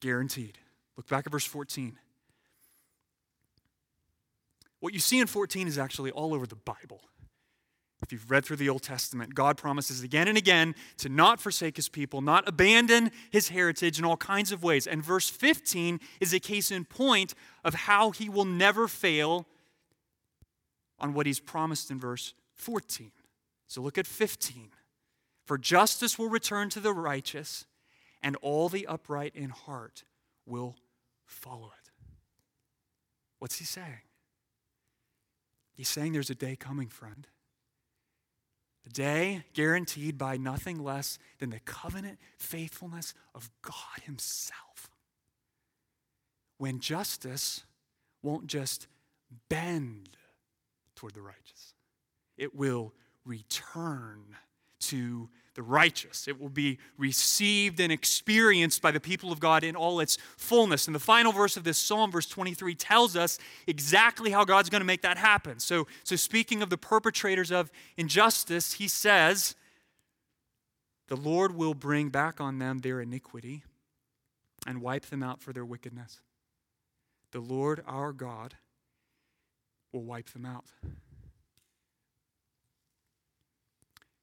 Guaranteed. 0.00 0.58
Look 0.96 1.08
back 1.08 1.26
at 1.26 1.32
verse 1.32 1.44
14. 1.44 1.98
What 4.80 4.92
you 4.92 5.00
see 5.00 5.20
in 5.20 5.28
14 5.28 5.68
is 5.68 5.78
actually 5.78 6.10
all 6.10 6.34
over 6.34 6.46
the 6.46 6.56
Bible. 6.56 7.00
If 8.02 8.10
you've 8.12 8.30
read 8.30 8.44
through 8.44 8.56
the 8.56 8.68
Old 8.68 8.82
Testament, 8.82 9.34
God 9.34 9.56
promises 9.56 10.02
again 10.02 10.26
and 10.26 10.36
again 10.36 10.74
to 10.98 11.08
not 11.08 11.40
forsake 11.40 11.76
his 11.76 11.88
people, 11.88 12.20
not 12.20 12.48
abandon 12.48 13.12
his 13.30 13.50
heritage 13.50 13.98
in 13.98 14.04
all 14.04 14.16
kinds 14.16 14.50
of 14.50 14.62
ways. 14.62 14.86
And 14.86 15.04
verse 15.04 15.28
15 15.30 16.00
is 16.20 16.34
a 16.34 16.40
case 16.40 16.70
in 16.70 16.84
point 16.84 17.34
of 17.64 17.74
how 17.74 18.10
he 18.10 18.28
will 18.28 18.44
never 18.44 18.88
fail 18.88 19.46
on 20.98 21.14
what 21.14 21.26
he's 21.26 21.40
promised 21.40 21.90
in 21.90 21.98
verse 22.00 22.34
14. 22.54 23.12
So 23.68 23.80
look 23.80 23.98
at 23.98 24.06
15. 24.06 24.70
For 25.44 25.56
justice 25.56 26.18
will 26.18 26.28
return 26.28 26.70
to 26.70 26.80
the 26.80 26.92
righteous, 26.92 27.66
and 28.22 28.36
all 28.36 28.68
the 28.68 28.86
upright 28.86 29.34
in 29.34 29.50
heart 29.50 30.04
will 30.46 30.76
follow 31.24 31.66
it. 31.66 31.90
What's 33.38 33.58
he 33.58 33.64
saying? 33.64 34.02
He's 35.72 35.88
saying 35.88 36.12
there's 36.12 36.30
a 36.30 36.34
day 36.34 36.54
coming, 36.54 36.88
friend. 36.88 37.26
A 38.86 38.90
day 38.90 39.44
guaranteed 39.54 40.18
by 40.18 40.36
nothing 40.36 40.82
less 40.82 41.18
than 41.38 41.50
the 41.50 41.60
covenant 41.60 42.18
faithfulness 42.36 43.14
of 43.34 43.50
God 43.62 44.02
Himself. 44.04 44.90
When 46.58 46.80
justice 46.80 47.64
won't 48.22 48.46
just 48.46 48.86
bend 49.48 50.16
toward 50.94 51.14
the 51.14 51.22
righteous, 51.22 51.74
it 52.36 52.54
will 52.54 52.92
return 53.24 54.36
to 54.80 55.28
the 55.54 55.62
righteous. 55.62 56.26
It 56.28 56.40
will 56.40 56.48
be 56.48 56.78
received 56.96 57.78
and 57.80 57.92
experienced 57.92 58.80
by 58.80 58.90
the 58.90 59.00
people 59.00 59.32
of 59.32 59.40
God 59.40 59.64
in 59.64 59.76
all 59.76 60.00
its 60.00 60.16
fullness. 60.36 60.86
And 60.86 60.94
the 60.94 61.00
final 61.00 61.32
verse 61.32 61.56
of 61.56 61.64
this 61.64 61.78
psalm, 61.78 62.10
verse 62.10 62.26
23, 62.26 62.74
tells 62.74 63.16
us 63.16 63.38
exactly 63.66 64.30
how 64.30 64.44
God's 64.44 64.70
going 64.70 64.80
to 64.80 64.86
make 64.86 65.02
that 65.02 65.18
happen. 65.18 65.58
So, 65.58 65.86
so 66.04 66.16
speaking 66.16 66.62
of 66.62 66.70
the 66.70 66.78
perpetrators 66.78 67.50
of 67.50 67.70
injustice, 67.96 68.74
he 68.74 68.88
says, 68.88 69.54
The 71.08 71.16
Lord 71.16 71.54
will 71.54 71.74
bring 71.74 72.08
back 72.08 72.40
on 72.40 72.58
them 72.58 72.78
their 72.78 73.00
iniquity 73.00 73.64
and 74.66 74.80
wipe 74.80 75.06
them 75.06 75.22
out 75.22 75.42
for 75.42 75.52
their 75.52 75.64
wickedness. 75.64 76.20
The 77.32 77.40
Lord 77.40 77.82
our 77.86 78.12
God 78.12 78.54
will 79.92 80.04
wipe 80.04 80.30
them 80.30 80.46
out. 80.46 80.64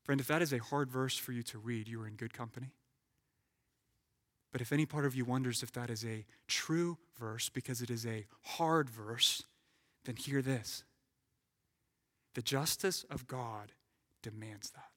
Friend, 0.10 0.20
if 0.20 0.26
that 0.26 0.42
is 0.42 0.54
a 0.54 0.58
hard 0.58 0.90
verse 0.90 1.16
for 1.16 1.34
you 1.34 1.44
to 1.44 1.60
read, 1.60 1.88
you 1.88 2.02
are 2.02 2.08
in 2.08 2.16
good 2.16 2.34
company. 2.34 2.72
But 4.52 4.60
if 4.60 4.72
any 4.72 4.88
part 4.88 5.06
of 5.06 5.14
you 5.14 5.24
wonders 5.24 5.62
if 5.62 5.72
that 5.74 5.92
is 5.92 6.04
a 6.04 6.26
true 6.48 6.98
verse 7.20 7.48
because 7.48 7.84
it 7.84 7.92
is 7.92 8.08
a 8.08 8.26
hard 8.42 8.90
verse, 8.90 9.44
then 10.06 10.16
hear 10.16 10.42
this. 10.42 10.84
The 12.34 12.42
justice 12.42 13.06
of 13.12 13.28
God 13.28 13.72
demands 14.24 14.72
that. 14.72 14.90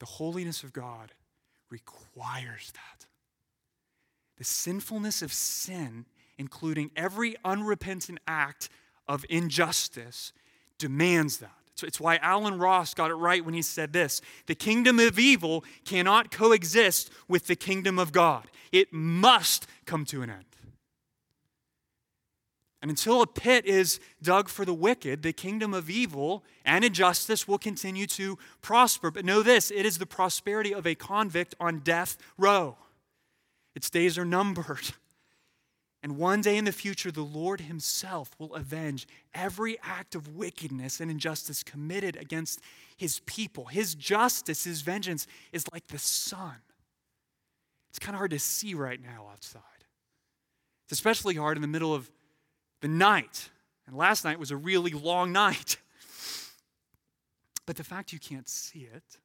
The 0.00 0.06
holiness 0.06 0.64
of 0.64 0.72
God 0.72 1.12
requires 1.70 2.72
that. 2.72 3.06
The 4.36 4.42
sinfulness 4.42 5.22
of 5.22 5.32
sin, 5.32 6.06
including 6.38 6.90
every 6.96 7.36
unrepentant 7.44 8.18
act 8.26 8.68
of 9.06 9.24
injustice, 9.30 10.32
demands 10.76 11.38
that. 11.38 11.63
It's 11.82 12.00
why 12.00 12.16
Allen 12.16 12.58
Ross 12.58 12.94
got 12.94 13.10
it 13.10 13.14
right 13.14 13.44
when 13.44 13.54
he 13.54 13.62
said 13.62 13.92
this 13.92 14.20
The 14.46 14.54
kingdom 14.54 15.00
of 15.00 15.18
evil 15.18 15.64
cannot 15.84 16.30
coexist 16.30 17.10
with 17.28 17.46
the 17.46 17.56
kingdom 17.56 17.98
of 17.98 18.12
God, 18.12 18.48
it 18.72 18.92
must 18.92 19.66
come 19.86 20.04
to 20.06 20.22
an 20.22 20.30
end. 20.30 20.44
And 22.84 22.90
until 22.90 23.22
a 23.22 23.26
pit 23.26 23.64
is 23.64 23.98
dug 24.22 24.50
for 24.50 24.66
the 24.66 24.74
wicked, 24.74 25.22
the 25.22 25.32
kingdom 25.32 25.72
of 25.72 25.88
evil 25.88 26.44
and 26.66 26.84
injustice 26.84 27.48
will 27.48 27.56
continue 27.56 28.06
to 28.08 28.36
prosper. 28.60 29.10
But 29.10 29.24
know 29.24 29.42
this 29.42 29.70
it 29.70 29.86
is 29.86 29.96
the 29.96 30.04
prosperity 30.04 30.74
of 30.74 30.86
a 30.86 30.94
convict 30.94 31.54
on 31.58 31.78
death 31.78 32.18
row. 32.36 32.76
Its 33.74 33.88
days 33.88 34.18
are 34.18 34.26
numbered. 34.26 34.92
And 36.04 36.18
one 36.18 36.42
day 36.42 36.58
in 36.58 36.66
the 36.66 36.70
future, 36.72 37.10
the 37.10 37.22
Lord 37.22 37.62
Himself 37.62 38.30
will 38.38 38.54
avenge 38.54 39.08
every 39.32 39.78
act 39.82 40.14
of 40.14 40.36
wickedness 40.36 41.00
and 41.00 41.10
injustice 41.10 41.62
committed 41.62 42.14
against 42.16 42.60
His 42.94 43.20
people. 43.20 43.64
His 43.64 43.94
justice, 43.94 44.64
His 44.64 44.82
vengeance 44.82 45.26
is 45.50 45.64
like 45.72 45.86
the 45.86 45.98
sun. 45.98 46.56
It's 47.88 47.98
kind 47.98 48.14
of 48.14 48.18
hard 48.18 48.32
to 48.32 48.38
see 48.38 48.74
right 48.74 49.00
now 49.02 49.28
outside. 49.32 49.62
It's 50.84 50.92
especially 50.92 51.36
hard 51.36 51.56
in 51.56 51.62
the 51.62 51.68
middle 51.68 51.94
of 51.94 52.10
the 52.82 52.88
night. 52.88 53.48
And 53.86 53.96
last 53.96 54.26
night 54.26 54.38
was 54.38 54.50
a 54.50 54.58
really 54.58 54.92
long 54.92 55.32
night. 55.32 55.78
But 57.66 57.76
the 57.76 57.84
fact 57.84 58.12
you 58.12 58.18
can't 58.18 58.46
see 58.46 58.80
it 58.80 59.16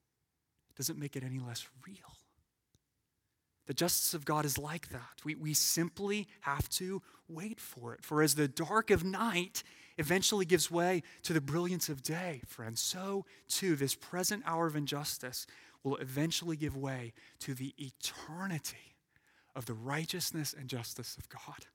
doesn't 0.78 0.98
make 0.98 1.18
it 1.18 1.26
any 1.26 1.40
less 1.40 1.68
real. 1.86 2.19
The 3.70 3.76
justice 3.76 4.16
of 4.16 4.26
God 4.26 4.46
is 4.46 4.58
like 4.58 4.90
that. 4.90 5.24
We, 5.24 5.36
we 5.36 5.54
simply 5.54 6.28
have 6.42 6.68
to 6.70 7.04
wait 7.28 7.60
for 7.60 7.94
it. 7.94 8.04
For 8.04 8.24
as 8.24 8.34
the 8.34 8.48
dark 8.48 8.90
of 8.90 9.04
night 9.04 9.62
eventually 10.00 10.44
gives 10.44 10.72
way 10.72 11.04
to 11.22 11.34
the 11.34 11.40
brilliance 11.40 11.88
of 11.88 12.02
day, 12.02 12.42
friends, 12.48 12.82
so 12.82 13.28
too 13.48 13.76
this 13.76 13.94
present 13.94 14.42
hour 14.48 14.66
of 14.66 14.76
injustice 14.76 15.46
will 15.84 15.98
eventually 15.98 16.58
give 16.58 16.76
way 16.76 17.14
to 17.42 17.54
the 17.54 17.76
eternity 17.78 18.96
of 19.56 19.68
the 19.68 19.76
righteousness 19.76 20.56
and 20.58 20.68
justice 20.68 21.16
of 21.16 21.30
God. 21.30 21.68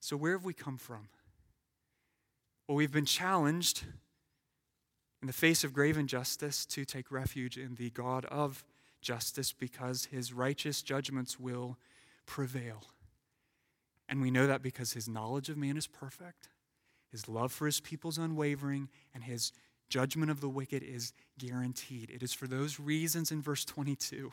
So, 0.00 0.16
where 0.16 0.32
have 0.32 0.44
we 0.46 0.54
come 0.54 0.78
from? 0.78 1.08
Well, 2.66 2.76
we've 2.76 2.90
been 2.90 3.04
challenged 3.04 3.84
in 5.24 5.26
the 5.26 5.32
face 5.32 5.64
of 5.64 5.72
grave 5.72 5.96
injustice, 5.96 6.66
to 6.66 6.84
take 6.84 7.10
refuge 7.10 7.56
in 7.56 7.76
the 7.76 7.88
God 7.88 8.26
of 8.26 8.62
justice 9.00 9.54
because 9.54 10.04
his 10.04 10.34
righteous 10.34 10.82
judgments 10.82 11.40
will 11.40 11.78
prevail. 12.26 12.82
And 14.06 14.20
we 14.20 14.30
know 14.30 14.46
that 14.46 14.60
because 14.60 14.92
his 14.92 15.08
knowledge 15.08 15.48
of 15.48 15.56
man 15.56 15.78
is 15.78 15.86
perfect, 15.86 16.50
his 17.10 17.26
love 17.26 17.52
for 17.52 17.64
his 17.64 17.80
people 17.80 18.10
is 18.10 18.18
unwavering, 18.18 18.90
and 19.14 19.24
his 19.24 19.52
judgment 19.88 20.30
of 20.30 20.42
the 20.42 20.48
wicked 20.50 20.82
is 20.82 21.14
guaranteed. 21.38 22.10
It 22.10 22.22
is 22.22 22.34
for 22.34 22.46
those 22.46 22.78
reasons 22.78 23.32
in 23.32 23.40
verse 23.40 23.64
22 23.64 24.30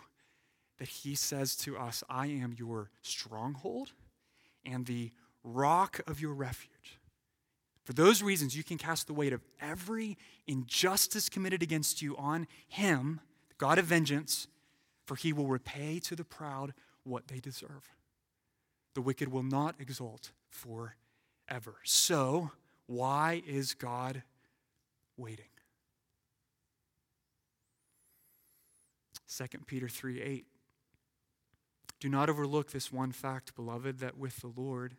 that 0.78 0.90
he 0.90 1.16
says 1.16 1.56
to 1.56 1.78
us, 1.78 2.04
I 2.10 2.28
am 2.28 2.54
your 2.58 2.90
stronghold 3.02 3.94
and 4.66 4.86
the 4.86 5.12
rock 5.42 6.02
of 6.06 6.20
your 6.20 6.34
refuge. 6.34 7.00
For 7.92 7.96
those 7.96 8.24
reasons, 8.24 8.56
you 8.56 8.64
can 8.64 8.78
cast 8.78 9.08
the 9.08 9.14
weight 9.14 9.34
of 9.34 9.42
every 9.60 10.18
injustice 10.48 11.28
committed 11.28 11.62
against 11.62 12.02
you 12.02 12.16
on 12.16 12.48
him, 12.66 13.20
the 13.50 13.56
God 13.58 13.78
of 13.78 13.84
vengeance, 13.84 14.48
for 15.06 15.18
he 15.18 15.34
will 15.34 15.48
repay 15.48 16.00
to 16.06 16.16
the 16.16 16.24
proud 16.24 16.74
what 17.04 17.28
they 17.28 17.42
deserve. 17.42 17.90
The 18.94 19.02
wicked 19.02 19.28
will 19.28 19.44
not 19.44 19.76
exult 19.78 20.32
forever. 20.48 21.76
So, 21.84 22.52
why 22.86 23.44
is 23.46 23.74
God 23.74 24.24
waiting? 25.18 25.52
2 29.38 29.46
Peter 29.68 29.90
3 29.90 30.22
8. 30.22 30.46
Do 32.00 32.08
not 32.08 32.30
overlook 32.30 32.72
this 32.72 32.90
one 32.90 33.12
fact, 33.12 33.54
beloved, 33.54 34.00
that 34.00 34.18
with 34.18 34.38
the 34.38 34.48
Lord, 34.56 34.96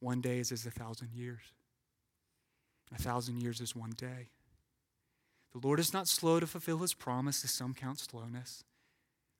one 0.00 0.20
day 0.20 0.40
is 0.40 0.50
as 0.50 0.66
a 0.66 0.72
thousand 0.72 1.12
years, 1.14 1.52
a 2.92 3.02
thousand 3.02 3.40
years 3.42 3.60
is 3.60 3.76
one 3.76 3.92
day. 3.96 4.30
The 5.52 5.66
Lord 5.66 5.80
is 5.80 5.92
not 5.92 6.08
slow 6.08 6.40
to 6.40 6.46
fulfill 6.46 6.78
his 6.78 6.94
promise, 6.94 7.42
as 7.44 7.50
some 7.50 7.74
count 7.74 7.98
slowness, 7.98 8.64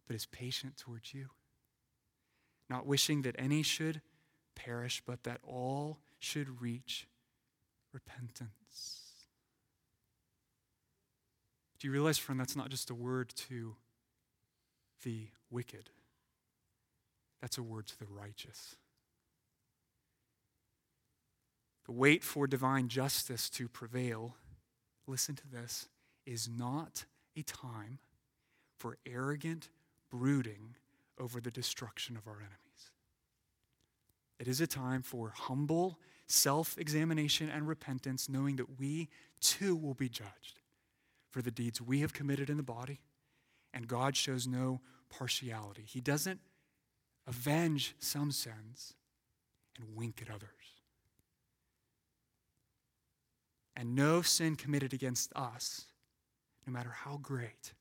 but 0.07 0.17
is 0.17 0.27
patient 0.27 0.77
towards 0.77 1.13
you, 1.13 1.29
not 2.69 2.87
wishing 2.87 3.23
that 3.23 3.37
any 3.39 3.63
should 3.63 4.01
perish, 4.55 5.03
but 5.05 5.25
that 5.25 5.41
all 5.47 5.99
should 6.19 6.61
reach 6.61 7.07
repentance. 7.93 9.03
Do 11.79 11.87
you 11.87 11.93
realize, 11.93 12.19
friend, 12.19 12.41
that's 12.41 12.57
not 12.57 12.71
just 12.71 12.91
a 12.91 12.95
word 12.95 13.33
to 13.49 13.77
the 15.05 15.29
wicked, 15.51 15.91
that's 17.41 17.57
a 17.57 17.63
word 17.63 17.87
to 17.87 17.99
the 17.99 18.07
righteous. 18.07 18.77
The 21.89 21.93
wait 21.93 22.23
for 22.23 22.47
divine 22.47 22.89
justice 22.89 23.49
to 23.49 23.67
prevail, 23.67 24.37
listen 25.07 25.35
to 25.37 25.49
this, 25.49 25.89
is 26.27 26.47
not 26.47 27.07
a 27.35 27.43
time 27.43 27.99
for 28.77 28.99
arrogant 29.07 29.71
brooding 30.11 30.77
over 31.19 31.41
the 31.41 31.51
destruction 31.51 32.15
of 32.15 32.27
our 32.27 32.37
enemies. 32.37 32.91
It 34.39 34.49
is 34.49 34.61
a 34.61 34.67
time 34.67 35.01
for 35.01 35.33
humble 35.35 35.99
self 36.27 36.77
examination 36.77 37.49
and 37.49 37.67
repentance, 37.67 38.29
knowing 38.29 38.57
that 38.57 38.79
we 38.79 39.09
too 39.41 39.75
will 39.75 39.95
be 39.95 40.11
judged 40.11 40.61
for 41.31 41.41
the 41.41 41.51
deeds 41.51 41.81
we 41.81 42.01
have 42.01 42.13
committed 42.13 42.51
in 42.51 42.59
the 42.59 42.63
body, 42.63 43.01
and 43.73 43.89
God 43.89 44.15
shows 44.15 44.47
no 44.47 44.83
partiality. 45.09 45.87
He 45.87 46.03
doesn't 46.03 46.41
avenge 47.27 47.95
some 47.99 48.31
sins 48.31 48.93
and 49.79 49.97
wink 49.97 50.21
at 50.21 50.29
others. 50.29 50.78
And 53.79 53.95
no 53.95 54.23
sin 54.23 54.57
committed 54.57 54.93
against 54.93 55.33
us, 55.37 55.87
no 56.67 56.73
matter 56.73 56.91
how 56.91 57.21
great, 57.23 57.75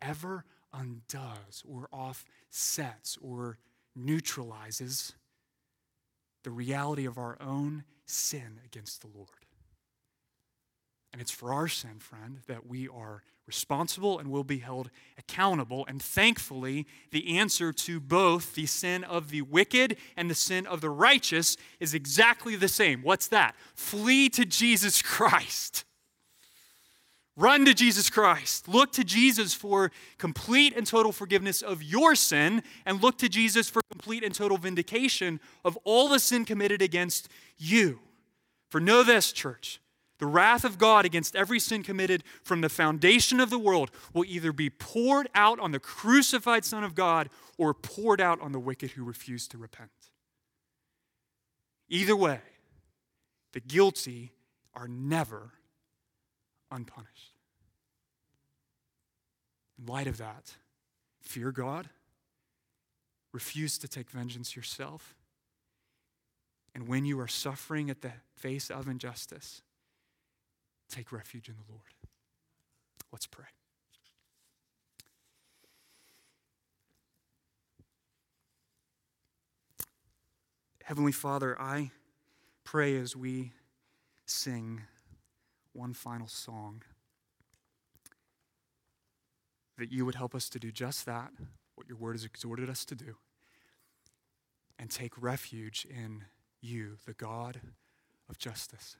ever 0.00 0.44
undoes 0.72 1.64
or 1.68 1.88
offsets 1.90 3.18
or 3.20 3.58
neutralizes 3.96 5.14
the 6.44 6.52
reality 6.52 7.04
of 7.04 7.18
our 7.18 7.36
own 7.40 7.82
sin 8.06 8.60
against 8.64 9.00
the 9.00 9.08
Lord. 9.08 9.43
And 11.14 11.20
it's 11.20 11.30
for 11.30 11.54
our 11.54 11.68
sin, 11.68 12.00
friend, 12.00 12.40
that 12.48 12.66
we 12.66 12.88
are 12.88 13.22
responsible 13.46 14.18
and 14.18 14.32
will 14.32 14.42
be 14.42 14.58
held 14.58 14.90
accountable. 15.16 15.86
And 15.86 16.02
thankfully, 16.02 16.88
the 17.12 17.38
answer 17.38 17.72
to 17.72 18.00
both 18.00 18.56
the 18.56 18.66
sin 18.66 19.04
of 19.04 19.30
the 19.30 19.42
wicked 19.42 19.96
and 20.16 20.28
the 20.28 20.34
sin 20.34 20.66
of 20.66 20.80
the 20.80 20.90
righteous 20.90 21.56
is 21.78 21.94
exactly 21.94 22.56
the 22.56 22.66
same. 22.66 23.02
What's 23.02 23.28
that? 23.28 23.54
Flee 23.76 24.28
to 24.30 24.44
Jesus 24.44 25.02
Christ. 25.02 25.84
Run 27.36 27.64
to 27.66 27.74
Jesus 27.74 28.10
Christ. 28.10 28.66
Look 28.66 28.90
to 28.94 29.04
Jesus 29.04 29.54
for 29.54 29.92
complete 30.18 30.76
and 30.76 30.84
total 30.84 31.12
forgiveness 31.12 31.62
of 31.62 31.80
your 31.80 32.16
sin, 32.16 32.60
and 32.84 33.00
look 33.00 33.18
to 33.18 33.28
Jesus 33.28 33.70
for 33.70 33.82
complete 33.88 34.24
and 34.24 34.34
total 34.34 34.58
vindication 34.58 35.38
of 35.64 35.78
all 35.84 36.08
the 36.08 36.18
sin 36.18 36.44
committed 36.44 36.82
against 36.82 37.28
you. 37.56 38.00
For 38.68 38.80
know 38.80 39.04
this, 39.04 39.30
church 39.30 39.78
the 40.18 40.26
wrath 40.26 40.64
of 40.64 40.78
God 40.78 41.04
against 41.04 41.34
every 41.34 41.58
sin 41.58 41.82
committed 41.82 42.22
from 42.42 42.60
the 42.60 42.68
foundation 42.68 43.40
of 43.40 43.50
the 43.50 43.58
world 43.58 43.90
will 44.12 44.24
either 44.24 44.52
be 44.52 44.70
poured 44.70 45.28
out 45.34 45.58
on 45.58 45.72
the 45.72 45.80
crucified 45.80 46.64
Son 46.64 46.84
of 46.84 46.94
God 46.94 47.28
or 47.58 47.74
poured 47.74 48.20
out 48.20 48.40
on 48.40 48.52
the 48.52 48.60
wicked 48.60 48.92
who 48.92 49.04
refuse 49.04 49.48
to 49.48 49.58
repent. 49.58 49.90
Either 51.88 52.16
way, 52.16 52.40
the 53.52 53.60
guilty 53.60 54.32
are 54.74 54.88
never 54.88 55.52
unpunished. 56.70 57.34
In 59.78 59.86
light 59.86 60.06
of 60.06 60.18
that, 60.18 60.54
fear 61.20 61.50
God, 61.50 61.88
refuse 63.32 63.78
to 63.78 63.88
take 63.88 64.10
vengeance 64.10 64.54
yourself, 64.54 65.16
and 66.74 66.88
when 66.88 67.04
you 67.04 67.18
are 67.20 67.28
suffering 67.28 67.90
at 67.90 68.00
the 68.00 68.12
face 68.36 68.70
of 68.70 68.88
injustice, 68.88 69.62
Take 70.94 71.10
refuge 71.10 71.48
in 71.48 71.56
the 71.56 71.72
Lord. 71.72 71.92
Let's 73.10 73.26
pray. 73.26 73.46
Heavenly 80.84 81.10
Father, 81.10 81.60
I 81.60 81.90
pray 82.62 82.96
as 82.96 83.16
we 83.16 83.50
sing 84.24 84.82
one 85.72 85.94
final 85.94 86.28
song 86.28 86.82
that 89.76 89.90
you 89.90 90.06
would 90.06 90.14
help 90.14 90.32
us 90.32 90.48
to 90.50 90.60
do 90.60 90.70
just 90.70 91.06
that, 91.06 91.32
what 91.74 91.88
your 91.88 91.96
word 91.96 92.12
has 92.12 92.24
exhorted 92.24 92.70
us 92.70 92.84
to 92.84 92.94
do, 92.94 93.16
and 94.78 94.92
take 94.92 95.20
refuge 95.20 95.88
in 95.90 96.26
you, 96.60 96.98
the 97.04 97.14
God 97.14 97.60
of 98.30 98.38
justice. 98.38 98.96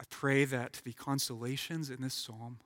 I 0.00 0.04
pray 0.10 0.44
that 0.44 0.80
the 0.84 0.92
consolations 0.92 1.90
in 1.90 2.02
this 2.02 2.14
psalm 2.14 2.58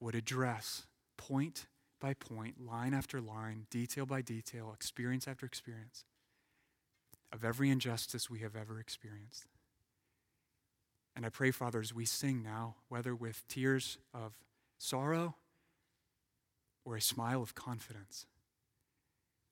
would 0.00 0.14
address 0.14 0.86
point 1.16 1.66
by 2.00 2.14
point, 2.14 2.64
line 2.64 2.94
after 2.94 3.20
line, 3.20 3.66
detail 3.70 4.06
by 4.06 4.22
detail, 4.22 4.72
experience 4.72 5.26
after 5.26 5.44
experience 5.44 6.04
of 7.32 7.44
every 7.44 7.70
injustice 7.70 8.30
we 8.30 8.38
have 8.38 8.54
ever 8.54 8.78
experienced. 8.78 9.46
And 11.16 11.26
I 11.26 11.30
pray, 11.30 11.50
Father, 11.50 11.80
as 11.80 11.92
we 11.92 12.04
sing 12.04 12.42
now, 12.42 12.76
whether 12.88 13.14
with 13.14 13.42
tears 13.48 13.98
of 14.14 14.34
sorrow 14.78 15.34
or 16.84 16.96
a 16.96 17.00
smile 17.00 17.42
of 17.42 17.56
confidence, 17.56 18.26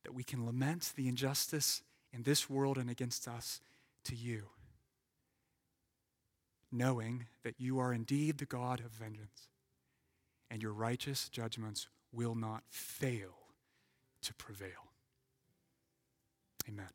that 0.04 0.14
we 0.14 0.22
can 0.22 0.46
lament 0.46 0.92
the 0.94 1.08
injustice 1.08 1.82
in 2.12 2.22
this 2.22 2.48
world 2.48 2.78
and 2.78 2.88
against 2.88 3.26
us 3.26 3.60
to 4.06 4.14
you, 4.14 4.44
knowing 6.72 7.26
that 7.42 7.54
you 7.58 7.78
are 7.78 7.92
indeed 7.92 8.38
the 8.38 8.46
God 8.46 8.80
of 8.80 8.90
vengeance, 8.90 9.48
and 10.50 10.62
your 10.62 10.72
righteous 10.72 11.28
judgments 11.28 11.88
will 12.12 12.34
not 12.34 12.62
fail 12.68 13.34
to 14.22 14.34
prevail. 14.34 14.90
Amen. 16.68 16.90